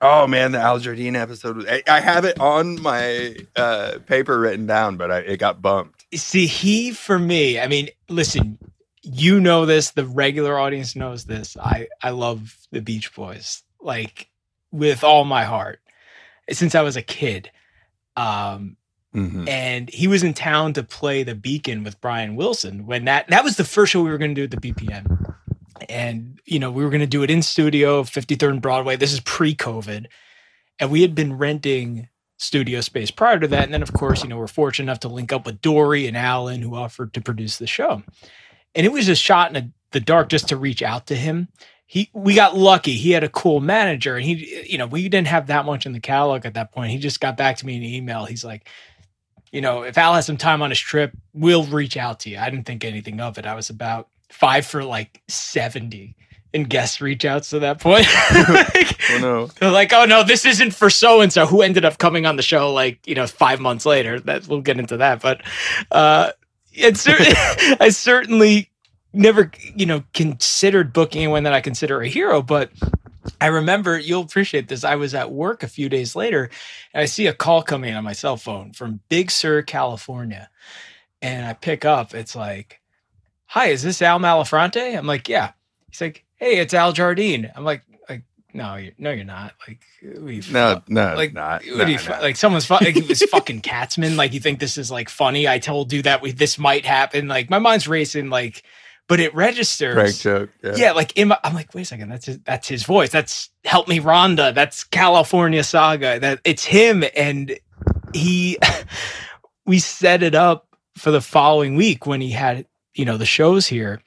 Oh 0.00 0.26
man, 0.26 0.52
the 0.52 0.58
Al 0.58 0.78
Jardine 0.78 1.16
episode. 1.16 1.66
I, 1.66 1.82
I 1.88 2.00
have 2.00 2.26
it 2.26 2.38
on 2.38 2.80
my 2.82 3.36
uh, 3.56 3.98
paper 4.06 4.38
written 4.38 4.66
down, 4.66 4.98
but 4.98 5.10
I, 5.10 5.18
it 5.20 5.38
got 5.38 5.62
bumped. 5.62 6.04
See, 6.14 6.46
he 6.46 6.92
for 6.92 7.18
me. 7.18 7.58
I 7.58 7.66
mean, 7.66 7.88
listen, 8.10 8.58
you 9.02 9.40
know 9.40 9.64
this. 9.64 9.92
The 9.92 10.04
regular 10.04 10.58
audience 10.58 10.96
knows 10.96 11.24
this. 11.24 11.56
I 11.56 11.88
I 12.02 12.10
love 12.10 12.58
the 12.70 12.82
Beach 12.82 13.14
Boys. 13.14 13.62
Like 13.80 14.28
with 14.72 15.04
all 15.04 15.24
my 15.24 15.44
heart 15.44 15.80
since 16.50 16.74
I 16.74 16.82
was 16.82 16.96
a 16.96 17.02
kid. 17.02 17.50
Um, 18.16 18.76
mm-hmm. 19.14 19.46
and 19.48 19.90
he 19.90 20.08
was 20.08 20.22
in 20.22 20.34
town 20.34 20.72
to 20.74 20.82
play 20.82 21.22
the 21.22 21.34
Beacon 21.34 21.84
with 21.84 22.00
Brian 22.00 22.36
Wilson 22.36 22.86
when 22.86 23.04
that 23.04 23.28
that 23.28 23.44
was 23.44 23.56
the 23.56 23.64
first 23.64 23.92
show 23.92 24.02
we 24.02 24.10
were 24.10 24.18
going 24.18 24.34
to 24.34 24.34
do 24.34 24.44
at 24.44 24.50
the 24.50 24.72
BPN. 24.72 25.34
And 25.88 26.40
you 26.44 26.58
know, 26.58 26.70
we 26.70 26.82
were 26.82 26.90
going 26.90 27.00
to 27.00 27.06
do 27.06 27.22
it 27.22 27.30
in 27.30 27.42
studio, 27.42 28.02
53rd 28.02 28.50
and 28.50 28.62
Broadway. 28.62 28.96
This 28.96 29.12
is 29.12 29.20
pre-COVID. 29.20 30.06
And 30.78 30.90
we 30.90 31.02
had 31.02 31.14
been 31.14 31.36
renting 31.36 32.08
studio 32.38 32.80
space 32.80 33.10
prior 33.10 33.38
to 33.38 33.48
that. 33.48 33.64
And 33.64 33.74
then 33.74 33.82
of 33.82 33.92
course, 33.92 34.22
you 34.22 34.28
know, 34.28 34.38
we're 34.38 34.46
fortunate 34.46 34.84
enough 34.84 35.00
to 35.00 35.08
link 35.08 35.32
up 35.32 35.46
with 35.46 35.60
Dory 35.60 36.06
and 36.06 36.16
Alan 36.16 36.62
who 36.62 36.74
offered 36.74 37.14
to 37.14 37.20
produce 37.20 37.58
the 37.58 37.66
show. 37.66 38.02
And 38.74 38.84
it 38.84 38.92
was 38.92 39.08
a 39.08 39.14
shot 39.14 39.50
in 39.50 39.56
a, 39.56 39.70
the 39.92 40.00
dark 40.00 40.28
just 40.28 40.48
to 40.48 40.56
reach 40.56 40.82
out 40.82 41.06
to 41.06 41.16
him 41.16 41.48
he 41.86 42.10
we 42.12 42.34
got 42.34 42.56
lucky. 42.56 42.94
He 42.94 43.12
had 43.12 43.22
a 43.22 43.28
cool 43.28 43.60
manager, 43.60 44.16
and 44.16 44.24
he 44.24 44.66
you 44.68 44.76
know 44.76 44.86
we 44.86 45.08
didn't 45.08 45.28
have 45.28 45.46
that 45.46 45.64
much 45.64 45.86
in 45.86 45.92
the 45.92 46.00
catalog 46.00 46.44
at 46.44 46.54
that 46.54 46.72
point. 46.72 46.90
He 46.90 46.98
just 46.98 47.20
got 47.20 47.36
back 47.36 47.56
to 47.58 47.66
me 47.66 47.76
in 47.76 47.82
an 47.82 47.88
email. 47.88 48.24
He's 48.24 48.44
like, 48.44 48.68
you 49.52 49.60
know, 49.60 49.82
if 49.82 49.96
Al 49.96 50.14
has 50.14 50.26
some 50.26 50.36
time 50.36 50.62
on 50.62 50.70
his 50.70 50.80
trip, 50.80 51.16
we'll 51.32 51.64
reach 51.64 51.96
out 51.96 52.20
to 52.20 52.30
you. 52.30 52.38
I 52.38 52.50
didn't 52.50 52.66
think 52.66 52.84
anything 52.84 53.20
of 53.20 53.38
it. 53.38 53.46
I 53.46 53.54
was 53.54 53.70
about 53.70 54.08
five 54.28 54.66
for 54.66 54.82
like 54.82 55.22
seventy 55.28 56.16
in 56.52 56.64
guest 56.64 57.00
reach 57.00 57.24
outs 57.24 57.50
to 57.50 57.60
that 57.60 57.80
point. 57.80 58.06
like, 58.48 59.00
oh 59.12 59.18
no! 59.20 59.46
They're 59.46 59.70
like, 59.70 59.92
oh 59.92 60.06
no, 60.06 60.24
this 60.24 60.44
isn't 60.44 60.74
for 60.74 60.90
so 60.90 61.20
and 61.20 61.32
so 61.32 61.46
who 61.46 61.62
ended 61.62 61.84
up 61.84 61.98
coming 61.98 62.26
on 62.26 62.34
the 62.34 62.42
show 62.42 62.72
like 62.72 63.06
you 63.06 63.14
know 63.14 63.28
five 63.28 63.60
months 63.60 63.86
later. 63.86 64.18
That 64.18 64.48
we'll 64.48 64.60
get 64.60 64.80
into 64.80 64.96
that, 64.96 65.22
but 65.22 65.42
uh, 65.92 66.32
it's 66.72 67.06
I 67.80 67.90
certainly 67.90 68.70
never, 69.16 69.50
you 69.74 69.86
know, 69.86 70.04
considered 70.12 70.92
booking 70.92 71.22
anyone 71.22 71.44
that 71.44 71.52
I 71.52 71.60
consider 71.60 72.00
a 72.02 72.08
hero, 72.08 72.42
but 72.42 72.70
I 73.40 73.46
remember 73.46 73.98
you'll 73.98 74.22
appreciate 74.22 74.68
this. 74.68 74.84
I 74.84 74.96
was 74.96 75.14
at 75.14 75.32
work 75.32 75.62
a 75.62 75.68
few 75.68 75.88
days 75.88 76.14
later 76.14 76.50
and 76.92 77.02
I 77.02 77.06
see 77.06 77.26
a 77.26 77.32
call 77.32 77.62
coming 77.62 77.94
on 77.94 78.04
my 78.04 78.12
cell 78.12 78.36
phone 78.36 78.72
from 78.72 79.00
Big 79.08 79.30
Sur, 79.30 79.62
California. 79.62 80.50
And 81.22 81.46
I 81.46 81.54
pick 81.54 81.84
up, 81.84 82.14
it's 82.14 82.36
like, 82.36 82.80
Hi, 83.46 83.66
is 83.68 83.82
this 83.82 84.02
Al 84.02 84.18
Malafronte? 84.18 84.96
I'm 84.96 85.06
like, 85.06 85.28
Yeah. 85.28 85.52
He's 85.90 86.00
like, 86.00 86.24
Hey, 86.36 86.58
it's 86.58 86.74
Al 86.74 86.92
Jardine. 86.92 87.50
I'm 87.56 87.64
like, 87.64 87.82
like, 88.08 88.22
no, 88.52 88.76
you're, 88.76 88.92
no, 88.98 89.10
you're 89.10 89.24
not. 89.24 89.54
Like, 89.66 89.80
no, 90.02 90.82
no, 90.88 91.14
like, 91.16 91.32
not. 91.32 91.64
No, 91.64 91.86
you, 91.86 91.98
no. 92.08 92.20
like 92.20 92.36
someone's 92.36 92.66
fu- 92.66 92.74
like 92.74 92.96
it 92.96 93.08
was 93.08 93.22
fucking 93.30 93.62
Katzman. 93.62 94.16
Like, 94.16 94.34
you 94.34 94.40
think 94.40 94.60
this 94.60 94.76
is 94.76 94.90
like 94.90 95.08
funny? 95.08 95.48
I 95.48 95.58
told 95.58 95.92
you 95.92 96.02
that 96.02 96.20
we 96.20 96.32
this 96.32 96.58
might 96.58 96.84
happen. 96.84 97.28
Like, 97.28 97.48
my 97.48 97.58
mind's 97.58 97.88
racing. 97.88 98.28
Like, 98.28 98.62
but 99.08 99.20
it 99.20 99.34
registers. 99.34 99.94
Prank 99.94 100.16
joke. 100.16 100.50
Yeah, 100.62 100.74
yeah 100.76 100.92
like 100.92 101.16
my, 101.24 101.38
I'm 101.44 101.54
like, 101.54 101.74
wait 101.74 101.82
a 101.82 101.84
second, 101.84 102.08
that's 102.08 102.26
his, 102.26 102.38
that's 102.40 102.68
his 102.68 102.84
voice. 102.84 103.10
That's 103.10 103.50
Help 103.64 103.88
Me 103.88 104.00
Rhonda. 104.00 104.54
That's 104.54 104.84
California 104.84 105.62
Saga. 105.62 106.18
That 106.18 106.40
it's 106.44 106.64
him, 106.64 107.04
and 107.14 107.58
he. 108.12 108.58
we 109.66 109.80
set 109.80 110.22
it 110.22 110.34
up 110.34 110.76
for 110.96 111.10
the 111.10 111.20
following 111.20 111.74
week 111.74 112.06
when 112.06 112.20
he 112.20 112.30
had 112.30 112.66
you 112.94 113.04
know 113.04 113.16
the 113.16 113.26
shows 113.26 113.66
here, 113.66 114.00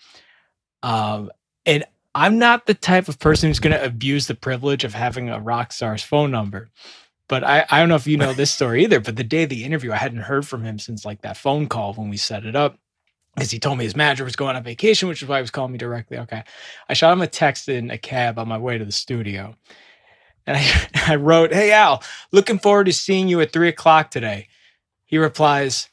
um, 0.82 1.30
and 1.66 1.84
I'm 2.16 2.40
not 2.40 2.66
the 2.66 2.74
type 2.74 3.08
of 3.08 3.20
person 3.20 3.50
who's 3.50 3.60
going 3.60 3.76
to 3.76 3.84
abuse 3.84 4.28
the 4.28 4.36
privilege 4.36 4.84
of 4.84 4.94
having 4.94 5.30
a 5.30 5.40
rock 5.40 5.72
star's 5.72 6.02
phone 6.02 6.32
number. 6.32 6.70
But 7.28 7.44
I, 7.44 7.66
I 7.70 7.80
don't 7.80 7.90
know 7.90 7.96
if 7.96 8.08
you 8.08 8.18
know 8.18 8.34
this 8.34 8.52
story 8.52 8.84
either. 8.84 9.00
But 9.00 9.16
the 9.16 9.24
day 9.24 9.44
of 9.44 9.50
the 9.50 9.64
interview, 9.64 9.92
I 9.92 9.98
hadn't 9.98 10.22
heard 10.22 10.48
from 10.48 10.64
him 10.64 10.80
since 10.80 11.06
like 11.06 11.22
that 11.22 11.38
phone 11.38 11.68
call 11.68 11.94
when 11.94 12.10
we 12.10 12.18
set 12.18 12.46
it 12.46 12.56
up 12.56 12.80
because 13.40 13.52
he 13.52 13.60
told 13.60 13.78
me 13.78 13.86
his 13.86 13.96
manager 13.96 14.24
was 14.24 14.36
going 14.36 14.56
on 14.56 14.64
vacation, 14.64 15.08
which 15.08 15.22
is 15.22 15.28
why 15.28 15.38
he 15.38 15.42
was 15.42 15.52
calling 15.52 15.72
me 15.72 15.78
directly. 15.78 16.18
Okay. 16.18 16.44
I 16.88 16.94
shot 16.94 17.14
him 17.14 17.22
a 17.22 17.28
text 17.28 17.70
in 17.70 17.90
a 17.90 17.98
cab 17.98 18.38
on 18.38 18.48
my 18.48 18.58
way 18.58 18.78
to 18.78 18.86
the 18.86 18.92
studio. 18.92 19.56
And 20.46 20.58
I, 20.58 20.88
I 21.14 21.16
wrote, 21.16 21.54
Hey, 21.54 21.72
Al, 21.72 22.04
looking 22.32 22.60
forward 22.60 22.86
to 22.86 22.94
seeing 22.94 23.28
you 23.28 23.40
at 23.42 23.54
three 23.54 23.70
o'clock 23.70 24.12
today. 24.12 24.48
He 25.06 25.18
replies, 25.18 25.90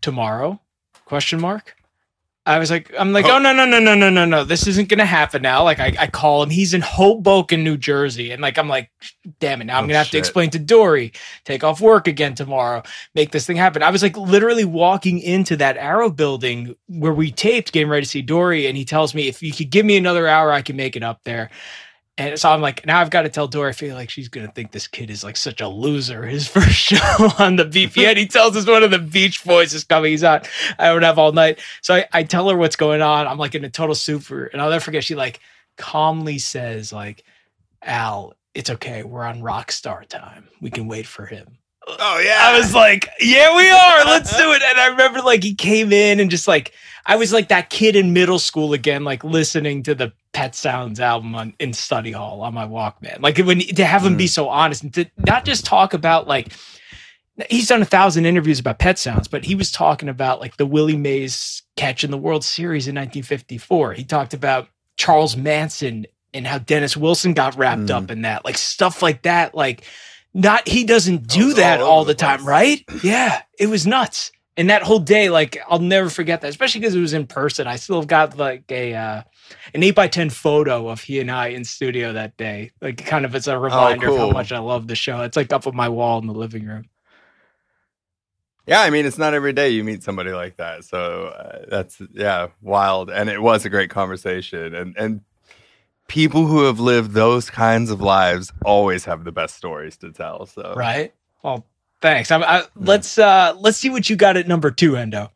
Tomorrow? 0.00 0.60
Question 1.04 1.40
mark. 1.40 1.76
I 2.46 2.60
was 2.60 2.70
like, 2.70 2.94
I'm 2.96 3.12
like, 3.12 3.24
oh. 3.24 3.36
oh, 3.36 3.38
no, 3.38 3.52
no, 3.52 3.64
no, 3.64 3.80
no, 3.80 3.96
no, 3.96 4.08
no, 4.08 4.24
no. 4.24 4.44
This 4.44 4.68
isn't 4.68 4.88
gonna 4.88 5.04
happen 5.04 5.42
now. 5.42 5.64
Like 5.64 5.80
I, 5.80 5.96
I 5.98 6.06
call 6.06 6.44
him. 6.44 6.50
He's 6.50 6.74
in 6.74 6.80
Hoboken, 6.80 7.64
New 7.64 7.76
Jersey. 7.76 8.30
And 8.30 8.40
like 8.40 8.56
I'm 8.56 8.68
like, 8.68 8.90
damn 9.40 9.60
it, 9.60 9.64
now 9.64 9.78
I'm 9.78 9.84
oh, 9.84 9.86
gonna 9.88 9.98
have 9.98 10.06
shit. 10.06 10.12
to 10.12 10.18
explain 10.18 10.50
to 10.50 10.60
Dory, 10.60 11.12
take 11.44 11.64
off 11.64 11.80
work 11.80 12.06
again 12.06 12.36
tomorrow, 12.36 12.84
make 13.16 13.32
this 13.32 13.46
thing 13.46 13.56
happen. 13.56 13.82
I 13.82 13.90
was 13.90 14.02
like 14.02 14.16
literally 14.16 14.64
walking 14.64 15.18
into 15.18 15.56
that 15.56 15.76
arrow 15.76 16.08
building 16.08 16.76
where 16.88 17.12
we 17.12 17.32
taped, 17.32 17.72
getting 17.72 17.88
ready 17.88 18.04
to 18.04 18.08
see 18.08 18.22
Dory, 18.22 18.68
and 18.68 18.76
he 18.76 18.84
tells 18.84 19.12
me 19.12 19.26
if 19.26 19.42
you 19.42 19.52
could 19.52 19.70
give 19.70 19.84
me 19.84 19.96
another 19.96 20.28
hour, 20.28 20.52
I 20.52 20.62
can 20.62 20.76
make 20.76 20.94
it 20.94 21.02
up 21.02 21.24
there. 21.24 21.50
And 22.18 22.38
so 22.38 22.50
I'm 22.50 22.62
like, 22.62 22.86
now 22.86 23.00
I've 23.00 23.10
got 23.10 23.22
to 23.22 23.28
tell 23.28 23.46
Dory. 23.46 23.68
I 23.68 23.72
feel 23.72 23.94
like 23.94 24.08
she's 24.08 24.28
gonna 24.28 24.50
think 24.50 24.72
this 24.72 24.88
kid 24.88 25.10
is 25.10 25.22
like 25.22 25.36
such 25.36 25.60
a 25.60 25.68
loser. 25.68 26.24
His 26.24 26.48
first 26.56 26.72
show 26.72 27.30
on 27.38 27.56
the 27.56 27.64
BPN, 27.64 28.16
he 28.16 28.26
tells 28.26 28.56
us 28.56 28.66
one 28.66 28.82
of 28.82 28.90
the 28.90 28.98
Beach 28.98 29.44
Boys 29.44 29.74
is 29.74 29.84
coming. 29.84 30.12
He's 30.12 30.24
on. 30.24 30.42
I 30.78 30.86
don't 30.88 31.02
have 31.02 31.18
all 31.18 31.32
night, 31.32 31.60
so 31.82 31.94
I, 31.94 32.06
I 32.12 32.22
tell 32.22 32.48
her 32.48 32.56
what's 32.56 32.76
going 32.76 33.02
on. 33.02 33.26
I'm 33.26 33.38
like 33.38 33.54
in 33.54 33.64
a 33.64 33.70
total 33.70 33.94
super, 33.94 34.46
and 34.46 34.62
I'll 34.62 34.70
never 34.70 34.82
forget. 34.82 35.04
She 35.04 35.14
like 35.14 35.40
calmly 35.76 36.38
says, 36.38 36.90
like, 36.90 37.22
Al, 37.82 38.32
it's 38.54 38.70
okay. 38.70 39.02
We're 39.02 39.24
on 39.24 39.42
rock 39.42 39.70
star 39.70 40.04
time. 40.04 40.48
We 40.62 40.70
can 40.70 40.88
wait 40.88 41.06
for 41.06 41.26
him. 41.26 41.58
Oh 41.86 42.20
yeah. 42.24 42.38
I 42.40 42.58
was 42.58 42.74
like, 42.74 43.08
yeah, 43.20 43.54
we 43.54 43.70
are. 43.70 44.04
Let's 44.06 44.36
do 44.36 44.52
it. 44.52 44.62
And 44.62 44.78
I 44.78 44.88
remember 44.88 45.20
like 45.20 45.42
he 45.42 45.54
came 45.54 45.92
in 45.92 46.18
and 46.18 46.30
just 46.30 46.48
like 46.48 46.72
I 47.06 47.16
was 47.16 47.32
like 47.32 47.48
that 47.48 47.70
kid 47.70 47.94
in 47.94 48.12
middle 48.12 48.38
school 48.38 48.72
again, 48.72 49.04
like 49.04 49.22
listening 49.22 49.82
to 49.84 49.94
the 49.94 50.12
Pet 50.32 50.54
Sounds 50.54 50.98
album 50.98 51.34
on, 51.34 51.54
in 51.60 51.72
study 51.72 52.10
hall 52.10 52.42
on 52.42 52.52
my 52.52 52.66
Walkman. 52.66 53.20
Like 53.20 53.38
when 53.38 53.60
to 53.60 53.84
have 53.84 54.04
him 54.04 54.14
mm. 54.14 54.18
be 54.18 54.26
so 54.26 54.48
honest 54.48 54.82
and 54.82 54.92
to 54.94 55.06
not 55.16 55.44
just 55.44 55.64
talk 55.64 55.94
about 55.94 56.26
like 56.26 56.52
he's 57.48 57.68
done 57.68 57.82
a 57.82 57.86
thousand 57.86 58.26
interviews 58.26 58.58
about 58.58 58.78
pet 58.78 58.98
sounds, 58.98 59.28
but 59.28 59.44
he 59.44 59.54
was 59.54 59.70
talking 59.70 60.08
about 60.08 60.40
like 60.40 60.56
the 60.56 60.66
Willie 60.66 60.96
Mays 60.96 61.62
catch 61.76 62.02
in 62.02 62.10
the 62.10 62.18
World 62.18 62.44
Series 62.44 62.88
in 62.88 62.94
1954. 62.94 63.92
He 63.92 64.04
talked 64.04 64.34
about 64.34 64.68
Charles 64.96 65.36
Manson 65.36 66.06
and 66.34 66.46
how 66.46 66.58
Dennis 66.58 66.96
Wilson 66.96 67.34
got 67.34 67.56
wrapped 67.56 67.82
mm. 67.82 67.90
up 67.90 68.10
in 68.10 68.22
that, 68.22 68.44
like 68.44 68.58
stuff 68.58 69.02
like 69.02 69.22
that. 69.22 69.54
Like, 69.54 69.84
not 70.34 70.68
he 70.68 70.84
doesn't 70.84 71.28
do 71.28 71.54
that 71.54 71.80
all, 71.80 71.88
all 71.88 72.04
the, 72.04 72.12
the 72.12 72.18
time, 72.18 72.44
right? 72.46 72.84
Yeah, 73.02 73.42
it 73.58 73.68
was 73.68 73.86
nuts. 73.86 74.32
And 74.58 74.70
that 74.70 74.82
whole 74.82 74.98
day, 74.98 75.28
like, 75.28 75.58
I'll 75.68 75.78
never 75.78 76.08
forget 76.08 76.40
that, 76.40 76.48
especially 76.48 76.80
because 76.80 76.94
it 76.94 77.00
was 77.00 77.12
in 77.12 77.26
person. 77.26 77.66
I 77.66 77.76
still 77.76 77.96
have 78.00 78.06
got 78.06 78.38
like 78.38 78.64
a 78.70 78.94
uh, 78.94 79.22
an 79.74 79.82
eight 79.82 79.94
by 79.94 80.08
ten 80.08 80.30
photo 80.30 80.88
of 80.88 81.02
he 81.02 81.20
and 81.20 81.30
I 81.30 81.48
in 81.48 81.64
studio 81.64 82.14
that 82.14 82.36
day. 82.38 82.72
Like, 82.80 83.04
kind 83.04 83.26
of 83.26 83.34
as 83.34 83.48
a 83.48 83.54
oh, 83.54 83.60
reminder 83.60 84.06
oh, 84.06 84.16
cool. 84.16 84.22
of 84.22 84.28
how 84.28 84.32
much 84.32 84.52
I 84.52 84.58
love 84.58 84.88
the 84.88 84.96
show. 84.96 85.20
It's 85.22 85.36
like 85.36 85.52
up 85.52 85.66
on 85.66 85.76
my 85.76 85.90
wall 85.90 86.18
in 86.20 86.26
the 86.26 86.32
living 86.32 86.64
room. 86.64 86.86
Yeah, 88.66 88.80
I 88.80 88.90
mean, 88.90 89.06
it's 89.06 89.18
not 89.18 89.32
every 89.32 89.52
day 89.52 89.70
you 89.70 89.84
meet 89.84 90.02
somebody 90.02 90.32
like 90.32 90.56
that. 90.56 90.84
So 90.84 91.26
uh, 91.26 91.66
that's 91.68 92.00
yeah, 92.12 92.48
wild, 92.60 93.10
and 93.10 93.28
it 93.30 93.40
was 93.40 93.64
a 93.64 93.70
great 93.70 93.90
conversation. 93.90 94.74
And 94.74 94.96
and 94.96 95.20
people 96.08 96.46
who 96.46 96.64
have 96.64 96.80
lived 96.80 97.12
those 97.12 97.50
kinds 97.50 97.90
of 97.90 98.00
lives 98.00 98.52
always 98.64 99.04
have 99.04 99.24
the 99.24 99.32
best 99.32 99.56
stories 99.56 99.96
to 99.98 100.10
tell. 100.10 100.46
So 100.46 100.74
right. 100.76 101.12
Well, 101.42 101.64
thanks. 102.06 102.30
I, 102.30 102.38
I, 102.40 102.62
let's 102.76 103.18
uh 103.18 103.54
let's 103.58 103.78
see 103.78 103.90
what 103.90 104.08
you 104.08 104.16
got 104.16 104.36
at 104.36 104.46
number 104.46 104.70
two, 104.70 104.92
Hendo. 104.92 105.30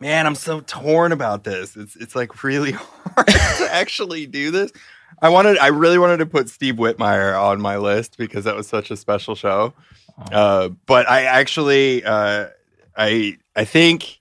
Man, 0.00 0.26
I'm 0.26 0.34
so 0.34 0.60
torn 0.60 1.12
about 1.12 1.44
this. 1.44 1.76
It's 1.76 1.96
it's 1.96 2.16
like 2.16 2.42
really 2.42 2.72
hard 2.72 3.26
to 3.26 3.68
actually 3.70 4.26
do 4.26 4.50
this. 4.50 4.72
I 5.22 5.30
wanted, 5.30 5.56
I 5.58 5.68
really 5.68 5.98
wanted 5.98 6.18
to 6.18 6.26
put 6.26 6.50
Steve 6.50 6.74
Whitmire 6.74 7.40
on 7.40 7.60
my 7.60 7.78
list 7.78 8.18
because 8.18 8.44
that 8.44 8.54
was 8.54 8.66
such 8.66 8.90
a 8.90 8.96
special 8.98 9.34
show. 9.34 9.72
Uh, 10.30 10.68
but 10.84 11.08
I 11.08 11.22
actually, 11.22 12.04
uh, 12.04 12.48
I 12.96 13.38
I 13.54 13.64
think 13.64 14.20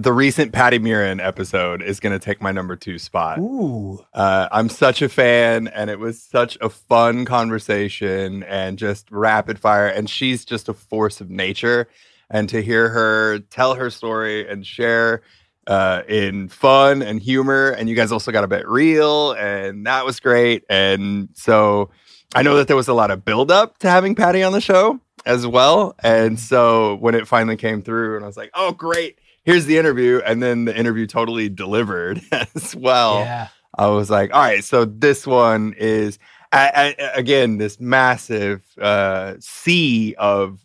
the 0.00 0.12
recent 0.12 0.52
Patty 0.52 0.78
Murin 0.78 1.22
episode 1.22 1.82
is 1.82 2.00
going 2.00 2.18
to 2.18 2.24
take 2.24 2.40
my 2.40 2.52
number 2.52 2.74
two 2.74 2.98
spot. 2.98 3.38
Ooh, 3.38 4.02
uh, 4.14 4.48
I'm 4.50 4.70
such 4.70 5.02
a 5.02 5.08
fan, 5.08 5.68
and 5.68 5.90
it 5.90 5.98
was 5.98 6.22
such 6.22 6.56
a 6.62 6.70
fun 6.70 7.26
conversation 7.26 8.42
and 8.44 8.78
just 8.78 9.10
rapid 9.10 9.58
fire. 9.58 9.86
And 9.86 10.08
she's 10.08 10.44
just 10.46 10.68
a 10.68 10.74
force 10.74 11.20
of 11.20 11.28
nature. 11.28 11.88
And 12.30 12.48
to 12.48 12.62
hear 12.62 12.88
her 12.88 13.40
tell 13.50 13.74
her 13.74 13.90
story 13.90 14.48
and 14.48 14.64
share 14.64 15.22
uh, 15.66 16.02
in 16.08 16.48
fun 16.48 17.02
and 17.02 17.20
humor, 17.20 17.70
and 17.70 17.88
you 17.88 17.94
guys 17.94 18.10
also 18.10 18.32
got 18.32 18.44
a 18.44 18.48
bit 18.48 18.66
real, 18.66 19.32
and 19.32 19.86
that 19.86 20.06
was 20.06 20.18
great. 20.18 20.64
And 20.70 21.28
so 21.34 21.90
I 22.34 22.42
know 22.42 22.56
that 22.56 22.68
there 22.68 22.76
was 22.76 22.88
a 22.88 22.94
lot 22.94 23.10
of 23.10 23.24
build 23.24 23.50
up 23.50 23.78
to 23.78 23.90
having 23.90 24.14
Patty 24.14 24.42
on 24.42 24.52
the 24.52 24.60
show 24.60 24.98
as 25.26 25.46
well. 25.46 25.94
And 26.02 26.40
so 26.40 26.96
when 26.96 27.14
it 27.14 27.28
finally 27.28 27.56
came 27.56 27.82
through, 27.82 28.16
and 28.16 28.24
I 28.24 28.26
was 28.26 28.36
like, 28.36 28.50
oh, 28.54 28.72
great, 28.72 29.18
here's 29.44 29.66
the 29.66 29.78
interview. 29.78 30.20
And 30.24 30.42
then 30.42 30.64
the 30.64 30.76
interview 30.76 31.06
totally 31.06 31.48
delivered 31.48 32.20
as 32.32 32.74
well. 32.74 33.20
Yeah. 33.20 33.48
I 33.76 33.86
was 33.88 34.10
like, 34.10 34.34
all 34.34 34.40
right, 34.40 34.64
so 34.64 34.84
this 34.84 35.26
one 35.26 35.74
is, 35.78 36.18
I, 36.52 36.96
I, 36.98 37.04
again, 37.14 37.58
this 37.58 37.80
massive 37.80 38.64
uh, 38.80 39.34
sea 39.38 40.14
of 40.18 40.64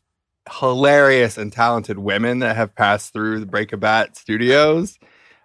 hilarious 0.60 1.38
and 1.38 1.54
talented 1.54 2.00
women 2.00 2.40
that 2.40 2.56
have 2.56 2.76
passed 2.76 3.14
through 3.14 3.40
the 3.40 3.46
Break 3.46 3.74
a 3.74 3.78
Bat 3.78 4.18
studios. 4.18 4.98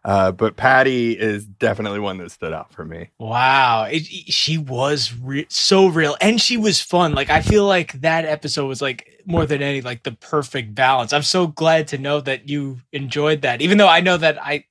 Uh, 0.02 0.32
but 0.32 0.56
Patty 0.56 1.12
is 1.12 1.44
definitely 1.44 1.98
one 2.00 2.16
that 2.18 2.30
stood 2.30 2.54
out 2.54 2.72
for 2.72 2.86
me. 2.86 3.10
Wow, 3.18 3.84
it, 3.84 4.04
she 4.04 4.56
was 4.56 5.12
re- 5.12 5.46
so 5.50 5.88
real, 5.88 6.16
and 6.22 6.40
she 6.40 6.56
was 6.56 6.80
fun. 6.80 7.12
Like 7.12 7.28
I 7.28 7.42
feel 7.42 7.66
like 7.66 8.00
that 8.00 8.24
episode 8.24 8.66
was 8.66 8.80
like 8.80 9.19
more 9.30 9.46
than 9.46 9.62
any 9.62 9.80
like 9.80 10.02
the 10.02 10.12
perfect 10.12 10.74
balance. 10.74 11.12
I'm 11.12 11.22
so 11.22 11.46
glad 11.46 11.88
to 11.88 11.98
know 11.98 12.20
that 12.20 12.48
you 12.48 12.80
enjoyed 12.92 13.42
that, 13.42 13.62
even 13.62 13.78
though 13.78 13.88
I 13.88 14.00
know 14.00 14.16
that 14.16 14.42
I, 14.42 14.64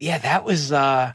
yeah, 0.00 0.18
that 0.18 0.44
was 0.44 0.72
uh 0.72 1.12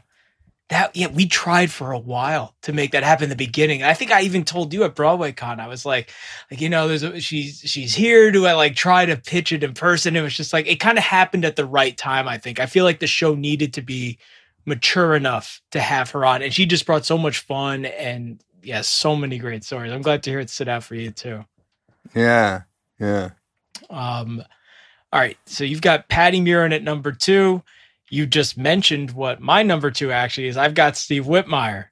that 0.70 0.94
yeah 0.94 1.08
we 1.08 1.26
tried 1.26 1.70
for 1.70 1.92
a 1.92 1.98
while 1.98 2.54
to 2.62 2.72
make 2.72 2.92
that 2.92 3.02
happen 3.02 3.24
in 3.24 3.30
the 3.30 3.36
beginning. 3.36 3.82
I 3.82 3.92
think 3.94 4.12
i 4.12 4.22
even 4.22 4.44
told 4.44 4.72
you 4.72 4.84
at 4.84 4.94
broadway 4.94 5.32
con 5.32 5.60
i 5.60 5.66
was 5.66 5.84
like 5.84 6.10
like 6.50 6.60
you 6.60 6.68
know 6.68 6.88
there's 6.88 7.02
a, 7.02 7.20
she's 7.20 7.60
she's 7.64 7.94
here. 7.94 8.30
Do 8.30 8.46
i 8.46 8.54
like 8.54 8.76
try 8.76 9.04
to 9.04 9.16
pitch 9.16 9.52
it 9.52 9.64
in 9.64 9.74
person? 9.74 10.16
It 10.16 10.22
was 10.22 10.36
just 10.36 10.52
like 10.52 10.66
it 10.66 10.76
kind 10.76 10.96
of 10.96 11.04
happened 11.04 11.44
at 11.44 11.56
the 11.56 11.66
right 11.66 11.96
time 11.96 12.28
i 12.28 12.38
think. 12.38 12.60
I 12.60 12.66
feel 12.66 12.84
like 12.84 13.00
the 13.00 13.06
show 13.06 13.34
needed 13.34 13.74
to 13.74 13.82
be 13.82 14.18
mature 14.64 15.14
enough 15.16 15.60
to 15.72 15.80
have 15.80 16.10
her 16.10 16.24
on 16.24 16.42
and 16.42 16.54
she 16.54 16.66
just 16.66 16.86
brought 16.86 17.04
so 17.04 17.18
much 17.18 17.40
fun 17.40 17.84
and 17.84 18.40
yes 18.62 18.68
yeah, 18.68 18.80
so 18.82 19.16
many 19.16 19.38
great 19.38 19.64
stories. 19.64 19.92
I'm 19.92 20.02
glad 20.02 20.22
to 20.24 20.30
hear 20.30 20.40
it 20.40 20.50
stood 20.50 20.68
out 20.68 20.84
for 20.84 20.94
you 20.94 21.10
too 21.10 21.44
yeah 22.14 22.62
yeah 22.98 23.30
um 23.88 24.42
all 25.12 25.20
right 25.20 25.38
so 25.46 25.64
you've 25.64 25.80
got 25.80 26.08
patty 26.08 26.40
murin 26.40 26.74
at 26.74 26.82
number 26.82 27.12
two 27.12 27.62
you 28.10 28.26
just 28.26 28.58
mentioned 28.58 29.12
what 29.12 29.40
my 29.40 29.62
number 29.62 29.90
two 29.90 30.12
actually 30.12 30.48
is. 30.48 30.56
I've 30.56 30.74
got 30.74 30.96
Steve 30.96 31.24
Whitmire. 31.24 31.86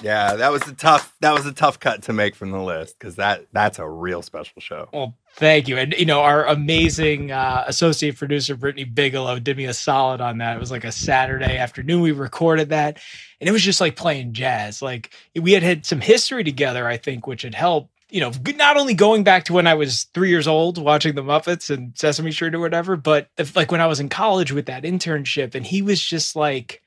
Yeah, 0.00 0.34
that 0.34 0.50
was 0.50 0.66
a 0.66 0.72
tough 0.72 1.14
that 1.20 1.32
was 1.32 1.46
a 1.46 1.52
tough 1.52 1.78
cut 1.78 2.02
to 2.04 2.12
make 2.12 2.34
from 2.34 2.50
the 2.50 2.60
list 2.60 2.98
because 2.98 3.16
that 3.16 3.46
that's 3.52 3.78
a 3.78 3.88
real 3.88 4.20
special 4.20 4.60
show. 4.60 4.88
Well, 4.92 5.14
thank 5.34 5.68
you, 5.68 5.78
and 5.78 5.92
you 5.92 6.06
know 6.06 6.22
our 6.22 6.44
amazing 6.46 7.30
uh, 7.30 7.64
associate 7.68 8.16
producer 8.16 8.56
Brittany 8.56 8.82
Bigelow 8.82 9.38
did 9.38 9.56
me 9.56 9.66
a 9.66 9.74
solid 9.74 10.20
on 10.20 10.38
that. 10.38 10.56
It 10.56 10.60
was 10.60 10.72
like 10.72 10.82
a 10.82 10.90
Saturday 10.90 11.56
afternoon 11.56 12.00
we 12.00 12.10
recorded 12.10 12.70
that, 12.70 12.98
and 13.40 13.48
it 13.48 13.52
was 13.52 13.62
just 13.62 13.80
like 13.80 13.94
playing 13.94 14.32
jazz. 14.32 14.82
Like 14.82 15.10
we 15.40 15.52
had 15.52 15.62
had 15.62 15.86
some 15.86 16.00
history 16.00 16.42
together, 16.42 16.86
I 16.88 16.96
think, 16.96 17.28
which 17.28 17.42
had 17.42 17.54
helped 17.54 17.91
you 18.12 18.20
know, 18.20 18.30
not 18.56 18.76
only 18.76 18.92
going 18.92 19.24
back 19.24 19.44
to 19.44 19.54
when 19.54 19.66
I 19.66 19.72
was 19.72 20.04
three 20.12 20.28
years 20.28 20.46
old 20.46 20.76
watching 20.76 21.14
the 21.14 21.22
Muppets 21.22 21.70
and 21.70 21.96
Sesame 21.96 22.30
Street 22.30 22.54
or 22.54 22.60
whatever, 22.60 22.94
but 22.94 23.30
if, 23.38 23.56
like 23.56 23.72
when 23.72 23.80
I 23.80 23.86
was 23.86 24.00
in 24.00 24.10
college 24.10 24.52
with 24.52 24.66
that 24.66 24.82
internship, 24.82 25.54
and 25.54 25.66
he 25.66 25.80
was 25.80 25.98
just 25.98 26.36
like, 26.36 26.82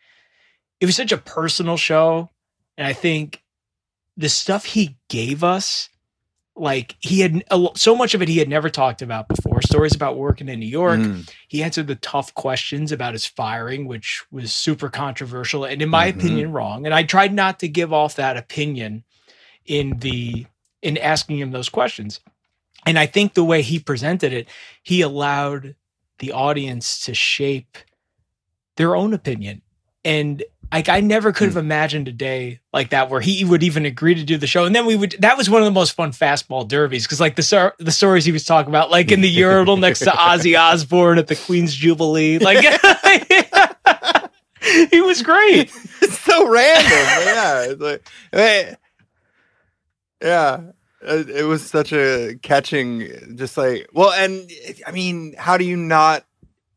it 0.80 0.86
was 0.86 0.96
such 0.96 1.12
a 1.12 1.18
personal 1.18 1.78
show. 1.78 2.30
And 2.78 2.86
I 2.86 2.94
think 2.94 3.42
the 4.16 4.30
stuff 4.30 4.66
he 4.66 4.98
gave 5.10 5.44
us, 5.44 5.90
like 6.56 6.96
he 7.00 7.22
had 7.22 7.44
so 7.76 7.96
much 7.96 8.14
of 8.14 8.22
it 8.22 8.30
he 8.30 8.38
had 8.38 8.48
never 8.48 8.70
talked 8.70 9.02
about 9.02 9.28
before 9.28 9.64
stories 9.64 9.96
about 9.96 10.18
working 10.18 10.48
in 10.48 10.60
New 10.60 10.68
York. 10.68 11.00
Mm. 11.00 11.28
He 11.48 11.64
answered 11.64 11.88
the 11.88 11.96
tough 11.96 12.36
questions 12.36 12.92
about 12.92 13.14
his 13.14 13.26
firing, 13.26 13.88
which 13.88 14.24
was 14.32 14.54
super 14.54 14.90
controversial 14.90 15.66
and, 15.66 15.82
in 15.82 15.90
my 15.90 16.12
mm-hmm. 16.12 16.20
opinion, 16.20 16.52
wrong. 16.52 16.86
And 16.86 16.94
I 16.94 17.02
tried 17.02 17.34
not 17.34 17.60
to 17.62 17.68
give 17.68 17.92
off 17.92 18.18
that 18.18 18.38
opinion 18.38 19.04
in 19.66 19.98
the 19.98 20.46
in 20.86 20.98
asking 21.00 21.40
him 21.40 21.52
those 21.52 21.68
questions. 21.68 22.22
And 22.86 23.00
I 23.00 23.08
think 23.08 23.34
the 23.34 23.44
way 23.44 23.64
he 23.64 23.80
presented 23.80 24.32
it, 24.32 24.48
he 24.84 25.02
allowed 25.02 25.76
the 26.20 26.32
audience 26.32 27.04
to 27.06 27.16
shape 27.16 27.78
their 28.78 28.96
own 28.96 29.14
opinion. 29.14 29.64
And 30.06 30.44
like 30.72 30.88
I 30.88 31.00
never 31.00 31.32
could 31.32 31.46
have 31.46 31.54
hmm. 31.54 31.60
imagined 31.60 32.08
a 32.08 32.12
day 32.12 32.60
like 32.72 32.92
that 32.92 33.10
where 33.10 33.22
he 33.22 33.44
would 33.44 33.64
even 33.64 33.86
agree 33.86 34.14
to 34.14 34.24
do 34.24 34.38
the 34.38 34.46
show. 34.46 34.66
And 34.66 34.76
then 34.76 34.86
we 34.86 34.96
would 34.96 35.16
that 35.20 35.38
was 35.38 35.50
one 35.50 35.64
of 35.64 35.66
the 35.66 35.72
most 35.72 35.94
fun 35.94 36.12
fastball 36.12 36.68
derbies 36.68 37.06
because 37.06 37.20
like 37.20 37.36
the 37.36 37.74
the 37.80 37.92
stories 37.92 38.26
he 38.26 38.32
was 38.32 38.44
talking 38.44 38.70
about, 38.70 38.92
like 38.92 39.12
in 39.12 39.22
the 39.22 39.30
urinal 39.30 39.78
next 39.78 40.00
to 40.00 40.12
Ozzy 40.12 40.60
Osbourne 40.60 41.18
at 41.18 41.28
the 41.28 41.36
Queen's 41.36 41.74
Jubilee, 41.74 42.38
like 42.38 42.60
he 44.92 45.02
was 45.02 45.24
great. 45.24 45.72
It's 46.02 46.20
so 46.20 46.48
random, 46.48 46.92
yeah. 46.92 47.74
Like, 47.80 48.08
hey, 48.32 48.76
yeah. 50.22 50.72
Uh, 51.08 51.24
it 51.28 51.44
was 51.44 51.66
such 51.66 51.94
a 51.94 52.36
catching, 52.42 53.36
just 53.36 53.58
like, 53.58 53.88
well, 53.94 54.12
and 54.12 54.50
I 54.88 54.92
mean, 54.92 55.36
how 55.38 55.58
do 55.58 55.66
you 55.66 55.78
not? 55.78 56.26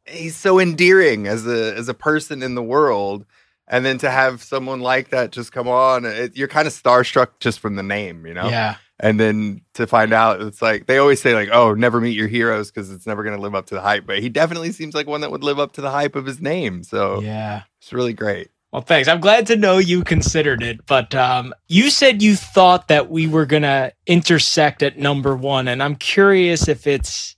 He's 0.07 0.37
so 0.37 0.59
endearing 0.59 1.27
as 1.27 1.47
a 1.47 1.75
as 1.77 1.89
a 1.89 1.95
person 1.95 2.43
in 2.43 2.55
the 2.55 2.63
world, 2.63 3.27
and 3.67 3.85
then 3.85 3.99
to 3.99 4.11
have 4.11 4.43
someone 4.43 4.81
like 4.81 5.11
that 5.11 5.31
just 5.31 5.53
come 5.53 5.69
on, 5.69 6.05
it, 6.05 6.37
you're 6.37 6.49
kind 6.49 6.67
of 6.67 6.73
starstruck 6.73 7.29
just 7.41 7.61
from 7.61 7.77
the 7.77 7.83
name, 7.83 8.27
you 8.27 8.35
know? 8.35 8.49
Yeah. 8.49 8.77
And 9.01 9.21
then 9.21 9.61
to 9.75 9.87
find 9.87 10.13
out, 10.13 10.41
it's 10.41 10.61
like 10.61 10.87
they 10.87 10.99
always 10.99 11.21
say, 11.21 11.33
like, 11.33 11.51
"Oh, 11.53 11.73
never 11.73 12.01
meet 12.01 12.17
your 12.17 12.27
heroes 12.27 12.71
because 12.71 12.91
it's 12.91 13.07
never 13.07 13.23
going 13.23 13.37
to 13.37 13.41
live 13.41 13.55
up 13.55 13.67
to 13.67 13.75
the 13.77 13.81
hype." 13.81 14.07
But 14.07 14.19
he 14.19 14.29
definitely 14.29 14.73
seems 14.73 14.93
like 14.93 15.07
one 15.07 15.21
that 15.21 15.31
would 15.31 15.45
live 15.45 15.61
up 15.61 15.73
to 15.75 15.81
the 15.81 15.91
hype 15.91 16.17
of 16.17 16.27
his 16.27 16.41
name. 16.41 16.83
So 16.83 17.21
yeah, 17.21 17.63
it's 17.81 17.93
really 17.93 18.13
great. 18.13 18.49
Well, 18.73 18.83
thanks. 18.83 19.09
I'm 19.09 19.21
glad 19.21 19.47
to 19.47 19.57
know 19.57 19.79
you 19.79 20.05
considered 20.05 20.63
it, 20.63 20.85
but 20.85 21.15
um, 21.15 21.55
you 21.69 21.89
said 21.89 22.21
you 22.23 22.37
thought 22.37 22.89
that 22.89 23.11
we 23.11 23.27
were 23.27 23.47
going 23.47 23.63
to 23.63 23.93
intersect 24.07 24.83
at 24.83 24.99
number 24.99 25.35
one, 25.35 25.69
and 25.69 25.83
I'm 25.83 25.97
curious 25.97 26.69
if 26.69 26.87
it's. 26.87 27.35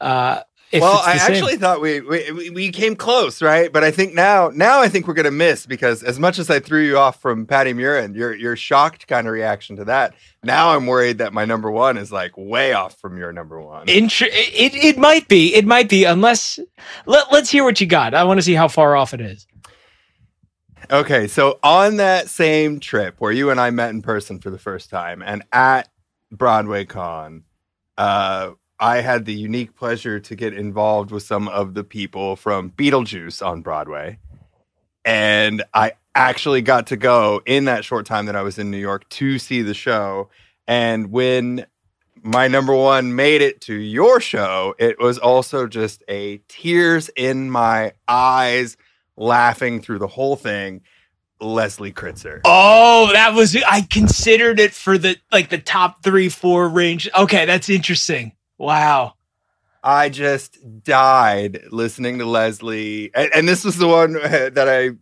Uh, 0.00 0.40
if 0.72 0.80
well, 0.80 1.02
it's 1.06 1.22
I 1.22 1.26
actually 1.28 1.56
thought 1.56 1.80
we, 1.80 2.00
we 2.00 2.50
we 2.50 2.70
came 2.70 2.96
close, 2.96 3.40
right? 3.40 3.72
But 3.72 3.84
I 3.84 3.92
think 3.92 4.12
now 4.12 4.50
now 4.52 4.80
I 4.80 4.88
think 4.88 5.06
we're 5.06 5.14
going 5.14 5.24
to 5.24 5.30
miss 5.30 5.66
because 5.66 6.02
as 6.02 6.18
much 6.18 6.40
as 6.40 6.50
I 6.50 6.58
threw 6.58 6.82
you 6.82 6.98
off 6.98 7.20
from 7.20 7.46
Patty 7.46 7.72
Murin, 7.72 8.16
your 8.16 8.34
your 8.34 8.56
shocked 8.56 9.06
kind 9.06 9.28
of 9.28 9.34
reaction 9.34 9.76
to 9.76 9.84
that. 9.84 10.14
Now 10.42 10.74
I'm 10.74 10.86
worried 10.86 11.18
that 11.18 11.32
my 11.32 11.44
number 11.44 11.70
one 11.70 11.96
is 11.96 12.10
like 12.10 12.32
way 12.36 12.72
off 12.72 12.98
from 12.98 13.16
your 13.18 13.32
number 13.32 13.60
one. 13.60 13.88
Int- 13.88 14.22
it 14.22 14.74
it 14.74 14.98
might 14.98 15.28
be, 15.28 15.54
it 15.54 15.64
might 15.64 15.88
be, 15.88 16.04
unless 16.04 16.58
let, 17.06 17.30
let's 17.30 17.50
hear 17.50 17.62
what 17.62 17.80
you 17.80 17.86
got. 17.86 18.12
I 18.12 18.24
want 18.24 18.38
to 18.38 18.42
see 18.42 18.54
how 18.54 18.66
far 18.66 18.96
off 18.96 19.14
it 19.14 19.20
is. 19.20 19.46
Okay, 20.90 21.26
so 21.28 21.58
on 21.62 21.96
that 21.96 22.28
same 22.28 22.78
trip 22.78 23.16
where 23.18 23.32
you 23.32 23.50
and 23.50 23.60
I 23.60 23.70
met 23.70 23.90
in 23.90 24.02
person 24.02 24.38
for 24.38 24.50
the 24.50 24.58
first 24.58 24.90
time, 24.90 25.22
and 25.22 25.42
at 25.52 25.88
Broadway 26.30 26.84
Con, 26.84 27.44
uh, 27.96 28.50
I 28.78 29.00
had 29.00 29.24
the 29.24 29.32
unique 29.32 29.74
pleasure 29.76 30.20
to 30.20 30.36
get 30.36 30.52
involved 30.52 31.10
with 31.10 31.22
some 31.22 31.48
of 31.48 31.74
the 31.74 31.84
people 31.84 32.36
from 32.36 32.70
Beetlejuice 32.70 33.44
on 33.44 33.62
Broadway. 33.62 34.18
And 35.04 35.62
I 35.72 35.92
actually 36.14 36.60
got 36.60 36.88
to 36.88 36.96
go 36.96 37.40
in 37.46 37.64
that 37.66 37.84
short 37.84 38.04
time 38.04 38.26
that 38.26 38.36
I 38.36 38.42
was 38.42 38.58
in 38.58 38.70
New 38.70 38.78
York 38.78 39.08
to 39.10 39.38
see 39.38 39.62
the 39.62 39.74
show. 39.74 40.28
And 40.66 41.10
when 41.10 41.66
my 42.22 42.48
number 42.48 42.74
one 42.74 43.14
made 43.14 43.42
it 43.42 43.60
to 43.62 43.74
your 43.74 44.20
show, 44.20 44.74
it 44.78 44.98
was 44.98 45.18
also 45.18 45.66
just 45.66 46.02
a 46.08 46.38
tears 46.48 47.10
in 47.16 47.50
my 47.50 47.92
eyes, 48.08 48.76
laughing 49.16 49.80
through 49.80 49.98
the 49.98 50.06
whole 50.06 50.36
thing. 50.36 50.82
Leslie 51.40 51.92
Kritzer. 51.92 52.40
Oh, 52.44 53.10
that 53.12 53.34
was 53.34 53.56
I 53.56 53.82
considered 53.82 54.60
it 54.60 54.72
for 54.72 54.96
the 54.96 55.16
like 55.32 55.50
the 55.50 55.58
top 55.58 56.02
three, 56.02 56.28
four 56.28 56.68
range. 56.68 57.08
Okay, 57.16 57.44
that's 57.44 57.68
interesting. 57.68 58.32
Wow. 58.56 59.14
I 59.84 60.08
just 60.08 60.58
died 60.82 61.64
listening 61.70 62.18
to 62.18 62.24
Leslie, 62.24 63.10
and, 63.14 63.30
and, 63.34 63.46
this 63.46 63.64
was 63.64 63.76
the 63.76 63.86
one 63.86 64.14
that 64.14 64.66
I 64.66 64.92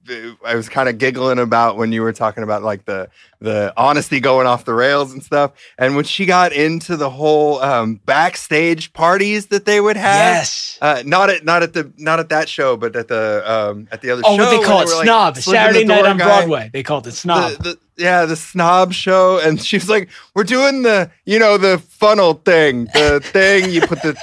I 0.44 0.56
was 0.56 0.68
kind 0.68 0.88
of 0.88 0.98
giggling 0.98 1.38
about 1.38 1.76
when 1.76 1.92
you 1.92 2.02
were 2.02 2.12
talking 2.12 2.42
about 2.42 2.64
like 2.64 2.84
the 2.84 3.08
the 3.40 3.72
honesty 3.76 4.18
going 4.18 4.48
off 4.48 4.64
the 4.64 4.74
rails 4.74 5.12
and 5.12 5.22
stuff. 5.22 5.52
And 5.78 5.94
when 5.94 6.04
she 6.04 6.26
got 6.26 6.52
into 6.52 6.96
the 6.96 7.10
whole 7.10 7.60
um, 7.60 8.00
backstage 8.06 8.92
parties 8.92 9.46
that 9.46 9.66
they 9.66 9.80
would 9.80 9.96
have, 9.96 10.36
yes, 10.36 10.78
uh, 10.82 11.04
not 11.06 11.30
at 11.30 11.44
not 11.44 11.62
at 11.62 11.74
the 11.74 11.92
not 11.96 12.18
at 12.18 12.28
that 12.30 12.48
show, 12.48 12.76
but 12.76 12.96
at 12.96 13.06
the 13.06 13.44
um, 13.46 13.86
at 13.92 14.00
the 14.00 14.10
other 14.10 14.22
oh, 14.24 14.36
show. 14.36 14.42
what 14.42 14.50
they 14.50 14.66
call 14.66 14.80
it, 14.82 14.86
they 14.86 15.02
Snob. 15.04 15.36
Like, 15.36 15.44
Saturday 15.44 15.84
night 15.84 16.06
on 16.06 16.16
guy. 16.16 16.24
Broadway. 16.24 16.70
They 16.72 16.82
called 16.82 17.06
it 17.06 17.12
Snob. 17.12 17.52
The, 17.52 17.62
the, 17.62 17.78
yeah, 17.96 18.24
the 18.24 18.36
snob 18.36 18.92
show, 18.92 19.38
and 19.38 19.60
she's 19.60 19.88
like, 19.88 20.08
"We're 20.34 20.44
doing 20.44 20.82
the, 20.82 21.10
you 21.26 21.38
know, 21.38 21.58
the 21.58 21.78
funnel 21.78 22.34
thing, 22.34 22.86
the 22.86 23.20
thing 23.22 23.70
you 23.70 23.82
put 23.82 24.02
the 24.02 24.16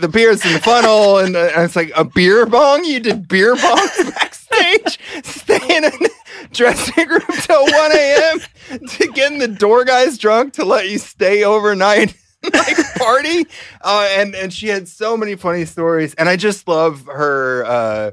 the 0.00 0.08
beers 0.08 0.44
in 0.44 0.52
the 0.54 0.58
funnel, 0.58 1.18
and, 1.18 1.36
uh, 1.36 1.50
and, 1.54 1.64
it's 1.64 1.76
like 1.76 1.92
a 1.96 2.04
beer 2.04 2.46
bong. 2.46 2.84
You 2.84 3.00
did 3.00 3.28
beer 3.28 3.54
bongs 3.54 4.10
backstage, 4.14 4.98
staying 5.24 5.84
in 5.84 5.92
the 5.92 6.10
dressing 6.52 7.08
room 7.08 7.20
till 7.42 7.62
one 7.62 7.92
a.m. 7.92 8.40
to 8.88 9.06
getting 9.12 9.38
the 9.38 9.48
door 9.48 9.84
guys 9.84 10.18
drunk 10.18 10.54
to 10.54 10.64
let 10.64 10.88
you 10.88 10.98
stay 10.98 11.44
overnight." 11.44 12.14
like 12.54 12.94
party 12.96 13.46
uh, 13.82 14.08
and 14.12 14.34
and 14.34 14.50
she 14.50 14.66
had 14.66 14.88
so 14.88 15.14
many 15.14 15.36
funny 15.36 15.66
stories 15.66 16.14
and 16.14 16.26
i 16.26 16.36
just 16.36 16.66
love 16.66 17.04
her 17.04 17.66
uh 17.66 18.10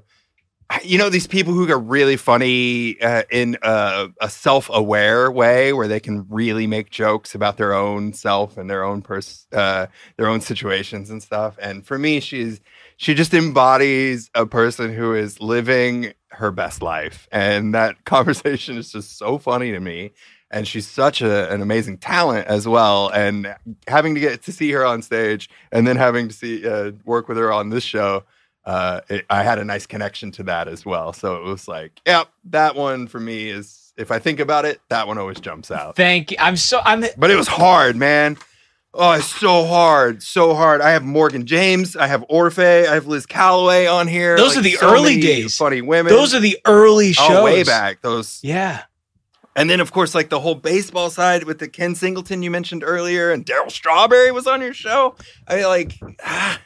you 0.83 0.97
know 0.97 1.09
these 1.09 1.27
people 1.27 1.53
who 1.53 1.71
are 1.71 1.79
really 1.79 2.17
funny 2.17 2.99
uh, 3.01 3.23
in 3.31 3.57
a, 3.61 4.09
a, 4.19 4.29
self-aware 4.29 5.31
way 5.31 5.71
where 5.71 5.87
they 5.87 5.99
can 5.99 6.25
really 6.29 6.67
make 6.67 6.89
jokes 6.89 7.33
about 7.33 7.57
their 7.57 7.73
own 7.73 8.13
self 8.13 8.57
and 8.57 8.69
their 8.69 8.83
own 8.83 9.01
pers- 9.01 9.47
uh, 9.53 9.87
their 10.17 10.27
own 10.27 10.41
situations 10.41 11.09
and 11.09 11.23
stuff. 11.23 11.57
And 11.61 11.85
for 11.85 11.97
me 11.97 12.19
she's 12.19 12.59
she 12.97 13.13
just 13.13 13.33
embodies 13.33 14.29
a 14.35 14.45
person 14.45 14.93
who 14.93 15.13
is 15.13 15.39
living 15.39 16.13
her 16.29 16.51
best 16.51 16.81
life. 16.81 17.27
And 17.31 17.73
that 17.73 18.03
conversation 18.05 18.77
is 18.77 18.91
just 18.91 19.17
so 19.17 19.37
funny 19.37 19.71
to 19.71 19.79
me. 19.79 20.11
And 20.49 20.67
she's 20.67 20.87
such 20.87 21.21
a, 21.21 21.51
an 21.51 21.61
amazing 21.61 21.97
talent 21.97 22.47
as 22.47 22.67
well. 22.67 23.09
And 23.09 23.53
having 23.87 24.15
to 24.15 24.21
get 24.21 24.43
to 24.43 24.51
see 24.51 24.71
her 24.71 24.85
on 24.85 25.01
stage 25.01 25.49
and 25.71 25.85
then 25.85 25.97
having 25.97 26.29
to 26.29 26.33
see 26.33 26.67
uh, 26.67 26.91
work 27.03 27.27
with 27.27 27.37
her 27.37 27.51
on 27.51 27.69
this 27.69 27.83
show 27.83 28.23
uh, 28.67 29.01
it, 29.09 29.25
I 29.31 29.41
had 29.41 29.57
a 29.57 29.65
nice 29.65 29.87
connection 29.87 30.31
to 30.33 30.43
that 30.43 30.67
as 30.67 30.85
well. 30.85 31.11
So 31.13 31.37
it 31.37 31.43
was 31.43 31.67
like, 31.67 31.99
yep, 32.05 32.27
that 32.51 32.75
one 32.75 33.07
for 33.07 33.19
me 33.19 33.49
is. 33.49 33.85
If 33.97 34.11
I 34.11 34.19
think 34.19 34.39
about 34.39 34.63
it, 34.63 34.79
that 34.89 35.07
one 35.07 35.17
always 35.17 35.39
jumps 35.39 35.71
out. 35.71 35.95
Thank 35.95 36.29
you. 36.29 36.37
I'm 36.39 36.55
so 36.55 36.81
I'm. 36.85 37.03
But 37.17 37.31
it 37.31 37.35
was 37.35 37.47
hard, 37.47 37.95
man. 37.95 38.37
Oh, 38.93 39.13
it's 39.13 39.25
so 39.25 39.65
hard, 39.65 40.21
so 40.21 40.53
hard. 40.53 40.81
I 40.81 40.91
have 40.91 41.03
Morgan 41.03 41.45
James, 41.45 41.95
I 41.95 42.05
have 42.05 42.23
Orfeh, 42.29 42.87
I 42.87 42.93
have 42.93 43.07
Liz 43.07 43.25
Callaway 43.25 43.85
on 43.85 44.07
here. 44.07 44.37
Those 44.37 44.55
like, 44.55 44.59
are 44.59 44.61
the 44.61 44.71
so 44.73 44.93
early 44.93 45.19
days. 45.19 45.57
Funny 45.57 45.81
women. 45.81 46.13
Those 46.13 46.35
are 46.35 46.39
the 46.39 46.59
early 46.65 47.13
shows. 47.13 47.27
Oh, 47.29 47.43
way 47.43 47.63
back. 47.63 48.01
Those. 48.01 48.39
Yeah. 48.43 48.83
And 49.57 49.67
then, 49.67 49.79
of 49.79 49.91
course, 49.91 50.13
like 50.13 50.29
the 50.29 50.39
whole 50.39 50.53
baseball 50.53 51.09
side 51.09 51.45
with 51.45 51.57
the 51.57 51.67
Ken 51.67 51.95
Singleton 51.95 52.43
you 52.43 52.51
mentioned 52.51 52.83
earlier, 52.85 53.31
and 53.31 53.43
Darryl 53.43 53.71
Strawberry 53.71 54.31
was 54.31 54.45
on 54.45 54.61
your 54.61 54.73
show. 54.73 55.15
I 55.47 55.65
like, 55.65 55.99
ah, 56.23 56.61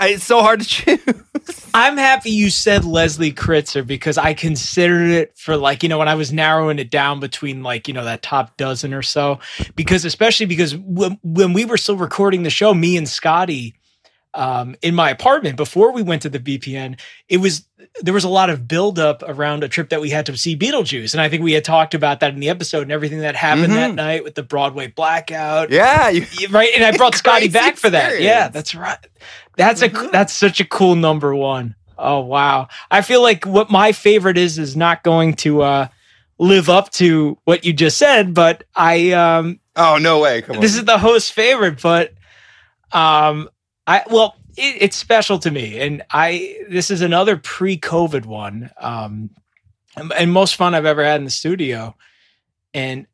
it's 0.00 0.24
so 0.24 0.40
hard 0.40 0.60
to 0.60 0.66
choose. 0.98 1.70
I'm 1.74 1.96
happy 1.96 2.30
you 2.30 2.48
said 2.50 2.84
Leslie 2.84 3.32
Kritzer 3.32 3.84
because 3.84 4.16
I 4.16 4.34
considered 4.34 5.10
it 5.10 5.36
for 5.36 5.56
like, 5.56 5.82
you 5.82 5.88
know, 5.88 5.98
when 5.98 6.06
I 6.06 6.14
was 6.14 6.32
narrowing 6.32 6.78
it 6.78 6.88
down 6.88 7.18
between 7.18 7.64
like, 7.64 7.88
you 7.88 7.94
know, 7.94 8.04
that 8.04 8.22
top 8.22 8.56
dozen 8.56 8.94
or 8.94 9.02
so. 9.02 9.40
Because 9.74 10.04
especially 10.04 10.46
because 10.46 10.76
when, 10.76 11.18
when 11.24 11.52
we 11.52 11.64
were 11.64 11.76
still 11.76 11.96
recording 11.96 12.44
the 12.44 12.50
show, 12.50 12.72
me 12.72 12.96
and 12.96 13.08
Scotty, 13.08 13.74
um, 14.34 14.76
in 14.82 14.94
my 14.94 15.10
apartment 15.10 15.56
before 15.56 15.92
we 15.92 16.02
went 16.02 16.22
to 16.22 16.28
the 16.28 16.38
BPN, 16.38 16.98
it 17.28 17.38
was 17.38 17.66
there 18.02 18.14
was 18.14 18.24
a 18.24 18.28
lot 18.28 18.50
of 18.50 18.68
buildup 18.68 19.22
around 19.26 19.64
a 19.64 19.68
trip 19.68 19.88
that 19.88 20.00
we 20.00 20.10
had 20.10 20.26
to 20.26 20.36
see 20.36 20.56
Beetlejuice, 20.56 21.12
and 21.12 21.20
I 21.20 21.28
think 21.28 21.42
we 21.42 21.52
had 21.52 21.64
talked 21.64 21.94
about 21.94 22.20
that 22.20 22.32
in 22.32 22.40
the 22.40 22.48
episode 22.48 22.82
and 22.82 22.92
everything 22.92 23.20
that 23.20 23.34
happened 23.34 23.72
mm-hmm. 23.72 23.74
that 23.74 23.94
night 23.94 24.24
with 24.24 24.34
the 24.34 24.42
Broadway 24.42 24.86
blackout. 24.86 25.70
Yeah, 25.70 26.08
you, 26.10 26.26
right. 26.50 26.70
And 26.74 26.84
I 26.84 26.96
brought 26.96 27.14
Scotty 27.20 27.48
back 27.48 27.76
for 27.76 27.90
that. 27.90 28.20
Yeah, 28.20 28.48
that's 28.48 28.74
right. 28.74 28.98
That's 29.56 29.82
mm-hmm. 29.82 30.08
a 30.08 30.10
that's 30.10 30.32
such 30.32 30.60
a 30.60 30.64
cool 30.64 30.94
number 30.94 31.34
one. 31.34 31.74
Oh 31.98 32.20
wow! 32.20 32.68
I 32.90 33.02
feel 33.02 33.22
like 33.22 33.44
what 33.44 33.70
my 33.70 33.92
favorite 33.92 34.38
is 34.38 34.58
is 34.58 34.76
not 34.76 35.02
going 35.02 35.34
to 35.34 35.62
uh, 35.62 35.88
live 36.38 36.68
up 36.68 36.90
to 36.92 37.36
what 37.44 37.64
you 37.64 37.72
just 37.72 37.98
said, 37.98 38.32
but 38.34 38.64
I 38.74 39.10
um. 39.12 39.58
Oh 39.74 39.98
no 40.00 40.20
way! 40.20 40.42
Come 40.42 40.56
on. 40.56 40.62
This 40.62 40.76
is 40.76 40.84
the 40.84 40.98
host's 40.98 41.30
favorite, 41.30 41.82
but 41.82 42.14
um, 42.92 43.48
I 43.90 44.04
well, 44.08 44.36
it, 44.56 44.76
it's 44.82 44.96
special 44.96 45.40
to 45.40 45.50
me, 45.50 45.80
and 45.80 46.04
I 46.12 46.58
this 46.68 46.92
is 46.92 47.00
another 47.00 47.36
pre-COVID 47.36 48.24
one, 48.24 48.70
um, 48.78 49.30
and, 49.96 50.12
and 50.12 50.32
most 50.32 50.54
fun 50.54 50.76
I've 50.76 50.86
ever 50.86 51.04
had 51.04 51.20
in 51.20 51.24
the 51.24 51.30
studio. 51.30 51.96
And 52.72 53.08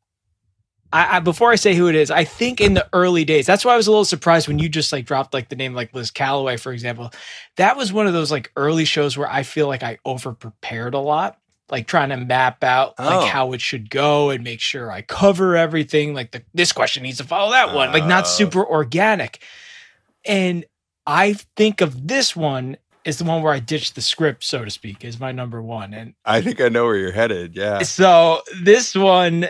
I, 0.92 1.16
I, 1.16 1.20
before 1.20 1.50
I 1.50 1.54
say 1.54 1.74
who 1.74 1.88
it 1.88 1.94
is, 1.94 2.10
I 2.10 2.24
think 2.24 2.60
in 2.60 2.74
the 2.74 2.86
early 2.92 3.24
days, 3.24 3.46
that's 3.46 3.64
why 3.64 3.72
I 3.72 3.76
was 3.78 3.86
a 3.86 3.90
little 3.90 4.04
surprised 4.04 4.48
when 4.48 4.58
you 4.58 4.68
just 4.68 4.92
like 4.92 5.06
dropped 5.06 5.32
like 5.32 5.48
the 5.48 5.56
name 5.56 5.72
like 5.72 5.94
Liz 5.94 6.10
Callaway, 6.10 6.58
for 6.58 6.72
example. 6.72 7.10
That 7.56 7.78
was 7.78 7.90
one 7.90 8.06
of 8.06 8.12
those 8.12 8.30
like 8.30 8.52
early 8.54 8.84
shows 8.84 9.16
where 9.16 9.30
I 9.30 9.44
feel 9.44 9.68
like 9.68 9.82
I 9.82 9.96
over 10.04 10.34
prepared 10.34 10.92
a 10.92 10.98
lot, 10.98 11.38
like 11.70 11.86
trying 11.86 12.10
to 12.10 12.18
map 12.18 12.62
out 12.62 12.96
oh. 12.98 13.04
like 13.04 13.30
how 13.30 13.54
it 13.54 13.62
should 13.62 13.88
go 13.88 14.28
and 14.28 14.44
make 14.44 14.60
sure 14.60 14.92
I 14.92 15.00
cover 15.00 15.56
everything. 15.56 16.12
Like 16.12 16.32
the 16.32 16.42
this 16.52 16.72
question 16.72 17.02
needs 17.02 17.16
to 17.16 17.24
follow 17.24 17.52
that 17.52 17.74
one, 17.74 17.92
like 17.92 18.04
not 18.04 18.24
oh. 18.24 18.28
super 18.28 18.62
organic. 18.62 19.42
And 20.26 20.64
I 21.06 21.34
think 21.56 21.80
of 21.80 22.08
this 22.08 22.34
one 22.34 22.76
as 23.06 23.18
the 23.18 23.24
one 23.24 23.40
where 23.40 23.52
I 23.52 23.60
ditched 23.60 23.94
the 23.94 24.00
script, 24.00 24.42
so 24.42 24.64
to 24.64 24.70
speak, 24.70 25.04
is 25.04 25.20
my 25.20 25.30
number 25.30 25.62
one. 25.62 25.94
And 25.94 26.14
I 26.24 26.40
think 26.40 26.60
I 26.60 26.68
know 26.68 26.84
where 26.84 26.96
you're 26.96 27.12
headed. 27.12 27.54
Yeah. 27.54 27.82
So 27.82 28.42
this 28.60 28.96
one, 28.96 29.46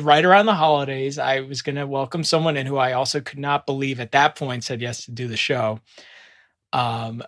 right 0.00 0.24
around 0.24 0.46
the 0.46 0.54
holidays, 0.54 1.18
I 1.18 1.40
was 1.40 1.60
going 1.60 1.74
to 1.74 1.88
welcome 1.88 2.22
someone 2.22 2.56
in 2.56 2.66
who 2.66 2.76
I 2.76 2.92
also 2.92 3.20
could 3.20 3.40
not 3.40 3.66
believe 3.66 3.98
at 3.98 4.12
that 4.12 4.36
point 4.36 4.62
said 4.62 4.80
yes 4.80 5.04
to 5.06 5.10
do 5.10 5.26
the 5.26 5.36
show. 5.36 5.80
Um, 6.72 7.24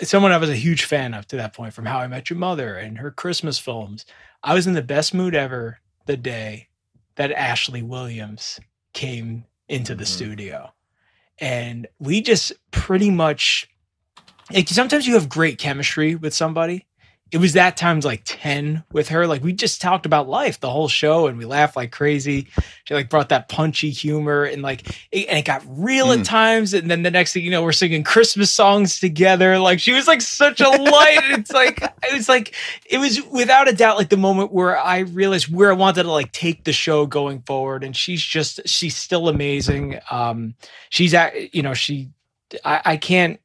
someone 0.00 0.32
I 0.32 0.38
was 0.38 0.48
a 0.48 0.56
huge 0.56 0.84
fan 0.84 1.12
of 1.12 1.26
to 1.28 1.36
that 1.36 1.54
point 1.54 1.74
from 1.74 1.84
How 1.84 1.98
I 1.98 2.06
Met 2.06 2.30
Your 2.30 2.38
Mother 2.38 2.74
and 2.76 2.96
her 2.96 3.10
Christmas 3.10 3.58
films. 3.58 4.06
I 4.42 4.54
was 4.54 4.66
in 4.66 4.72
the 4.72 4.82
best 4.82 5.12
mood 5.12 5.34
ever 5.34 5.80
the 6.06 6.16
day 6.16 6.68
that 7.16 7.30
Ashley 7.32 7.82
Williams 7.82 8.58
came 8.94 9.44
into 9.68 9.94
the 9.94 10.04
mm-hmm. 10.04 10.14
studio 10.14 10.72
and 11.38 11.86
we 11.98 12.20
just 12.20 12.52
pretty 12.70 13.10
much 13.10 13.68
like 14.52 14.68
sometimes 14.68 15.06
you 15.06 15.14
have 15.14 15.28
great 15.28 15.58
chemistry 15.58 16.14
with 16.14 16.32
somebody 16.34 16.86
it 17.32 17.38
was 17.38 17.54
that 17.54 17.76
times 17.76 18.04
like 18.04 18.22
10 18.24 18.84
with 18.92 19.08
her. 19.08 19.26
Like 19.26 19.42
we 19.42 19.52
just 19.52 19.80
talked 19.80 20.06
about 20.06 20.28
life 20.28 20.60
the 20.60 20.70
whole 20.70 20.86
show 20.86 21.26
and 21.26 21.36
we 21.36 21.44
laughed 21.44 21.74
like 21.74 21.90
crazy. 21.90 22.46
She 22.84 22.94
like 22.94 23.10
brought 23.10 23.30
that 23.30 23.48
punchy 23.48 23.90
humor 23.90 24.44
and 24.44 24.62
like 24.62 24.88
it, 25.10 25.26
and 25.28 25.36
it 25.36 25.44
got 25.44 25.64
real 25.66 26.08
mm. 26.08 26.20
at 26.20 26.24
times 26.24 26.72
and 26.72 26.88
then 26.88 27.02
the 27.02 27.10
next 27.10 27.32
thing 27.32 27.42
you 27.42 27.50
know 27.50 27.64
we're 27.64 27.72
singing 27.72 28.04
christmas 28.04 28.52
songs 28.52 29.00
together. 29.00 29.58
Like 29.58 29.80
she 29.80 29.92
was 29.92 30.06
like 30.06 30.20
such 30.20 30.60
a 30.60 30.68
light. 30.68 31.18
It's 31.30 31.50
like 31.50 31.82
it 31.82 32.14
was 32.14 32.28
like 32.28 32.54
it 32.88 32.98
was 32.98 33.20
without 33.26 33.68
a 33.68 33.72
doubt 33.72 33.96
like 33.96 34.08
the 34.08 34.16
moment 34.16 34.52
where 34.52 34.78
i 34.78 35.00
realized 35.00 35.52
where 35.52 35.70
i 35.70 35.74
wanted 35.74 36.04
to 36.04 36.12
like 36.12 36.30
take 36.30 36.62
the 36.62 36.72
show 36.72 37.06
going 37.06 37.42
forward. 37.42 37.82
And 37.82 37.96
she's 37.96 38.22
just 38.22 38.60
she's 38.66 38.96
still 38.96 39.28
amazing. 39.28 39.98
Um 40.12 40.54
she's 40.90 41.12
at 41.12 41.52
you 41.52 41.62
know 41.62 41.74
she 41.74 42.10
I, 42.64 42.82
I 42.84 42.96
can't 42.96 43.40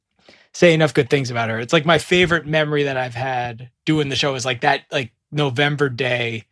say 0.54 0.74
enough 0.74 0.93
good 0.93 1.10
things 1.10 1.32
about 1.32 1.49
her. 1.49 1.60
It's 1.60 1.74
like 1.74 1.86
my 1.86 1.97
favorite 1.97 2.45
memory 2.45 2.84
that 2.84 2.97
I've 2.97 3.16
had 3.16 3.70
doing 3.86 4.10
the 4.10 4.16
show 4.16 4.36
is 4.36 4.45
like 4.45 4.62
that 4.62 4.84
like 4.91 5.12
November 5.32 5.89
day 5.89 6.45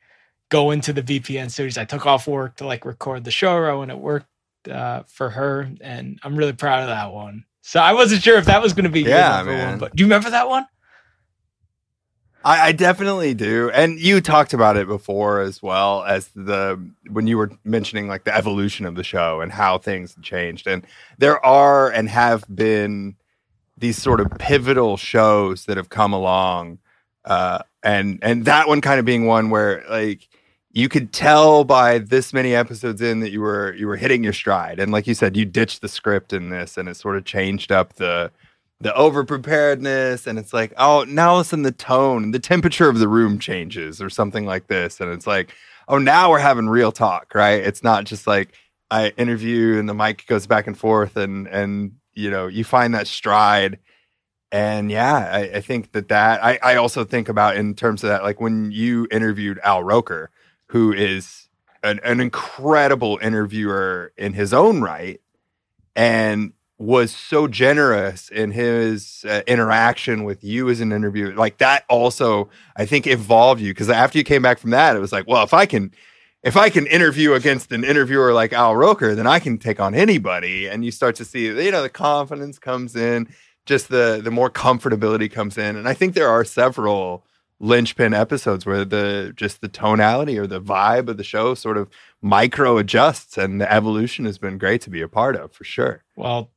going 0.49 0.81
to 0.81 0.93
the 0.93 1.03
BPN 1.03 1.51
studios. 1.51 1.77
I 1.77 1.85
took 1.85 2.05
off 2.05 2.27
work 2.27 2.57
to 2.57 2.65
like 2.65 2.85
record 2.85 3.23
the 3.23 3.31
show 3.31 3.81
and 3.81 3.91
it 3.91 3.97
worked 3.97 4.27
uh, 4.69 5.03
for 5.07 5.29
her 5.29 5.69
and 5.81 6.19
I'm 6.23 6.35
really 6.35 6.53
proud 6.53 6.83
of 6.83 6.89
that 6.89 7.13
one. 7.13 7.45
So 7.61 7.79
I 7.79 7.93
wasn't 7.93 8.23
sure 8.23 8.37
if 8.37 8.45
that 8.45 8.61
was 8.61 8.73
going 8.73 8.85
to 8.85 8.89
be 8.89 9.01
yeah, 9.01 9.43
man. 9.43 9.71
one, 9.71 9.79
but 9.79 9.95
do 9.95 10.01
you 10.01 10.05
remember 10.05 10.29
that 10.29 10.49
one? 10.49 10.65
I, 12.43 12.67
I, 12.67 12.71
definitely 12.71 13.33
do. 13.33 13.69
And 13.71 13.99
you 13.99 14.21
talked 14.21 14.53
about 14.53 14.77
it 14.77 14.87
before 14.87 15.41
as 15.41 15.61
well 15.61 16.03
as 16.03 16.29
the 16.35 16.81
when 17.09 17.27
you 17.27 17.37
were 17.37 17.51
mentioning 17.65 18.07
like 18.07 18.23
the 18.23 18.33
evolution 18.33 18.85
of 18.85 18.95
the 18.95 19.03
show 19.03 19.41
and 19.41 19.51
how 19.51 19.77
things 19.77 20.15
changed. 20.21 20.65
And 20.65 20.85
there 21.17 21.45
are 21.45 21.91
and 21.91 22.07
have 22.07 22.45
been 22.53 23.17
these 23.79 24.01
sort 24.01 24.19
of 24.19 24.29
pivotal 24.37 24.97
shows 24.97 25.65
that 25.65 25.77
have 25.77 25.89
come 25.89 26.13
along. 26.13 26.79
Uh, 27.25 27.59
and 27.83 28.19
and 28.21 28.45
that 28.45 28.67
one 28.67 28.81
kind 28.81 28.99
of 28.99 29.05
being 29.05 29.25
one 29.25 29.49
where 29.49 29.83
like 29.89 30.27
you 30.71 30.89
could 30.89 31.11
tell 31.11 31.63
by 31.63 31.97
this 31.97 32.33
many 32.33 32.53
episodes 32.55 33.01
in 33.01 33.21
that 33.21 33.31
you 33.31 33.41
were 33.41 33.73
you 33.73 33.87
were 33.87 33.97
hitting 33.97 34.23
your 34.23 34.33
stride. 34.33 34.79
And 34.79 34.91
like 34.91 35.07
you 35.07 35.13
said, 35.13 35.35
you 35.37 35.45
ditched 35.45 35.81
the 35.81 35.87
script 35.87 36.33
in 36.33 36.49
this 36.49 36.77
and 36.77 36.89
it 36.89 36.95
sort 36.95 37.17
of 37.17 37.25
changed 37.25 37.71
up 37.71 37.93
the 37.93 38.31
the 38.81 38.95
over 38.95 39.25
preparedness 39.25 40.25
and 40.25 40.39
it's 40.39 40.53
like 40.53 40.73
oh 40.77 41.03
now 41.07 41.37
listen 41.37 41.63
the 41.63 41.71
tone 41.71 42.31
the 42.31 42.39
temperature 42.39 42.87
of 42.87 42.99
the 42.99 43.07
room 43.07 43.37
changes 43.37 44.01
or 44.01 44.09
something 44.09 44.45
like 44.45 44.67
this 44.67 45.01
and 45.01 45.11
it's 45.11 45.27
like 45.27 45.53
oh 45.89 45.97
now 45.97 46.29
we're 46.29 46.39
having 46.39 46.69
real 46.69 46.91
talk 46.91 47.33
right 47.35 47.61
it's 47.61 47.83
not 47.83 48.05
just 48.05 48.25
like 48.25 48.53
i 48.89 49.09
interview 49.17 49.77
and 49.77 49.89
the 49.89 49.93
mic 49.93 50.25
goes 50.27 50.47
back 50.47 50.65
and 50.65 50.77
forth 50.77 51.17
and 51.17 51.47
and 51.47 51.91
you 52.13 52.29
know 52.29 52.47
you 52.47 52.63
find 52.63 52.93
that 52.93 53.07
stride 53.07 53.79
and 54.51 54.91
yeah 54.91 55.29
i, 55.31 55.57
I 55.57 55.61
think 55.61 55.91
that 55.91 56.07
that 56.09 56.43
I, 56.43 56.59
I 56.61 56.75
also 56.75 57.03
think 57.03 57.29
about 57.29 57.55
in 57.55 57.75
terms 57.75 58.03
of 58.03 58.09
that 58.09 58.23
like 58.23 58.39
when 58.41 58.71
you 58.71 59.07
interviewed 59.11 59.59
al 59.63 59.83
roker 59.83 60.31
who 60.67 60.93
is 60.93 61.49
an, 61.83 61.99
an 62.03 62.19
incredible 62.19 63.19
interviewer 63.21 64.11
in 64.17 64.33
his 64.33 64.53
own 64.53 64.81
right 64.81 65.21
and 65.95 66.53
was 66.79 67.13
so 67.13 67.45
generous 67.45 68.29
in 68.29 68.51
his 68.51 69.25
uh, 69.27 69.41
interaction 69.45 70.23
with 70.23 70.43
you 70.45 70.69
as 70.69 70.79
an 70.79 70.93
interviewer. 70.93 71.35
Like 71.35 71.57
that 71.57 71.83
also, 71.89 72.49
I 72.77 72.85
think, 72.85 73.05
evolved 73.05 73.59
you 73.59 73.73
because 73.73 73.89
after 73.89 74.17
you 74.17 74.23
came 74.23 74.41
back 74.41 74.59
from 74.59 74.69
that, 74.69 74.95
it 74.95 74.99
was 74.99 75.11
like, 75.11 75.27
well, 75.27 75.43
if 75.43 75.53
I 75.53 75.65
can, 75.65 75.91
if 76.43 76.55
I 76.55 76.69
can 76.69 76.87
interview 76.87 77.33
against 77.33 77.71
an 77.71 77.83
interviewer 77.83 78.33
like 78.33 78.53
Al 78.53 78.75
Roker, 78.75 79.13
then 79.15 79.27
I 79.27 79.39
can 79.39 79.57
take 79.57 79.79
on 79.79 79.93
anybody. 79.93 80.67
And 80.67 80.85
you 80.85 80.91
start 80.91 81.15
to 81.17 81.25
see, 81.25 81.45
you 81.47 81.71
know, 81.71 81.81
the 81.81 81.89
confidence 81.89 82.57
comes 82.57 82.95
in, 82.95 83.27
just 83.65 83.89
the 83.89 84.21
the 84.23 84.31
more 84.31 84.49
comfortability 84.49 85.31
comes 85.31 85.57
in. 85.57 85.75
And 85.75 85.87
I 85.87 85.93
think 85.93 86.13
there 86.13 86.29
are 86.29 86.45
several 86.45 87.25
linchpin 87.59 88.13
episodes 88.13 88.65
where 88.65 88.85
the 88.85 89.33
just 89.35 89.59
the 89.59 89.67
tonality 89.67 90.39
or 90.39 90.47
the 90.47 90.61
vibe 90.61 91.09
of 91.09 91.17
the 91.17 91.25
show 91.25 91.53
sort 91.53 91.77
of 91.77 91.89
micro 92.21 92.77
adjusts 92.77 93.37
and 93.37 93.59
the 93.59 93.69
evolution 93.71 94.23
has 94.23 94.37
been 94.37 94.57
great 94.57 94.79
to 94.81 94.89
be 94.89 95.01
a 95.01 95.09
part 95.09 95.35
of 95.35 95.51
for 95.51 95.65
sure. 95.65 96.03
Well, 96.15 96.49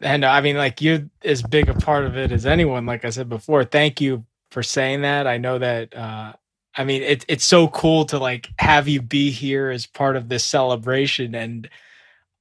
and 0.00 0.24
I 0.24 0.40
mean, 0.40 0.56
like 0.56 0.80
you're 0.80 1.02
as 1.22 1.42
big 1.42 1.68
a 1.68 1.74
part 1.74 2.04
of 2.06 2.16
it 2.16 2.32
as 2.32 2.46
anyone. 2.46 2.86
Like 2.86 3.04
I 3.04 3.10
said 3.10 3.28
before, 3.28 3.64
thank 3.64 4.00
you 4.00 4.24
for 4.50 4.62
saying 4.62 5.02
that. 5.02 5.26
I 5.26 5.36
know 5.36 5.58
that. 5.58 5.94
uh 5.94 6.32
I 6.78 6.84
mean, 6.84 7.02
it's 7.02 7.24
it's 7.26 7.44
so 7.44 7.66
cool 7.66 8.04
to 8.06 8.20
like 8.20 8.48
have 8.60 8.86
you 8.86 9.02
be 9.02 9.32
here 9.32 9.68
as 9.68 9.86
part 9.86 10.14
of 10.14 10.28
this 10.28 10.44
celebration, 10.44 11.34
and 11.34 11.68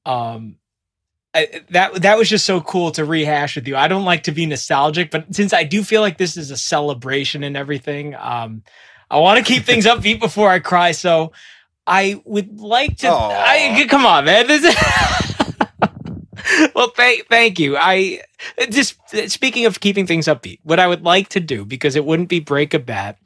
um, 0.06 0.58
I, 1.34 1.64
that 1.72 2.04
that 2.04 2.20
was 2.20 2.30
just 2.30 2.46
so 2.46 2.62
cool 2.62 2.92
to 2.92 3.04
rehash 3.04 3.56
with 3.56 3.68
you. 3.68 3.76
I 3.76 3.88
don't 3.88 4.06
like 4.06 4.24
to 4.24 4.32
be 4.32 4.46
nostalgic, 4.46 5.10
but 5.10 5.34
since 5.34 5.54
I 5.54 5.64
do 5.64 5.84
feel 5.84 6.02
like 6.02 6.20
this 6.20 6.38
is 6.38 6.52
a 6.52 6.58
celebration 6.58 7.44
and 7.44 7.58
everything, 7.58 8.14
um, 8.14 8.62
I 9.10 9.18
want 9.18 9.44
to 9.44 9.54
keep 9.54 9.64
things 9.64 9.86
upbeat 9.88 10.20
before 10.20 10.52
I 10.52 10.60
cry. 10.60 10.92
So 10.92 11.32
I 11.88 12.22
would 12.24 12.60
like 12.60 12.98
to. 12.98 13.10
I, 13.10 13.88
come 13.90 14.06
on, 14.06 14.26
man. 14.26 14.46
This 14.46 14.66
is 14.66 14.76
well, 16.76 16.92
thank 16.96 17.28
thank 17.28 17.58
you. 17.58 17.76
I 17.76 18.22
just 18.70 19.00
speaking 19.30 19.66
of 19.66 19.80
keeping 19.80 20.06
things 20.06 20.28
upbeat, 20.28 20.60
what 20.62 20.80
I 20.80 20.86
would 20.86 21.04
like 21.04 21.30
to 21.30 21.40
do 21.40 21.66
because 21.66 21.96
it 21.96 22.06
wouldn't 22.06 22.30
be 22.30 22.40
break 22.40 22.76
a 22.76 22.80
bat 22.80 23.18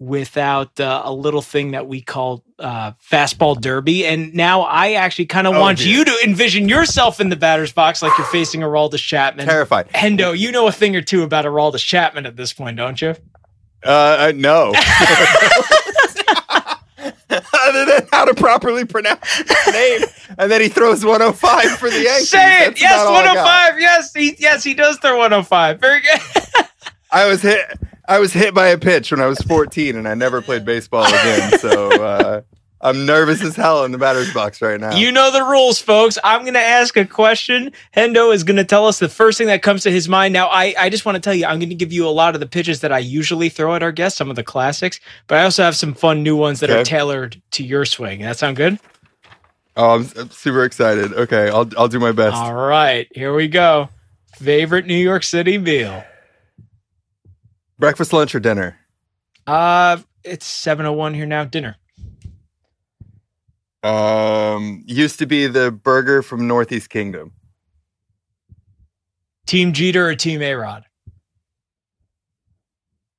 without 0.00 0.80
uh, 0.80 1.02
a 1.04 1.12
little 1.12 1.42
thing 1.42 1.72
that 1.72 1.86
we 1.86 2.00
call 2.00 2.42
uh, 2.58 2.92
fastball 2.92 3.60
derby. 3.60 4.04
And 4.04 4.34
now 4.34 4.62
I 4.62 4.94
actually 4.94 5.26
kind 5.26 5.46
of 5.46 5.54
oh, 5.54 5.60
want 5.60 5.78
dear. 5.78 5.88
you 5.88 6.04
to 6.06 6.18
envision 6.24 6.68
yourself 6.68 7.20
in 7.20 7.28
the 7.28 7.36
batter's 7.36 7.72
box 7.72 8.02
like 8.02 8.16
you're 8.18 8.26
facing 8.26 8.62
Aroldis 8.62 9.06
Chapman. 9.06 9.46
Terrified. 9.46 9.88
Hendo, 9.90 10.36
you 10.36 10.50
know 10.50 10.66
a 10.66 10.72
thing 10.72 10.96
or 10.96 11.02
two 11.02 11.22
about 11.22 11.44
Aroldis 11.44 11.84
Chapman 11.84 12.26
at 12.26 12.34
this 12.34 12.52
point, 12.52 12.76
don't 12.76 13.00
you? 13.00 13.14
Uh, 13.84 14.32
no. 14.34 14.72
other 17.62 17.84
than 17.84 18.08
how 18.10 18.24
to 18.24 18.34
properly 18.34 18.84
pronounce 18.84 19.36
his 19.36 19.72
name. 19.72 20.00
and 20.38 20.50
then 20.50 20.60
he 20.60 20.68
throws 20.68 21.04
105 21.04 21.78
for 21.78 21.90
the 21.90 22.02
Yankees. 22.02 22.30
Say 22.30 22.64
it. 22.64 22.68
That's 22.70 22.80
yes, 22.80 23.04
105. 23.06 23.80
Yes, 23.80 24.14
he 24.14 24.36
yes 24.38 24.64
he 24.64 24.74
does 24.74 24.98
throw 24.98 25.18
105. 25.18 25.80
Very 25.80 26.00
good. 26.00 26.20
I 27.12 27.26
was 27.26 27.42
hit. 27.42 27.60
I 28.10 28.18
was 28.18 28.32
hit 28.32 28.54
by 28.54 28.66
a 28.66 28.76
pitch 28.76 29.12
when 29.12 29.20
I 29.20 29.26
was 29.26 29.38
14, 29.42 29.94
and 29.94 30.08
I 30.08 30.14
never 30.14 30.42
played 30.42 30.64
baseball 30.64 31.06
again. 31.06 31.58
So 31.60 32.02
uh, 32.02 32.40
I'm 32.80 33.06
nervous 33.06 33.40
as 33.40 33.54
hell 33.54 33.84
in 33.84 33.92
the 33.92 33.98
batter's 33.98 34.34
box 34.34 34.60
right 34.60 34.80
now. 34.80 34.96
You 34.96 35.12
know 35.12 35.30
the 35.30 35.44
rules, 35.44 35.78
folks. 35.78 36.18
I'm 36.24 36.40
going 36.40 36.54
to 36.54 36.60
ask 36.60 36.96
a 36.96 37.06
question. 37.06 37.70
Hendo 37.96 38.34
is 38.34 38.42
going 38.42 38.56
to 38.56 38.64
tell 38.64 38.88
us 38.88 38.98
the 38.98 39.08
first 39.08 39.38
thing 39.38 39.46
that 39.46 39.62
comes 39.62 39.84
to 39.84 39.92
his 39.92 40.08
mind. 40.08 40.32
Now, 40.32 40.48
I, 40.48 40.74
I 40.76 40.88
just 40.88 41.04
want 41.04 41.14
to 41.14 41.20
tell 41.20 41.34
you, 41.34 41.46
I'm 41.46 41.60
going 41.60 41.68
to 41.68 41.74
give 41.76 41.92
you 41.92 42.04
a 42.04 42.10
lot 42.10 42.34
of 42.34 42.40
the 42.40 42.48
pitches 42.48 42.80
that 42.80 42.90
I 42.90 42.98
usually 42.98 43.48
throw 43.48 43.76
at 43.76 43.82
our 43.84 43.92
guests, 43.92 44.18
some 44.18 44.28
of 44.28 44.34
the 44.34 44.42
classics, 44.42 44.98
but 45.28 45.38
I 45.38 45.44
also 45.44 45.62
have 45.62 45.76
some 45.76 45.94
fun 45.94 46.24
new 46.24 46.34
ones 46.34 46.58
that 46.60 46.70
okay. 46.70 46.80
are 46.80 46.84
tailored 46.84 47.40
to 47.52 47.62
your 47.62 47.84
swing. 47.84 48.22
That 48.22 48.36
sound 48.36 48.56
good? 48.56 48.80
Oh, 49.76 49.94
I'm, 49.94 50.08
I'm 50.18 50.30
super 50.30 50.64
excited. 50.64 51.12
Okay, 51.12 51.48
I'll 51.48 51.70
I'll 51.78 51.86
do 51.86 52.00
my 52.00 52.10
best. 52.10 52.34
All 52.34 52.54
right, 52.54 53.06
here 53.14 53.32
we 53.32 53.46
go. 53.46 53.88
Favorite 54.34 54.86
New 54.86 54.96
York 54.96 55.22
City 55.22 55.58
meal? 55.58 56.02
Breakfast, 57.80 58.12
lunch, 58.12 58.34
or 58.34 58.40
dinner? 58.40 58.78
Uh, 59.46 59.96
it's 60.22 60.46
7:01 60.46 61.14
here 61.14 61.24
now. 61.24 61.44
Dinner. 61.44 61.76
Um, 63.82 64.84
used 64.86 65.18
to 65.20 65.26
be 65.26 65.46
the 65.46 65.72
burger 65.72 66.22
from 66.22 66.46
Northeast 66.46 66.90
Kingdom. 66.90 67.32
Team 69.46 69.72
Jeter 69.72 70.10
or 70.10 70.14
Team 70.14 70.42
A 70.42 70.54
Rod? 70.54 70.84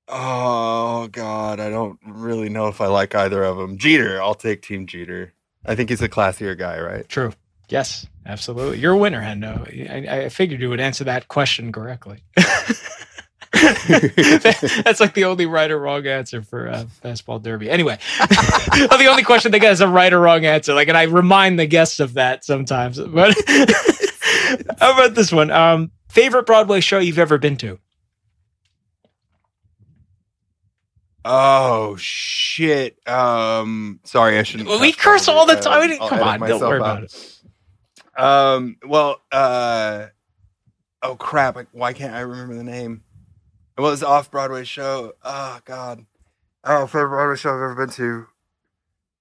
Oh 0.08 1.08
God, 1.08 1.60
I 1.60 1.72
don't 1.72 2.00
really 2.06 2.50
know 2.50 2.68
if 2.68 2.80
I 2.82 2.86
like 2.86 3.16
either 3.16 3.44
of 3.44 3.58
them. 3.58 3.80
Jeter, 3.80 4.22
I'll 4.22 4.36
take 4.36 4.62
Team 4.62 4.86
Jeter. 4.86 5.34
I 5.66 5.74
think 5.74 5.90
he's 5.90 6.04
a 6.04 6.10
classier 6.10 6.56
guy, 6.56 6.80
right? 6.80 7.10
True. 7.10 7.34
Yes, 7.70 8.06
absolutely. 8.28 8.78
You're 8.78 8.94
a 8.94 8.98
winner, 8.98 9.22
Hendo. 9.22 9.90
I, 9.90 10.26
I 10.26 10.30
figured 10.30 10.62
you 10.62 10.70
would 10.70 10.80
answer 10.80 11.06
that 11.06 11.30
question 11.30 11.72
correctly. 11.72 12.24
That's 14.84 15.00
like 15.00 15.14
the 15.14 15.26
only 15.26 15.46
right 15.46 15.70
or 15.70 15.80
wrong 15.80 16.06
answer 16.06 16.42
for 16.42 16.70
uh, 16.70 16.86
fastball 17.04 17.42
derby. 17.42 17.70
Anyway, 17.70 17.98
the 18.20 19.08
only 19.10 19.24
question 19.24 19.52
they 19.52 19.60
get 19.60 19.72
is 19.72 19.82
a 19.82 19.88
right 19.88 20.12
or 20.12 20.20
wrong 20.20 20.46
answer. 20.46 20.74
Like, 20.74 20.88
and 20.88 20.98
I 20.98 21.04
remind 21.04 21.60
the 21.60 21.66
guests 21.66 22.00
of 22.00 22.14
that 22.16 22.44
sometimes. 22.46 23.00
But 23.12 23.36
how 24.80 24.94
about 24.94 25.16
this 25.16 25.32
one? 25.32 25.50
Um, 25.52 25.92
favorite 26.10 26.46
Broadway 26.46 26.82
show 26.82 27.00
you've 27.00 27.20
ever 27.20 27.38
been 27.38 27.58
to? 27.58 27.80
Oh 31.24 31.96
shit! 31.98 32.98
Um, 33.08 34.00
sorry, 34.04 34.40
I 34.40 34.44
shouldn't. 34.44 34.68
Well, 34.68 34.82
we 34.82 34.92
curse 34.92 35.28
all 35.28 35.46
the 35.46 35.56
time. 35.56 35.92
Uh, 35.92 36.08
come 36.10 36.20
on, 36.22 36.40
don't 36.40 36.60
worry 36.62 36.82
out. 36.82 37.00
about 37.00 37.04
it. 37.04 37.40
Um, 38.18 38.78
well, 38.86 39.22
uh, 39.32 40.08
oh 41.04 41.16
crap! 41.16 41.58
Why 41.74 41.94
can't 41.94 42.14
I 42.14 42.22
remember 42.22 42.56
the 42.56 42.64
name? 42.64 43.04
It 43.78 43.82
was 43.82 44.04
off 44.04 44.30
Broadway 44.30 44.64
show. 44.64 45.14
Oh 45.24 45.60
God. 45.66 46.06
Oh, 46.64 46.86
favorite 46.88 47.10
Broadway 47.10 47.38
show 47.38 47.50
I've 47.50 47.56
ever 47.56 47.76
been 47.76 47.94
to. 47.96 48.28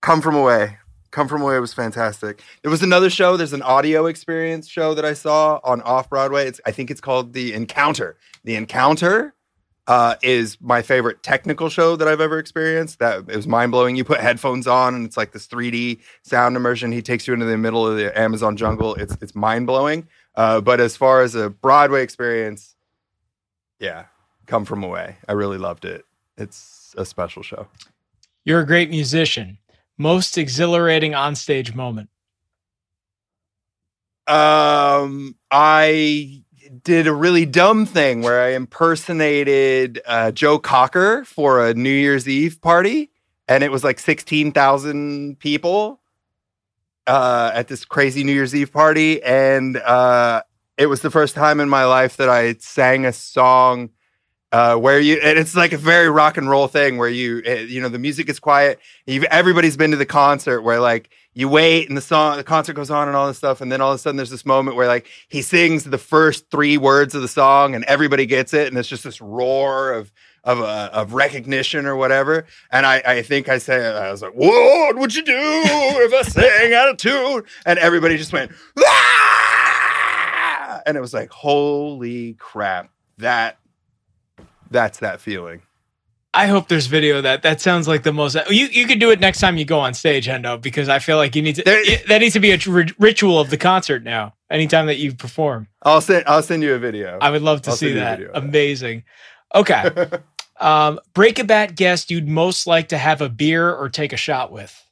Come 0.03 0.20
From 0.20 0.34
Away. 0.34 0.78
Come 1.11 1.28
From 1.28 1.42
Away 1.42 1.59
was 1.61 1.72
fantastic. 1.72 2.42
There 2.62 2.70
was 2.70 2.82
another 2.82 3.11
show. 3.11 3.36
There's 3.36 3.53
an 3.53 3.62
audio 3.62 4.07
experience 4.07 4.68
show 4.68 4.94
that 4.94 5.05
I 5.05 5.14
saw 5.14 5.61
on 5.64 5.80
off 5.82 6.11
Broadway. 6.11 6.46
It's 6.46 6.61
I 6.66 6.72
think 6.72 6.90
it's 6.90 7.01
called 7.01 7.32
The 7.32 7.53
Encounter. 7.53 8.16
The 8.44 8.57
Encounter 8.57 9.34
uh, 9.86 10.14
is 10.22 10.57
my 10.61 10.82
favorite 10.82 11.22
technical 11.22 11.68
show 11.68 11.96
that 11.96 12.07
I've 12.07 12.20
ever 12.20 12.38
experienced. 12.38 12.98
That 12.98 13.24
it 13.28 13.36
was 13.36 13.46
mind 13.46 13.72
blowing. 13.72 13.96
You 13.96 14.05
put 14.05 14.20
headphones 14.20 14.66
on 14.66 14.94
and 14.94 15.05
it's 15.05 15.16
like 15.16 15.32
this 15.32 15.46
3D 15.46 16.01
sound 16.22 16.57
immersion. 16.57 16.92
He 16.92 17.03
takes 17.03 17.26
you 17.26 17.34
into 17.34 17.46
the 17.46 17.59
middle 17.59 17.86
of 17.86 17.96
the 17.96 18.16
Amazon 18.18 18.57
jungle. 18.57 18.94
It's 18.94 19.16
it's 19.20 19.34
mind 19.34 19.66
blowing. 19.66 20.07
Uh, 20.34 20.61
but 20.61 20.80
as 20.80 20.96
far 20.96 21.22
as 21.22 21.34
a 21.34 21.51
Broadway 21.51 22.03
experience, 22.03 22.76
yeah, 23.80 24.05
Come 24.51 24.64
From 24.64 24.82
Away. 24.82 25.16
I 25.28 25.32
really 25.34 25.59
loved 25.59 25.84
it. 25.84 26.05
It's 26.36 26.92
a 26.98 27.05
special 27.05 27.44
show. 27.44 27.68
You're 28.44 28.59
a 28.59 28.66
great 28.66 28.90
musician. 28.90 29.59
Most 29.96 30.36
exhilarating 30.36 31.12
onstage 31.12 31.72
moment. 31.72 32.11
Um, 34.26 35.36
I 35.53 36.42
did 36.82 37.07
a 37.07 37.14
really 37.14 37.46
dumb 37.46 37.86
thing 37.86 38.22
where 38.22 38.42
I 38.42 38.48
impersonated 38.55 40.01
uh, 40.05 40.32
Joe 40.32 40.59
Cocker 40.59 41.24
for 41.24 41.64
a 41.64 41.72
New 41.72 41.88
Year's 41.88 42.28
Eve 42.28 42.61
party, 42.61 43.12
and 43.46 43.62
it 43.62 43.70
was 43.70 43.84
like 43.84 44.01
sixteen 44.01 44.51
thousand 44.51 45.38
people 45.38 46.01
uh, 47.07 47.53
at 47.55 47.68
this 47.68 47.84
crazy 47.84 48.24
New 48.24 48.32
Year's 48.32 48.55
Eve 48.55 48.72
party, 48.72 49.22
and 49.22 49.76
uh, 49.76 50.42
it 50.76 50.86
was 50.86 51.03
the 51.03 51.11
first 51.11 51.36
time 51.36 51.61
in 51.61 51.68
my 51.68 51.84
life 51.84 52.16
that 52.16 52.28
I 52.28 52.55
sang 52.55 53.07
a 53.07 53.12
song 53.12 53.90
uh, 54.53 54.76
where 54.76 54.98
you 54.98 55.20
and 55.22 55.38
it's 55.38 55.55
like 55.55 55.72
a 55.72 55.78
very 55.78 56.11
rock 56.11 56.36
and 56.36 56.51
roll 56.51 56.66
thing 56.66 56.98
where 56.98 57.09
you 57.09 57.42
uh, 57.46 57.53
you 57.53 57.80
know 57.80 57.88
the 57.88 57.98
music 57.98 58.28
is 58.28 58.40
quiet. 58.40 58.80
You've, 59.07 59.24
everybody's 59.24 59.76
been 59.76 59.92
to 59.92 59.96
the 59.96 60.07
concert 60.07 60.62
where 60.62 60.80
like 60.80 61.11
you 61.34 61.48
wait 61.48 61.88
and 61.88 61.96
the 61.96 62.03
song 62.03 62.36
the 62.36 62.44
concert 62.44 62.74
goes 62.74 62.90
on 62.90 63.07
and 63.07 63.16
all 63.16 63.28
this 63.28 63.38
stuff 63.38 63.61
and 63.61 63.70
then 63.70 63.80
all 63.80 63.92
of 63.92 63.94
a 63.94 63.98
sudden 63.98 64.16
there's 64.16 64.30
this 64.30 64.44
moment 64.44 64.76
where 64.76 64.88
like 64.88 65.07
he 65.28 65.42
sings 65.42 65.84
the 65.84 65.98
first 65.98 66.51
three 66.51 66.76
words 66.76 67.14
of 67.14 67.22
the 67.22 67.28
song 67.28 67.76
and 67.76 67.84
everybody 67.84 68.26
gets 68.26 68.53
it 68.53 68.66
and 68.66 68.76
it's 68.76 68.88
just 68.88 69.05
this 69.05 69.20
roar 69.20 69.92
of 69.92 70.11
of 70.42 70.61
uh, 70.61 70.90
of 70.92 71.12
recognition 71.12 71.86
or 71.86 71.96
whatever. 71.96 72.46
And 72.70 72.86
I, 72.86 73.03
I 73.07 73.22
think 73.22 73.48
I 73.48 73.59
said 73.59 73.94
I 73.94 74.11
was 74.11 74.22
like, 74.22 74.32
"What 74.32 74.96
would 74.96 75.14
you 75.14 75.22
do 75.22 75.36
if 75.36 76.12
I 76.12 76.22
sang 76.22 76.74
out 76.74 76.88
of 76.88 76.96
tune?" 76.96 77.42
And 77.66 77.78
everybody 77.78 78.16
just 78.16 78.32
went, 78.32 78.53
"Ah!" 78.78 80.82
and 80.86 80.96
it 80.96 81.01
was 81.01 81.14
like, 81.14 81.30
"Holy 81.30 82.34
crap!" 82.34 82.90
That 83.18 83.59
that's 84.71 84.99
that 85.01 85.21
feeling. 85.21 85.62
I 86.33 86.47
hope 86.47 86.68
there's 86.68 86.87
video 86.87 87.16
of 87.16 87.25
that. 87.25 87.43
That 87.43 87.61
sounds 87.61 87.89
like 87.89 88.05
the 88.05 88.12
most. 88.12 88.37
You 88.51 88.66
you 88.66 88.87
could 88.87 89.01
do 89.01 89.11
it 89.11 89.18
next 89.18 89.41
time 89.41 89.57
you 89.57 89.64
go 89.64 89.81
on 89.81 89.95
stage, 89.95 90.29
Hendo, 90.29 90.61
because 90.61 90.89
I 90.89 91.01
feel 91.01 91.16
like 91.16 91.35
you 91.35 91.43
need 91.43 91.57
to. 91.57 91.62
There- 91.64 91.83
it- 91.85 92.07
that 92.07 92.18
needs 92.18 92.35
to 92.35 92.41
be 92.41 92.53
a 92.53 92.59
ritual 93.01 93.41
of 93.41 93.51
the 93.51 93.57
concert 93.57 94.05
now. 94.05 94.35
Anytime 94.49 94.87
that 94.87 94.99
you 94.99 95.12
perform, 95.14 95.66
I'll 95.83 96.01
send 96.01 96.25
I'll 96.29 96.43
send 96.43 96.62
you 96.62 96.75
a 96.75 96.79
video. 96.79 97.18
I 97.21 97.31
would 97.31 97.43
love 97.43 97.62
to 97.62 97.71
I'll 97.71 97.77
see 97.77 97.87
send 97.87 97.95
you 97.97 98.01
a 98.01 98.05
that. 98.05 98.18
video 98.18 98.33
that. 98.33 98.43
Amazing. 98.43 99.05
Okay. 99.55 99.91
um, 100.61 101.01
break 101.14 101.39
a 101.41 101.45
bat 101.45 101.75
guest 101.75 102.11
you'd 102.12 102.29
most 102.29 102.66
like 102.66 102.89
to 102.89 102.99
have 102.99 103.21
a 103.21 103.29
beer 103.29 103.68
or 103.73 103.89
take 103.89 104.12
a 104.12 104.16
shot 104.16 104.53
with. 104.53 104.85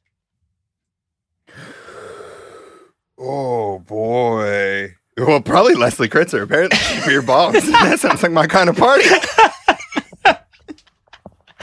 Oh 3.19 3.79
boy. 3.81 4.95
Well, 5.17 5.41
probably 5.41 5.75
Leslie 5.75 6.09
Kritzer. 6.09 6.43
Apparently, 6.43 6.79
beer 7.07 7.23
bombs. 7.23 7.67
that 7.71 7.99
sounds 7.99 8.23
like 8.23 8.33
my 8.33 8.47
kind 8.47 8.69
of 8.69 8.77
party. 8.77 9.05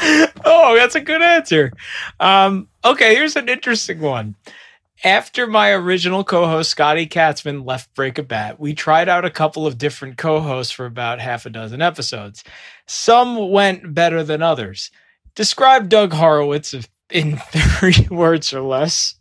oh, 0.45 0.75
that's 0.75 0.95
a 0.95 1.01
good 1.01 1.21
answer. 1.21 1.71
Um, 2.19 2.67
okay, 2.83 3.15
here's 3.15 3.35
an 3.35 3.49
interesting 3.49 3.99
one. 4.01 4.35
After 5.03 5.47
my 5.47 5.71
original 5.71 6.23
co-host 6.23 6.69
Scotty 6.71 7.07
Katzman 7.07 7.65
left 7.65 7.93
Break 7.95 8.17
a 8.17 8.23
Bat, 8.23 8.59
we 8.59 8.73
tried 8.73 9.09
out 9.09 9.25
a 9.25 9.29
couple 9.31 9.65
of 9.67 9.77
different 9.77 10.17
co-hosts 10.17 10.71
for 10.71 10.85
about 10.85 11.19
half 11.19 11.45
a 11.45 11.49
dozen 11.49 11.81
episodes. 11.81 12.43
Some 12.85 13.51
went 13.51 13.93
better 13.93 14.23
than 14.23 14.41
others. 14.41 14.91
Describe 15.33 15.89
Doug 15.89 16.13
Horowitz 16.13 16.73
in 17.09 17.37
three 17.51 18.07
words 18.09 18.53
or 18.53 18.61
less. 18.61 19.15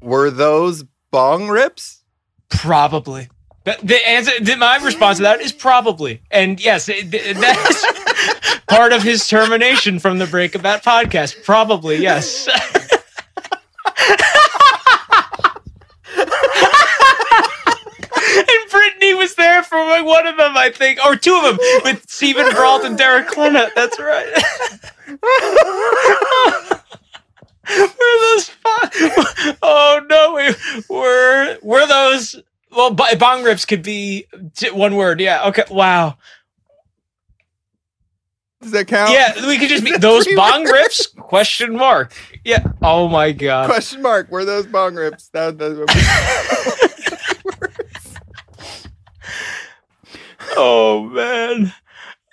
Were 0.00 0.30
those 0.30 0.84
bong 1.10 1.48
rips? 1.48 2.04
Probably. 2.50 3.28
The 3.64 4.00
answer, 4.06 4.32
my 4.58 4.76
response 4.76 5.16
to 5.18 5.22
that 5.22 5.40
is 5.40 5.50
probably. 5.50 6.20
And 6.30 6.62
yes, 6.62 6.90
it, 6.90 7.10
that's 7.10 8.60
part 8.68 8.92
of 8.92 9.02
his 9.02 9.26
termination 9.26 9.98
from 9.98 10.18
the 10.18 10.26
Break 10.26 10.54
a 10.54 10.58
Bat 10.58 10.84
podcast. 10.84 11.42
Probably, 11.44 11.96
yes. 11.96 12.46
and 18.36 18.70
Brittany 18.70 19.14
was 19.14 19.34
there 19.34 19.62
for 19.62 19.78
like 19.78 20.04
one 20.04 20.26
of 20.26 20.36
them, 20.36 20.58
I 20.58 20.70
think, 20.70 20.98
or 21.02 21.16
two 21.16 21.34
of 21.34 21.44
them 21.44 21.58
with 21.84 22.04
Stephen 22.06 22.50
Brault 22.52 22.84
and 22.84 22.98
Derek 22.98 23.28
Clennett. 23.28 23.70
That's 23.74 23.98
right. 23.98 24.30
were 27.78 28.18
those? 28.20 28.50
Oh 29.62 30.02
no, 30.10 30.34
we 30.34 30.54
were 30.94 31.58
were 31.62 31.86
those? 31.86 32.36
Well, 32.74 32.90
bong 32.90 33.44
rips 33.44 33.64
could 33.64 33.82
be 33.82 34.26
one 34.72 34.96
word. 34.96 35.20
Yeah. 35.20 35.46
Okay. 35.48 35.64
Wow. 35.70 36.16
Does 38.60 38.72
that 38.72 38.88
count? 38.88 39.12
Yeah, 39.12 39.46
we 39.46 39.58
could 39.58 39.68
just 39.68 39.84
be 39.84 39.96
those 39.98 40.26
bong 40.34 40.64
rips? 40.64 41.06
Question 41.06 41.76
mark. 41.76 42.14
Yeah. 42.44 42.64
Oh 42.80 43.08
my 43.08 43.32
god. 43.32 43.66
Question 43.66 44.00
mark. 44.00 44.30
Were 44.30 44.46
those 44.46 44.66
bong 44.66 44.94
rips? 44.94 45.28
That, 45.28 45.58
that, 45.58 45.84
Oh 50.56 51.02
man. 51.04 51.72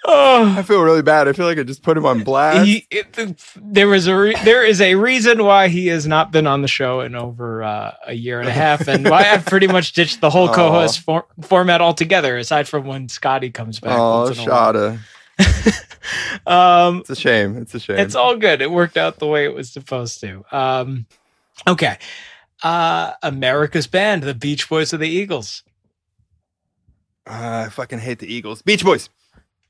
Oh. 0.04 0.56
I 0.58 0.64
feel 0.64 0.82
really 0.82 1.04
bad. 1.04 1.28
I 1.28 1.34
feel 1.34 1.46
like 1.46 1.60
I 1.60 1.64
just 1.64 1.84
put 1.84 1.96
him 1.96 2.06
on 2.08 2.24
blast. 2.24 2.66
He, 2.66 2.88
it, 2.90 3.16
there 3.56 3.88
was 3.88 4.08
a 4.08 4.18
re- 4.18 4.36
there 4.44 4.66
is 4.66 4.82
a 4.82 4.96
reason 4.96 5.44
why 5.44 5.68
he 5.68 5.88
has 5.88 6.08
not 6.08 6.32
been 6.32 6.48
on 6.48 6.64
the 6.64 6.68
show 6.68 7.02
in 7.02 7.14
over 7.16 7.62
uh, 7.64 7.94
a 8.08 8.14
year 8.14 8.40
and 8.40 8.50
a 8.50 8.52
half, 8.52 8.88
and 8.88 9.08
why 9.08 9.30
I've 9.30 9.46
pretty 9.46 9.68
much 9.68 9.94
ditched 9.94 10.20
the 10.20 10.30
whole 10.32 10.48
co-host 10.54 11.02
for- 11.02 11.28
format 11.42 11.82
altogether, 11.82 12.36
aside 12.38 12.68
from 12.68 12.86
when 12.86 13.10
Scotty 13.10 13.52
comes 13.52 13.80
back. 13.80 13.98
oh, 14.00 14.24
once 14.24 14.40
in 14.40 14.48
a 14.48 14.52
while. 14.52 14.74
Shada. 14.74 15.00
Um, 16.48 17.00
It's 17.02 17.12
a 17.12 17.16
shame. 17.16 17.58
It's 17.58 17.76
a 17.76 17.80
shame. 17.80 17.98
it's 18.00 18.16
all 18.16 18.36
good. 18.36 18.62
It 18.64 18.72
worked 18.72 18.98
out 18.98 19.20
the 19.20 19.28
way 19.28 19.46
it 19.46 19.54
was 19.54 19.70
supposed 19.72 20.20
to. 20.22 20.44
Um, 20.52 21.06
okay, 21.68 21.98
uh, 22.64 23.14
America's 23.22 23.86
band, 23.86 24.24
the 24.24 24.34
Beach 24.34 24.68
Boys 24.68 24.94
or 24.94 24.98
the 24.98 25.08
Eagles. 25.08 25.62
Uh, 27.28 27.66
I 27.68 27.70
fucking 27.70 28.00
hate 28.00 28.18
the 28.20 28.34
Eagles. 28.34 28.64
Beach 28.64 28.84
Boys. 28.84 29.10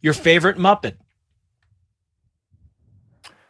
Your 0.01 0.13
favorite 0.13 0.57
Muppet? 0.57 0.95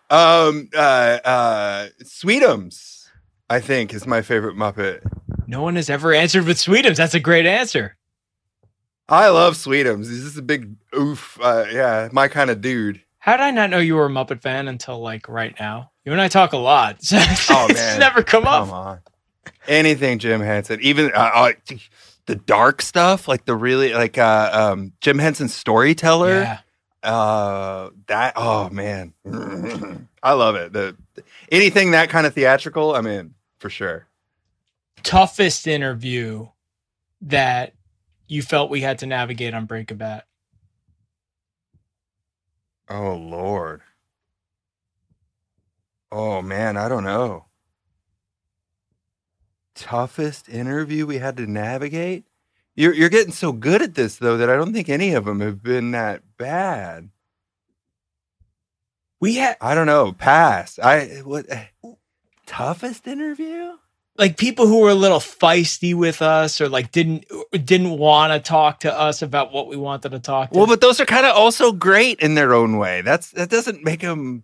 Um, 0.09 0.69
uh, 0.75 1.19
uh, 1.23 1.87
Sweetums, 2.03 3.07
I 3.49 3.61
think, 3.61 3.93
is 3.93 4.05
my 4.05 4.21
favorite 4.21 4.55
Muppet. 4.57 5.01
No 5.47 5.61
one 5.61 5.75
has 5.77 5.89
ever 5.89 6.13
answered 6.13 6.45
with 6.45 6.57
Sweetums. 6.57 6.97
That's 6.97 7.13
a 7.13 7.19
great 7.19 7.45
answer. 7.45 7.95
I 9.07 9.29
love 9.29 9.55
Sweetums. 9.55 10.09
He's 10.09 10.23
just 10.23 10.37
a 10.37 10.41
big 10.41 10.75
oof. 10.97 11.37
Uh, 11.41 11.65
yeah, 11.71 12.09
my 12.11 12.27
kind 12.27 12.49
of 12.49 12.61
dude. 12.61 13.01
How 13.19 13.37
did 13.37 13.43
I 13.43 13.51
not 13.51 13.69
know 13.69 13.79
you 13.79 13.95
were 13.95 14.05
a 14.05 14.09
Muppet 14.09 14.41
fan 14.41 14.67
until 14.67 14.99
like 14.99 15.29
right 15.29 15.53
now? 15.59 15.91
You 16.05 16.11
and 16.11 16.21
I 16.21 16.27
talk 16.27 16.53
a 16.53 16.57
lot. 16.57 16.97
Oh 17.49 17.67
it's 17.69 17.79
man, 17.79 17.99
never 17.99 18.23
come 18.23 18.45
up. 18.45 18.65
Come 18.65 18.73
on, 18.73 18.99
anything 19.67 20.19
Jim 20.19 20.41
Henson, 20.41 20.79
even 20.81 21.11
uh, 21.13 21.31
uh, 21.33 21.51
the 22.31 22.37
dark 22.37 22.81
stuff, 22.81 23.27
like 23.27 23.43
the 23.43 23.53
really 23.53 23.93
like 23.93 24.17
uh, 24.17 24.49
um, 24.53 24.93
Jim 25.01 25.19
Henson 25.19 25.49
storyteller. 25.49 26.43
Yeah. 26.43 26.59
Uh, 27.03 27.89
that 28.07 28.33
oh 28.37 28.69
man, 28.69 29.13
I 30.23 30.31
love 30.31 30.55
it. 30.55 30.71
The 30.71 30.95
anything 31.51 31.91
that 31.91 32.09
kind 32.09 32.25
of 32.25 32.33
theatrical, 32.33 32.95
I'm 32.95 33.05
in 33.05 33.33
for 33.59 33.69
sure. 33.69 34.07
Toughest 35.03 35.67
interview 35.67 36.47
that 37.19 37.73
you 38.27 38.41
felt 38.41 38.69
we 38.69 38.79
had 38.79 38.99
to 38.99 39.07
navigate 39.07 39.53
on 39.53 39.65
Break 39.65 39.91
a 39.91 39.95
Bat. 39.95 40.25
Oh 42.89 43.15
Lord. 43.15 43.81
Oh 46.13 46.41
man, 46.41 46.77
I 46.77 46.87
don't 46.87 47.03
know. 47.03 47.47
Toughest 49.75 50.49
interview 50.49 51.05
we 51.05 51.17
had 51.17 51.37
to 51.37 51.47
navigate? 51.47 52.25
You're 52.75 52.93
you're 52.93 53.09
getting 53.09 53.33
so 53.33 53.51
good 53.51 53.81
at 53.81 53.95
this 53.95 54.17
though 54.17 54.37
that 54.37 54.49
I 54.49 54.55
don't 54.55 54.73
think 54.73 54.89
any 54.89 55.13
of 55.13 55.25
them 55.25 55.39
have 55.39 55.61
been 55.61 55.91
that 55.91 56.23
bad. 56.37 57.09
We 59.19 59.35
had 59.35 59.57
I 59.61 59.75
don't 59.75 59.87
know. 59.87 60.11
Pass. 60.13 60.79
I 60.79 61.21
what 61.23 61.45
eh, 61.49 61.65
toughest 62.45 63.07
interview? 63.07 63.73
like 64.17 64.37
people 64.37 64.67
who 64.67 64.81
were 64.81 64.89
a 64.89 64.95
little 64.95 65.19
feisty 65.19 65.95
with 65.95 66.21
us 66.21 66.61
or 66.61 66.69
like 66.69 66.91
didn't 66.91 67.25
didn't 67.65 67.97
want 67.97 68.31
to 68.31 68.39
talk 68.39 68.81
to 68.81 68.93
us 68.93 69.21
about 69.21 69.51
what 69.51 69.67
we 69.67 69.75
wanted 69.75 70.09
to 70.09 70.19
talk 70.19 70.51
to. 70.51 70.57
Well, 70.57 70.67
but 70.67 70.81
those 70.81 70.99
are 70.99 71.05
kind 71.05 71.25
of 71.25 71.35
also 71.35 71.71
great 71.71 72.19
in 72.19 72.35
their 72.35 72.53
own 72.53 72.77
way. 72.77 73.01
That's 73.01 73.31
that 73.31 73.49
doesn't 73.49 73.83
make 73.83 74.01
them 74.01 74.43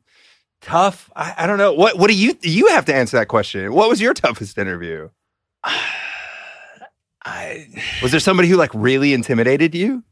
tough. 0.62 1.12
I, 1.16 1.36
I 1.38 1.48
don't 1.48 1.58
know. 1.58 1.74
What 1.74 1.98
what 1.98 2.10
do 2.10 2.16
you 2.16 2.38
you 2.42 2.68
have 2.68 2.86
to 2.86 2.96
answer 2.96 3.18
that 3.18 3.28
question? 3.28 3.74
What 3.74 3.90
was 3.90 4.02
your 4.02 4.14
toughest 4.14 4.58
interview? 4.58 5.10
I 7.26 7.68
Was 8.02 8.12
there 8.12 8.20
somebody 8.20 8.48
who 8.50 8.56
like 8.56 8.72
really 8.74 9.14
intimidated 9.14 9.76
you? 9.76 10.04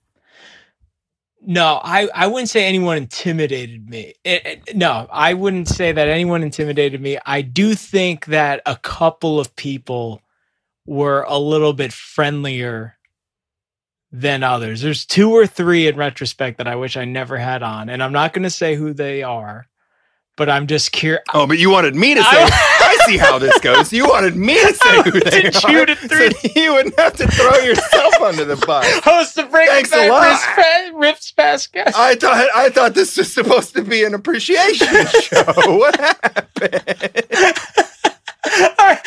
No, 1.48 1.80
I, 1.84 2.10
I 2.14 2.26
wouldn't 2.28 2.50
say 2.50 2.66
anyone 2.66 2.98
intimidated 2.98 3.88
me. 3.88 4.16
It- 4.24 4.46
it- 4.68 4.76
no, 4.76 5.08
I 5.12 5.36
wouldn't 5.36 5.68
say 5.68 5.92
that 5.92 6.08
anyone 6.08 6.42
intimidated 6.42 7.00
me. 7.02 7.20
I 7.26 7.42
do 7.44 7.76
think 7.76 8.26
that 8.26 8.62
a 8.66 8.76
couple 8.78 9.40
of 9.40 9.56
people 9.56 10.22
were 10.88 11.24
a 11.28 11.38
little 11.38 11.74
bit 11.74 11.94
friendlier 11.94 12.98
than 14.12 14.42
others. 14.44 14.82
There's 14.82 15.06
two 15.06 15.32
or 15.36 15.46
three 15.46 15.88
in 15.88 15.96
retrospect 15.98 16.58
that 16.58 16.68
I 16.68 16.76
wish 16.78 16.98
I 16.98 17.06
never 17.06 17.38
had 17.38 17.62
on, 17.62 17.90
and 17.90 18.02
I'm 18.02 18.14
not 18.14 18.34
going 18.34 18.44
to 18.44 18.50
say 18.50 18.76
who 18.76 18.94
they 18.94 19.22
are, 19.24 19.68
but 20.38 20.50
I'm 20.50 20.68
just 20.68 20.92
curious. 20.92 21.24
Oh, 21.34 21.48
but 21.48 21.58
you 21.58 21.70
wanted 21.70 21.96
me 21.96 22.14
to 22.16 22.22
say. 22.24 22.28
I- 22.44 22.72
I, 22.78 22.98
see 23.08 23.18
how 23.18 23.38
this 23.40 23.58
goes. 23.60 23.94
You 23.94 24.08
wanted 24.08 24.36
me 24.36 24.56
to 24.56 24.74
say 24.74 25.02
who 25.10 25.12
they 25.20 25.48
are, 25.48 25.72
you 25.72 25.96
three- 25.96 26.32
so 26.32 26.50
you 26.60 26.74
wouldn't 26.74 26.98
have 27.00 27.16
to 27.18 27.28
throw 27.28 27.56
yourself 27.60 28.20
under 28.22 28.44
the 28.46 28.56
bus. 28.66 28.86
Host 29.04 29.36
the 29.36 29.44
Break 29.44 29.70
Thanks 29.70 29.94
a 29.94 30.10
lot. 30.10 30.30
Rips, 30.32 30.46
Pa- 30.56 30.92
Rips 30.98 31.32
Past 31.32 31.72
Guest. 31.74 31.96
I 31.98 32.16
thought 32.16 32.48
I 32.56 32.70
thought 32.70 32.94
this 32.96 33.16
was 33.18 33.32
supposed 33.32 33.74
to 33.76 33.84
be 33.84 34.04
an 34.04 34.14
appreciation 34.16 34.88
show. 35.22 35.44
What 35.78 36.00
happened? 36.00 36.82
All 38.46 38.76
right. 38.80 39.02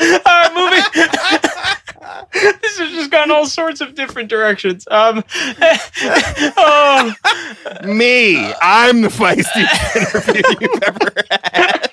All 0.00 0.18
right, 0.26 0.52
moving. 0.54 1.78
this 2.32 2.78
has 2.78 2.90
just 2.90 3.10
gone 3.10 3.30
all 3.30 3.46
sorts 3.46 3.80
of 3.80 3.94
different 3.94 4.28
directions. 4.28 4.86
Um, 4.90 5.24
oh, 6.56 7.14
Me, 7.84 8.52
I'm 8.60 9.02
the 9.02 9.08
feistiest 9.08 9.96
interview 10.26 10.42
you've 10.60 10.82
ever 10.82 11.12
had. 11.30 11.91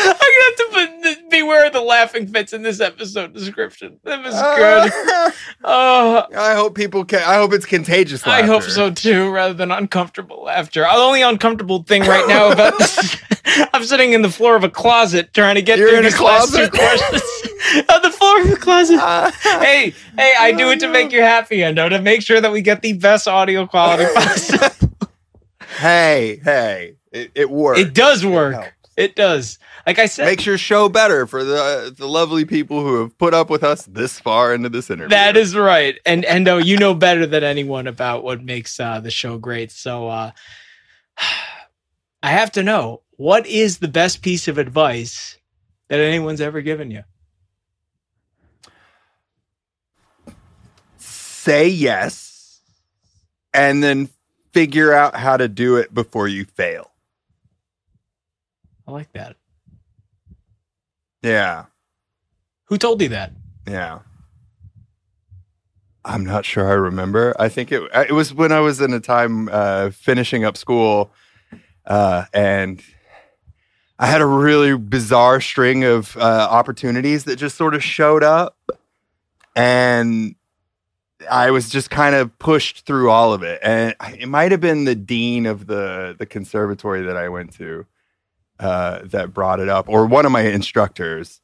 I'm 0.06 0.16
gonna 0.16 0.44
have 0.44 0.56
to 0.56 0.68
put 0.72 1.30
beware 1.30 1.66
of 1.66 1.72
the 1.72 1.80
laughing 1.80 2.26
fits 2.26 2.52
in 2.52 2.62
this 2.62 2.80
episode 2.80 3.32
description. 3.34 3.98
That 4.04 4.22
was 4.24 4.34
good. 4.34 5.32
Oh, 5.62 6.24
I 6.36 6.54
hope 6.54 6.74
people 6.74 7.04
can. 7.04 7.20
I 7.20 7.34
hope 7.34 7.52
it's 7.52 7.66
contagious. 7.66 8.26
I 8.26 8.42
hope 8.42 8.62
so 8.62 8.90
too, 8.90 9.30
rather 9.30 9.52
than 9.52 9.70
uncomfortable 9.70 10.44
laughter. 10.44 10.80
The 10.80 10.88
only 10.90 11.20
uncomfortable 11.20 11.82
thing 11.82 12.02
right 12.02 12.26
now 12.26 12.50
about 12.50 12.78
this, 12.78 13.16
I'm 13.74 13.84
sitting 13.84 14.14
in 14.14 14.22
the 14.22 14.30
floor 14.30 14.56
of 14.56 14.64
a 14.64 14.70
closet 14.70 15.34
trying 15.34 15.56
to 15.56 15.62
get 15.62 15.78
You're 15.78 15.90
through 15.90 16.02
these 16.02 16.18
last 16.18 16.54
two 16.56 16.66
closet? 16.70 17.10
questions. 17.10 17.84
on 17.90 18.02
the 18.02 18.10
floor 18.10 18.40
of 18.40 18.50
a 18.52 18.56
closet. 18.56 18.98
Uh, 18.98 19.30
hey, 19.60 19.94
hey, 20.16 20.34
I 20.38 20.52
do 20.52 20.70
it 20.70 20.80
to 20.80 20.88
make 20.88 21.12
you 21.12 21.20
happy, 21.20 21.58
Hendo, 21.58 21.90
to 21.90 22.00
make 22.00 22.22
sure 22.22 22.40
that 22.40 22.50
we 22.50 22.62
get 22.62 22.80
the 22.80 22.94
best 22.94 23.28
audio 23.28 23.66
quality 23.66 24.06
possible. 24.14 24.88
Hey, 25.78 26.40
hey, 26.42 26.94
it, 27.12 27.32
it 27.34 27.50
works. 27.50 27.80
it 27.80 27.92
does 27.94 28.24
work. 28.24 28.54
helps. 28.54 28.68
It 28.96 29.16
does. 29.16 29.58
Like 29.86 29.98
I 29.98 30.06
said, 30.06 30.26
Makes 30.26 30.46
your 30.46 30.58
show 30.58 30.88
better 30.88 31.26
for 31.26 31.44
the 31.44 31.94
the 31.96 32.08
lovely 32.08 32.44
people 32.44 32.82
who 32.82 33.00
have 33.00 33.16
put 33.16 33.32
up 33.32 33.48
with 33.48 33.62
us 33.62 33.84
this 33.86 34.20
far 34.20 34.52
into 34.52 34.68
this 34.68 34.90
interview. 34.90 35.08
That 35.08 35.36
is 35.36 35.56
right. 35.56 35.98
And 36.04 36.24
Hendo, 36.24 36.62
you 36.64 36.76
know 36.76 36.94
better 36.94 37.26
than 37.26 37.42
anyone 37.44 37.86
about 37.86 38.22
what 38.24 38.42
makes 38.42 38.78
uh, 38.78 39.00
the 39.00 39.10
show 39.10 39.38
great. 39.38 39.70
So 39.70 40.08
uh, 40.08 40.30
I 42.22 42.30
have 42.30 42.52
to 42.52 42.62
know 42.62 43.02
what 43.16 43.46
is 43.46 43.78
the 43.78 43.88
best 43.88 44.22
piece 44.22 44.48
of 44.48 44.58
advice 44.58 45.38
that 45.88 46.00
anyone's 46.00 46.40
ever 46.40 46.60
given 46.60 46.90
you? 46.90 47.04
say 51.40 51.68
yes, 51.68 52.60
and 53.54 53.82
then 53.82 54.10
figure 54.52 54.92
out 54.92 55.16
how 55.16 55.36
to 55.36 55.48
do 55.48 55.76
it 55.76 55.92
before 55.94 56.28
you 56.28 56.44
fail. 56.44 56.89
I 58.90 58.92
like 58.92 59.12
that. 59.12 59.36
Yeah, 61.22 61.66
Who 62.64 62.76
told 62.78 63.00
you 63.00 63.08
that? 63.10 63.32
yeah. 63.68 64.00
I'm 66.02 66.24
not 66.24 66.46
sure 66.46 66.66
I 66.66 66.72
remember. 66.72 67.36
I 67.38 67.48
think 67.50 67.70
it 67.70 67.82
it 67.94 68.12
was 68.12 68.32
when 68.32 68.52
I 68.52 68.60
was 68.60 68.80
in 68.80 68.92
a 68.94 69.00
time 69.00 69.48
uh, 69.52 69.90
finishing 69.90 70.44
up 70.46 70.56
school, 70.56 71.12
uh, 71.86 72.24
and 72.32 72.82
I 73.98 74.06
had 74.06 74.22
a 74.22 74.26
really 74.26 74.76
bizarre 74.78 75.42
string 75.42 75.84
of 75.84 76.16
uh, 76.16 76.48
opportunities 76.50 77.24
that 77.24 77.36
just 77.36 77.54
sort 77.56 77.74
of 77.74 77.84
showed 77.84 78.24
up, 78.24 78.56
and 79.54 80.34
I 81.30 81.50
was 81.50 81.68
just 81.68 81.90
kind 81.90 82.14
of 82.14 82.36
pushed 82.38 82.86
through 82.86 83.10
all 83.10 83.34
of 83.34 83.42
it. 83.42 83.60
And 83.62 83.94
it 84.18 84.26
might 84.28 84.52
have 84.52 84.60
been 84.62 84.86
the 84.86 84.94
dean 84.96 85.44
of 85.44 85.66
the 85.66 86.16
the 86.18 86.24
conservatory 86.26 87.02
that 87.02 87.16
I 87.18 87.28
went 87.28 87.52
to 87.58 87.84
uh, 88.60 89.00
that 89.04 89.32
brought 89.32 89.58
it 89.58 89.68
up, 89.68 89.88
or 89.88 90.06
one 90.06 90.26
of 90.26 90.32
my 90.32 90.42
instructors 90.42 91.40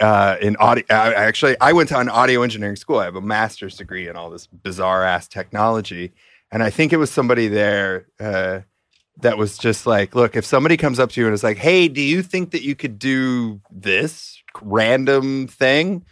uh, 0.00 0.36
in 0.40 0.56
audio. 0.56 0.84
I, 0.90 1.12
actually, 1.12 1.56
I 1.60 1.72
went 1.72 1.90
to 1.90 1.98
an 1.98 2.08
audio 2.08 2.42
engineering 2.42 2.76
school. 2.76 2.98
I 2.98 3.04
have 3.04 3.14
a 3.14 3.20
master's 3.20 3.76
degree 3.76 4.08
in 4.08 4.16
all 4.16 4.30
this 4.30 4.46
bizarre 4.46 5.04
ass 5.04 5.28
technology, 5.28 6.12
and 6.50 6.62
I 6.62 6.70
think 6.70 6.92
it 6.92 6.96
was 6.96 7.10
somebody 7.10 7.48
there 7.48 8.06
uh, 8.18 8.60
that 9.20 9.38
was 9.38 9.58
just 9.58 9.86
like, 9.86 10.14
"Look, 10.14 10.34
if 10.34 10.44
somebody 10.44 10.76
comes 10.76 10.98
up 10.98 11.10
to 11.12 11.20
you 11.20 11.26
and 11.26 11.34
is 11.34 11.44
like, 11.44 11.58
hey, 11.58 11.88
do 11.88 12.00
you 12.00 12.22
think 12.22 12.50
that 12.52 12.62
you 12.62 12.74
could 12.74 12.98
do 12.98 13.60
this 13.70 14.42
random 14.62 15.46
thing?" 15.46 16.04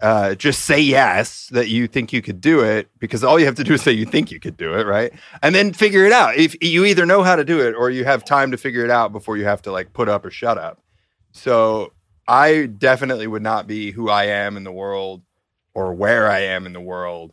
Uh, 0.00 0.34
just 0.34 0.66
say 0.66 0.78
yes 0.78 1.46
that 1.52 1.68
you 1.68 1.86
think 1.86 2.12
you 2.12 2.20
could 2.20 2.40
do 2.40 2.60
it 2.60 2.88
because 2.98 3.24
all 3.24 3.40
you 3.40 3.46
have 3.46 3.54
to 3.54 3.64
do 3.64 3.74
is 3.74 3.82
say 3.82 3.92
you 3.92 4.04
think 4.04 4.30
you 4.30 4.38
could 4.38 4.56
do 4.56 4.74
it, 4.74 4.86
right? 4.86 5.10
And 5.42 5.54
then 5.54 5.72
figure 5.72 6.04
it 6.04 6.12
out. 6.12 6.36
If 6.36 6.54
you 6.62 6.84
either 6.84 7.06
know 7.06 7.22
how 7.22 7.34
to 7.34 7.44
do 7.44 7.60
it 7.60 7.74
or 7.74 7.88
you 7.88 8.04
have 8.04 8.22
time 8.24 8.50
to 8.50 8.58
figure 8.58 8.84
it 8.84 8.90
out 8.90 9.10
before 9.10 9.38
you 9.38 9.44
have 9.44 9.62
to 9.62 9.72
like 9.72 9.94
put 9.94 10.08
up 10.08 10.26
or 10.26 10.30
shut 10.30 10.58
up. 10.58 10.82
So 11.32 11.92
I 12.28 12.66
definitely 12.66 13.26
would 13.26 13.42
not 13.42 13.66
be 13.66 13.90
who 13.90 14.10
I 14.10 14.24
am 14.24 14.56
in 14.56 14.64
the 14.64 14.72
world 14.72 15.22
or 15.74 15.94
where 15.94 16.30
I 16.30 16.40
am 16.40 16.66
in 16.66 16.72
the 16.74 16.80
world 16.80 17.32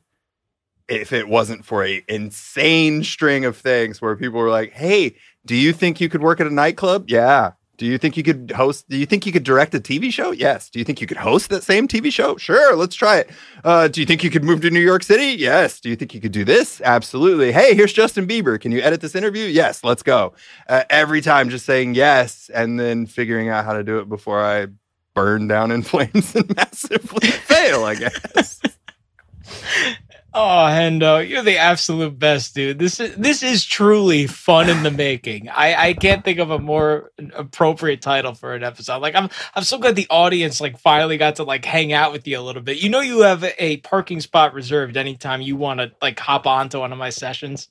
if 0.87 1.13
it 1.13 1.27
wasn't 1.27 1.65
for 1.65 1.85
a 1.85 2.03
insane 2.07 3.03
string 3.03 3.45
of 3.45 3.57
things 3.57 4.01
where 4.01 4.15
people 4.15 4.39
were 4.39 4.49
like, 4.49 4.73
"Hey, 4.73 5.15
do 5.45 5.55
you 5.55 5.73
think 5.73 5.99
you 5.99 6.09
could 6.09 6.21
work 6.21 6.39
at 6.39 6.47
a 6.47 6.53
nightclub?" 6.53 7.05
Yeah. 7.09 7.51
Do 7.77 7.87
you 7.87 7.97
think 7.97 8.17
you 8.17 8.23
could 8.23 8.51
host? 8.55 8.87
Do 8.87 8.97
you 8.97 9.05
think 9.07 9.25
you 9.25 9.31
could 9.31 9.43
direct 9.43 9.73
a 9.73 9.79
TV 9.79 10.13
show? 10.13 10.31
Yes. 10.31 10.69
Do 10.69 10.77
you 10.77 10.85
think 10.85 11.01
you 11.01 11.07
could 11.07 11.17
host 11.17 11.49
that 11.49 11.63
same 11.63 11.87
TV 11.87 12.13
show? 12.13 12.37
Sure. 12.37 12.75
Let's 12.75 12.95
try 12.95 13.17
it. 13.17 13.31
Uh, 13.63 13.87
do 13.87 13.99
you 13.99 14.05
think 14.05 14.23
you 14.23 14.29
could 14.29 14.43
move 14.43 14.61
to 14.61 14.69
New 14.69 14.79
York 14.79 15.01
City? 15.01 15.35
Yes. 15.41 15.79
Do 15.79 15.89
you 15.89 15.95
think 15.95 16.13
you 16.13 16.21
could 16.21 16.31
do 16.31 16.45
this? 16.45 16.81
Absolutely. 16.81 17.51
Hey, 17.51 17.73
here's 17.73 17.91
Justin 17.91 18.27
Bieber. 18.27 18.59
Can 18.59 18.71
you 18.71 18.79
edit 18.81 19.01
this 19.01 19.15
interview? 19.15 19.45
Yes. 19.45 19.83
Let's 19.83 20.03
go. 20.03 20.33
Uh, 20.69 20.83
every 20.89 21.21
time, 21.21 21.49
just 21.49 21.65
saying 21.65 21.95
yes, 21.95 22.51
and 22.53 22.79
then 22.79 23.07
figuring 23.07 23.49
out 23.49 23.65
how 23.65 23.73
to 23.73 23.83
do 23.83 23.97
it 23.99 24.07
before 24.07 24.43
I 24.43 24.67
burn 25.15 25.47
down 25.47 25.71
in 25.71 25.81
flames 25.83 26.35
and 26.35 26.55
massively 26.55 27.27
fail. 27.27 27.85
I 27.85 27.95
guess. 27.95 28.61
Oh, 30.35 30.65
Hendo, 30.67 31.27
you're 31.27 31.43
the 31.43 31.59
absolute 31.59 32.17
best, 32.17 32.55
dude. 32.55 32.79
This 32.79 32.99
is 32.99 33.15
this 33.15 33.43
is 33.43 33.63
truly 33.63 34.25
fun 34.25 34.67
in 34.67 34.81
the 34.81 34.89
making. 34.89 35.47
I 35.49 35.89
I 35.89 35.93
can't 35.93 36.25
think 36.25 36.39
of 36.39 36.49
a 36.49 36.57
more 36.57 37.11
appropriate 37.35 38.01
title 38.01 38.33
for 38.33 38.55
an 38.55 38.63
episode. 38.63 38.99
Like 38.99 39.13
I'm 39.13 39.29
I'm 39.53 39.63
so 39.63 39.77
glad 39.77 39.95
the 39.95 40.07
audience 40.09 40.59
like 40.59 40.79
finally 40.79 41.17
got 41.17 41.35
to 41.35 41.43
like 41.43 41.65
hang 41.65 41.93
out 41.93 42.11
with 42.11 42.27
you 42.27 42.39
a 42.39 42.41
little 42.41 42.63
bit. 42.63 42.81
You 42.81 42.89
know, 42.89 43.01
you 43.01 43.21
have 43.21 43.43
a 43.59 43.77
parking 43.77 44.21
spot 44.21 44.55
reserved 44.55 44.97
anytime 44.97 45.41
you 45.41 45.55
want 45.55 45.81
to 45.81 45.91
like 46.01 46.19
hop 46.19 46.47
onto 46.47 46.79
one 46.79 46.91
of 46.91 46.97
my 46.97 47.11
sessions. 47.11 47.69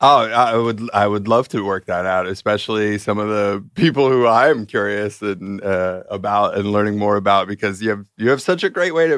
Oh, 0.00 0.26
I 0.26 0.56
would 0.56 0.90
I 0.92 1.06
would 1.06 1.28
love 1.28 1.46
to 1.50 1.64
work 1.64 1.86
that 1.86 2.04
out, 2.04 2.26
especially 2.26 2.98
some 2.98 3.18
of 3.18 3.28
the 3.28 3.64
people 3.76 4.10
who 4.10 4.26
I 4.26 4.48
am 4.48 4.66
curious 4.66 5.22
and 5.22 5.62
uh, 5.62 6.02
about 6.10 6.58
and 6.58 6.72
learning 6.72 6.98
more 6.98 7.16
about 7.16 7.46
because 7.46 7.80
you 7.80 7.90
have 7.90 8.06
you 8.16 8.28
have 8.30 8.42
such 8.42 8.64
a 8.64 8.70
great 8.70 8.92
way 8.92 9.12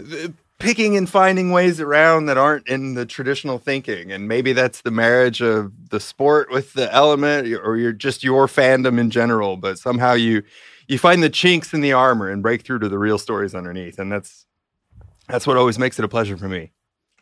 uh, 0.00 0.28
picking 0.60 0.96
and 0.96 1.08
finding 1.08 1.50
ways 1.50 1.80
around 1.80 2.26
that 2.26 2.38
aren't 2.38 2.68
in 2.68 2.94
the 2.94 3.04
traditional 3.04 3.58
thinking, 3.58 4.12
and 4.12 4.28
maybe 4.28 4.52
that's 4.52 4.82
the 4.82 4.90
marriage 4.92 5.40
of 5.42 5.72
the 5.90 5.98
sport 5.98 6.50
with 6.52 6.74
the 6.74 6.92
element, 6.94 7.52
or 7.64 7.76
you're 7.76 7.92
just 7.92 8.22
your 8.22 8.46
fandom 8.46 9.00
in 9.00 9.10
general, 9.10 9.56
but 9.56 9.78
somehow 9.78 10.12
you 10.12 10.42
you 10.86 10.98
find 10.98 11.22
the 11.22 11.30
chinks 11.30 11.72
in 11.72 11.80
the 11.80 11.92
armor 11.92 12.28
and 12.28 12.42
break 12.42 12.62
through 12.62 12.78
to 12.80 12.88
the 12.88 12.98
real 12.98 13.18
stories 13.18 13.54
underneath, 13.54 13.98
and 13.98 14.12
that's 14.12 14.46
that's 15.28 15.46
what 15.46 15.56
always 15.56 15.78
makes 15.78 15.98
it 15.98 16.04
a 16.04 16.08
pleasure 16.08 16.36
for 16.36 16.48
me. 16.48 16.70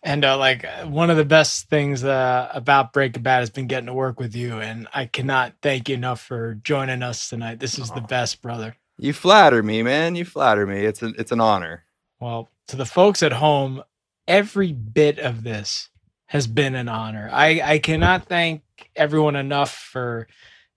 And 0.03 0.24
uh, 0.24 0.39
like 0.39 0.64
one 0.84 1.11
of 1.11 1.16
the 1.16 1.24
best 1.24 1.68
things 1.68 2.05
uh, 2.05 2.51
about 2.53 2.93
Break 2.93 3.16
a 3.16 3.20
Bat 3.20 3.41
has 3.41 3.51
been 3.51 3.66
getting 3.66 3.86
to 3.86 3.95
work 3.95 4.20
with 4.20 4.34
you, 4.34 4.61
and 4.61 4.89
I 4.95 5.07
cannot 5.07 5.55
thank 5.62 5.89
you 5.89 5.97
enough 5.97 6.20
for 6.20 6.55
joining 6.55 7.03
us 7.03 7.28
tonight. 7.28 7.61
This 7.61 7.78
is 7.78 7.91
the 7.91 8.01
best, 8.01 8.41
brother. 8.43 8.76
You 8.97 9.12
flatter 9.12 9.62
me, 9.62 9.82
man. 9.82 10.16
You 10.16 10.24
flatter 10.24 10.66
me. 10.66 10.84
It's 10.84 11.03
an 11.03 11.14
it's 11.18 11.32
an 11.32 11.41
honor. 11.41 11.84
Well, 12.20 12.49
to 12.69 12.77
the 12.77 12.87
folks 12.87 13.23
at 13.23 13.33
home, 13.33 13.83
every 14.27 14.73
bit 14.73 15.19
of 15.19 15.43
this 15.43 15.89
has 16.27 16.47
been 16.47 16.75
an 16.75 16.89
honor. 16.89 17.29
I, 17.33 17.61
I 17.64 17.79
cannot 17.79 18.27
thank 18.27 18.62
everyone 18.95 19.37
enough 19.37 19.73
for 19.73 20.29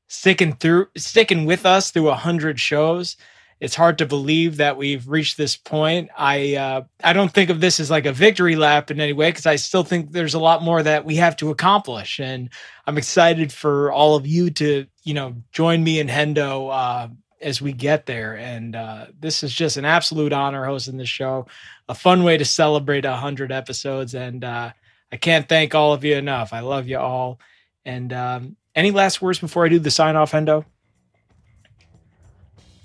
sticking 0.07 0.53
through, 0.55 0.87
sticking 0.97 1.45
with 1.45 1.65
us 1.65 1.91
through 1.91 2.09
a 2.09 2.15
hundred 2.15 2.59
shows. 2.59 3.17
It's 3.59 3.75
hard 3.75 3.99
to 3.99 4.07
believe 4.07 4.57
that 4.57 4.75
we've 4.75 5.07
reached 5.07 5.37
this 5.37 5.55
point. 5.55 6.09
I 6.17 6.55
uh, 6.55 6.81
I 7.03 7.13
don't 7.13 7.31
think 7.31 7.51
of 7.51 7.61
this 7.61 7.79
as 7.79 7.91
like 7.91 8.07
a 8.07 8.11
victory 8.11 8.55
lap 8.55 8.89
in 8.89 8.99
any 8.99 9.13
way 9.13 9.29
because 9.29 9.45
I 9.45 9.57
still 9.57 9.83
think 9.83 10.11
there's 10.11 10.33
a 10.33 10.39
lot 10.39 10.63
more 10.63 10.81
that 10.81 11.05
we 11.05 11.17
have 11.17 11.35
to 11.37 11.51
accomplish, 11.51 12.19
and 12.19 12.49
I'm 12.87 12.97
excited 12.97 13.53
for 13.53 13.91
all 13.91 14.15
of 14.15 14.25
you 14.25 14.49
to 14.51 14.87
you 15.03 15.13
know 15.13 15.35
join 15.51 15.83
me 15.83 15.99
in 15.99 16.07
Hendo 16.07 16.69
uh, 16.71 17.09
as 17.41 17.61
we 17.61 17.73
get 17.73 18.05
there. 18.05 18.37
And 18.37 18.75
uh, 18.75 19.07
this 19.19 19.43
is 19.43 19.53
just 19.53 19.77
an 19.77 19.85
absolute 19.85 20.33
honor 20.33 20.65
hosting 20.65 20.97
this 20.97 21.09
show, 21.09 21.47
a 21.89 21.95
fun 21.95 22.23
way 22.23 22.37
to 22.37 22.45
celebrate 22.45 23.05
hundred 23.05 23.51
episodes, 23.51 24.15
and 24.15 24.43
uh, 24.43 24.71
I 25.11 25.17
can't 25.17 25.47
thank 25.47 25.75
all 25.75 25.93
of 25.93 26.03
you 26.03 26.15
enough. 26.15 26.53
I 26.53 26.61
love 26.61 26.87
you 26.87 26.97
all. 26.97 27.39
And 27.83 28.13
um, 28.13 28.55
any 28.75 28.91
last 28.91 29.21
words 29.21 29.39
before 29.39 29.65
I 29.65 29.69
do 29.69 29.79
the 29.79 29.91
sign 29.91 30.15
off, 30.15 30.31
Hendo? 30.31 30.65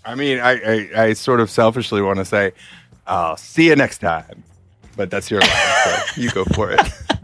I 0.04 0.14
mean, 0.14 0.38
I, 0.38 0.52
I, 0.52 1.02
I 1.04 1.12
sort 1.14 1.40
of 1.40 1.50
selfishly 1.50 2.00
want 2.00 2.18
to 2.18 2.24
say, 2.24 2.52
I'll 3.06 3.36
see 3.36 3.66
you 3.66 3.76
next 3.76 3.98
time. 3.98 4.44
But 4.96 5.10
that's 5.10 5.30
your 5.30 5.40
line, 5.40 5.50
so 5.84 6.20
you 6.20 6.30
go 6.30 6.44
for 6.44 6.70
it. 6.70 6.80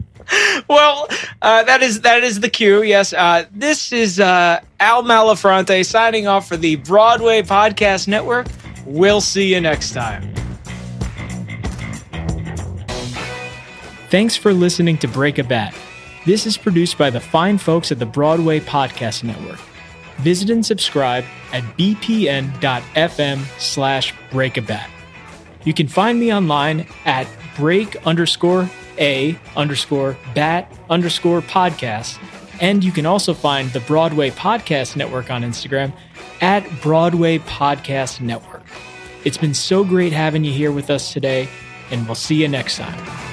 well, 0.67 1.07
uh, 1.41 1.63
that 1.63 1.81
is 1.81 2.01
that 2.01 2.23
is 2.23 2.39
the 2.39 2.49
cue. 2.49 2.83
Yes, 2.83 3.13
uh, 3.13 3.45
this 3.51 3.91
is 3.91 4.19
uh, 4.19 4.61
Al 4.79 5.03
Malafronte 5.03 5.85
signing 5.85 6.27
off 6.27 6.47
for 6.47 6.57
the 6.57 6.77
Broadway 6.77 7.41
Podcast 7.41 8.07
Network. 8.07 8.47
We'll 8.85 9.21
see 9.21 9.53
you 9.53 9.61
next 9.61 9.93
time. 9.93 10.33
Thanks 14.09 14.35
for 14.35 14.53
listening 14.53 14.97
to 14.99 15.07
Break 15.07 15.39
a 15.39 15.43
Bat. 15.43 15.73
This 16.25 16.45
is 16.45 16.57
produced 16.57 16.97
by 16.97 17.09
the 17.09 17.19
fine 17.19 17.57
folks 17.57 17.91
at 17.91 17.99
the 17.99 18.05
Broadway 18.05 18.59
Podcast 18.59 19.23
Network. 19.23 19.59
Visit 20.17 20.49
and 20.51 20.65
subscribe 20.65 21.25
at 21.51 21.63
bpn.fm 21.77 23.59
slash 23.59 24.13
breakabat. 24.29 24.87
You 25.65 25.73
can 25.73 25.87
find 25.87 26.19
me 26.19 26.33
online 26.33 26.85
at 27.05 27.27
break 27.57 27.95
underscore 28.05 28.69
a 28.97 29.37
underscore 29.55 30.17
bat 30.35 30.71
underscore 30.89 31.41
podcast. 31.41 32.17
And 32.61 32.83
you 32.83 32.91
can 32.91 33.05
also 33.05 33.33
find 33.33 33.69
the 33.71 33.79
Broadway 33.81 34.29
Podcast 34.29 34.95
Network 34.95 35.31
on 35.31 35.41
Instagram 35.41 35.91
at 36.41 36.69
Broadway 36.81 37.39
Podcast 37.39 38.21
Network. 38.21 38.63
It's 39.25 39.37
been 39.37 39.53
so 39.53 39.83
great 39.83 40.13
having 40.13 40.43
you 40.43 40.51
here 40.51 40.71
with 40.71 40.89
us 40.89 41.13
today, 41.13 41.47
and 41.91 42.05
we'll 42.05 42.15
see 42.15 42.35
you 42.35 42.47
next 42.47 42.77
time. 42.77 43.32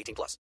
18 0.01 0.15
plus. 0.15 0.37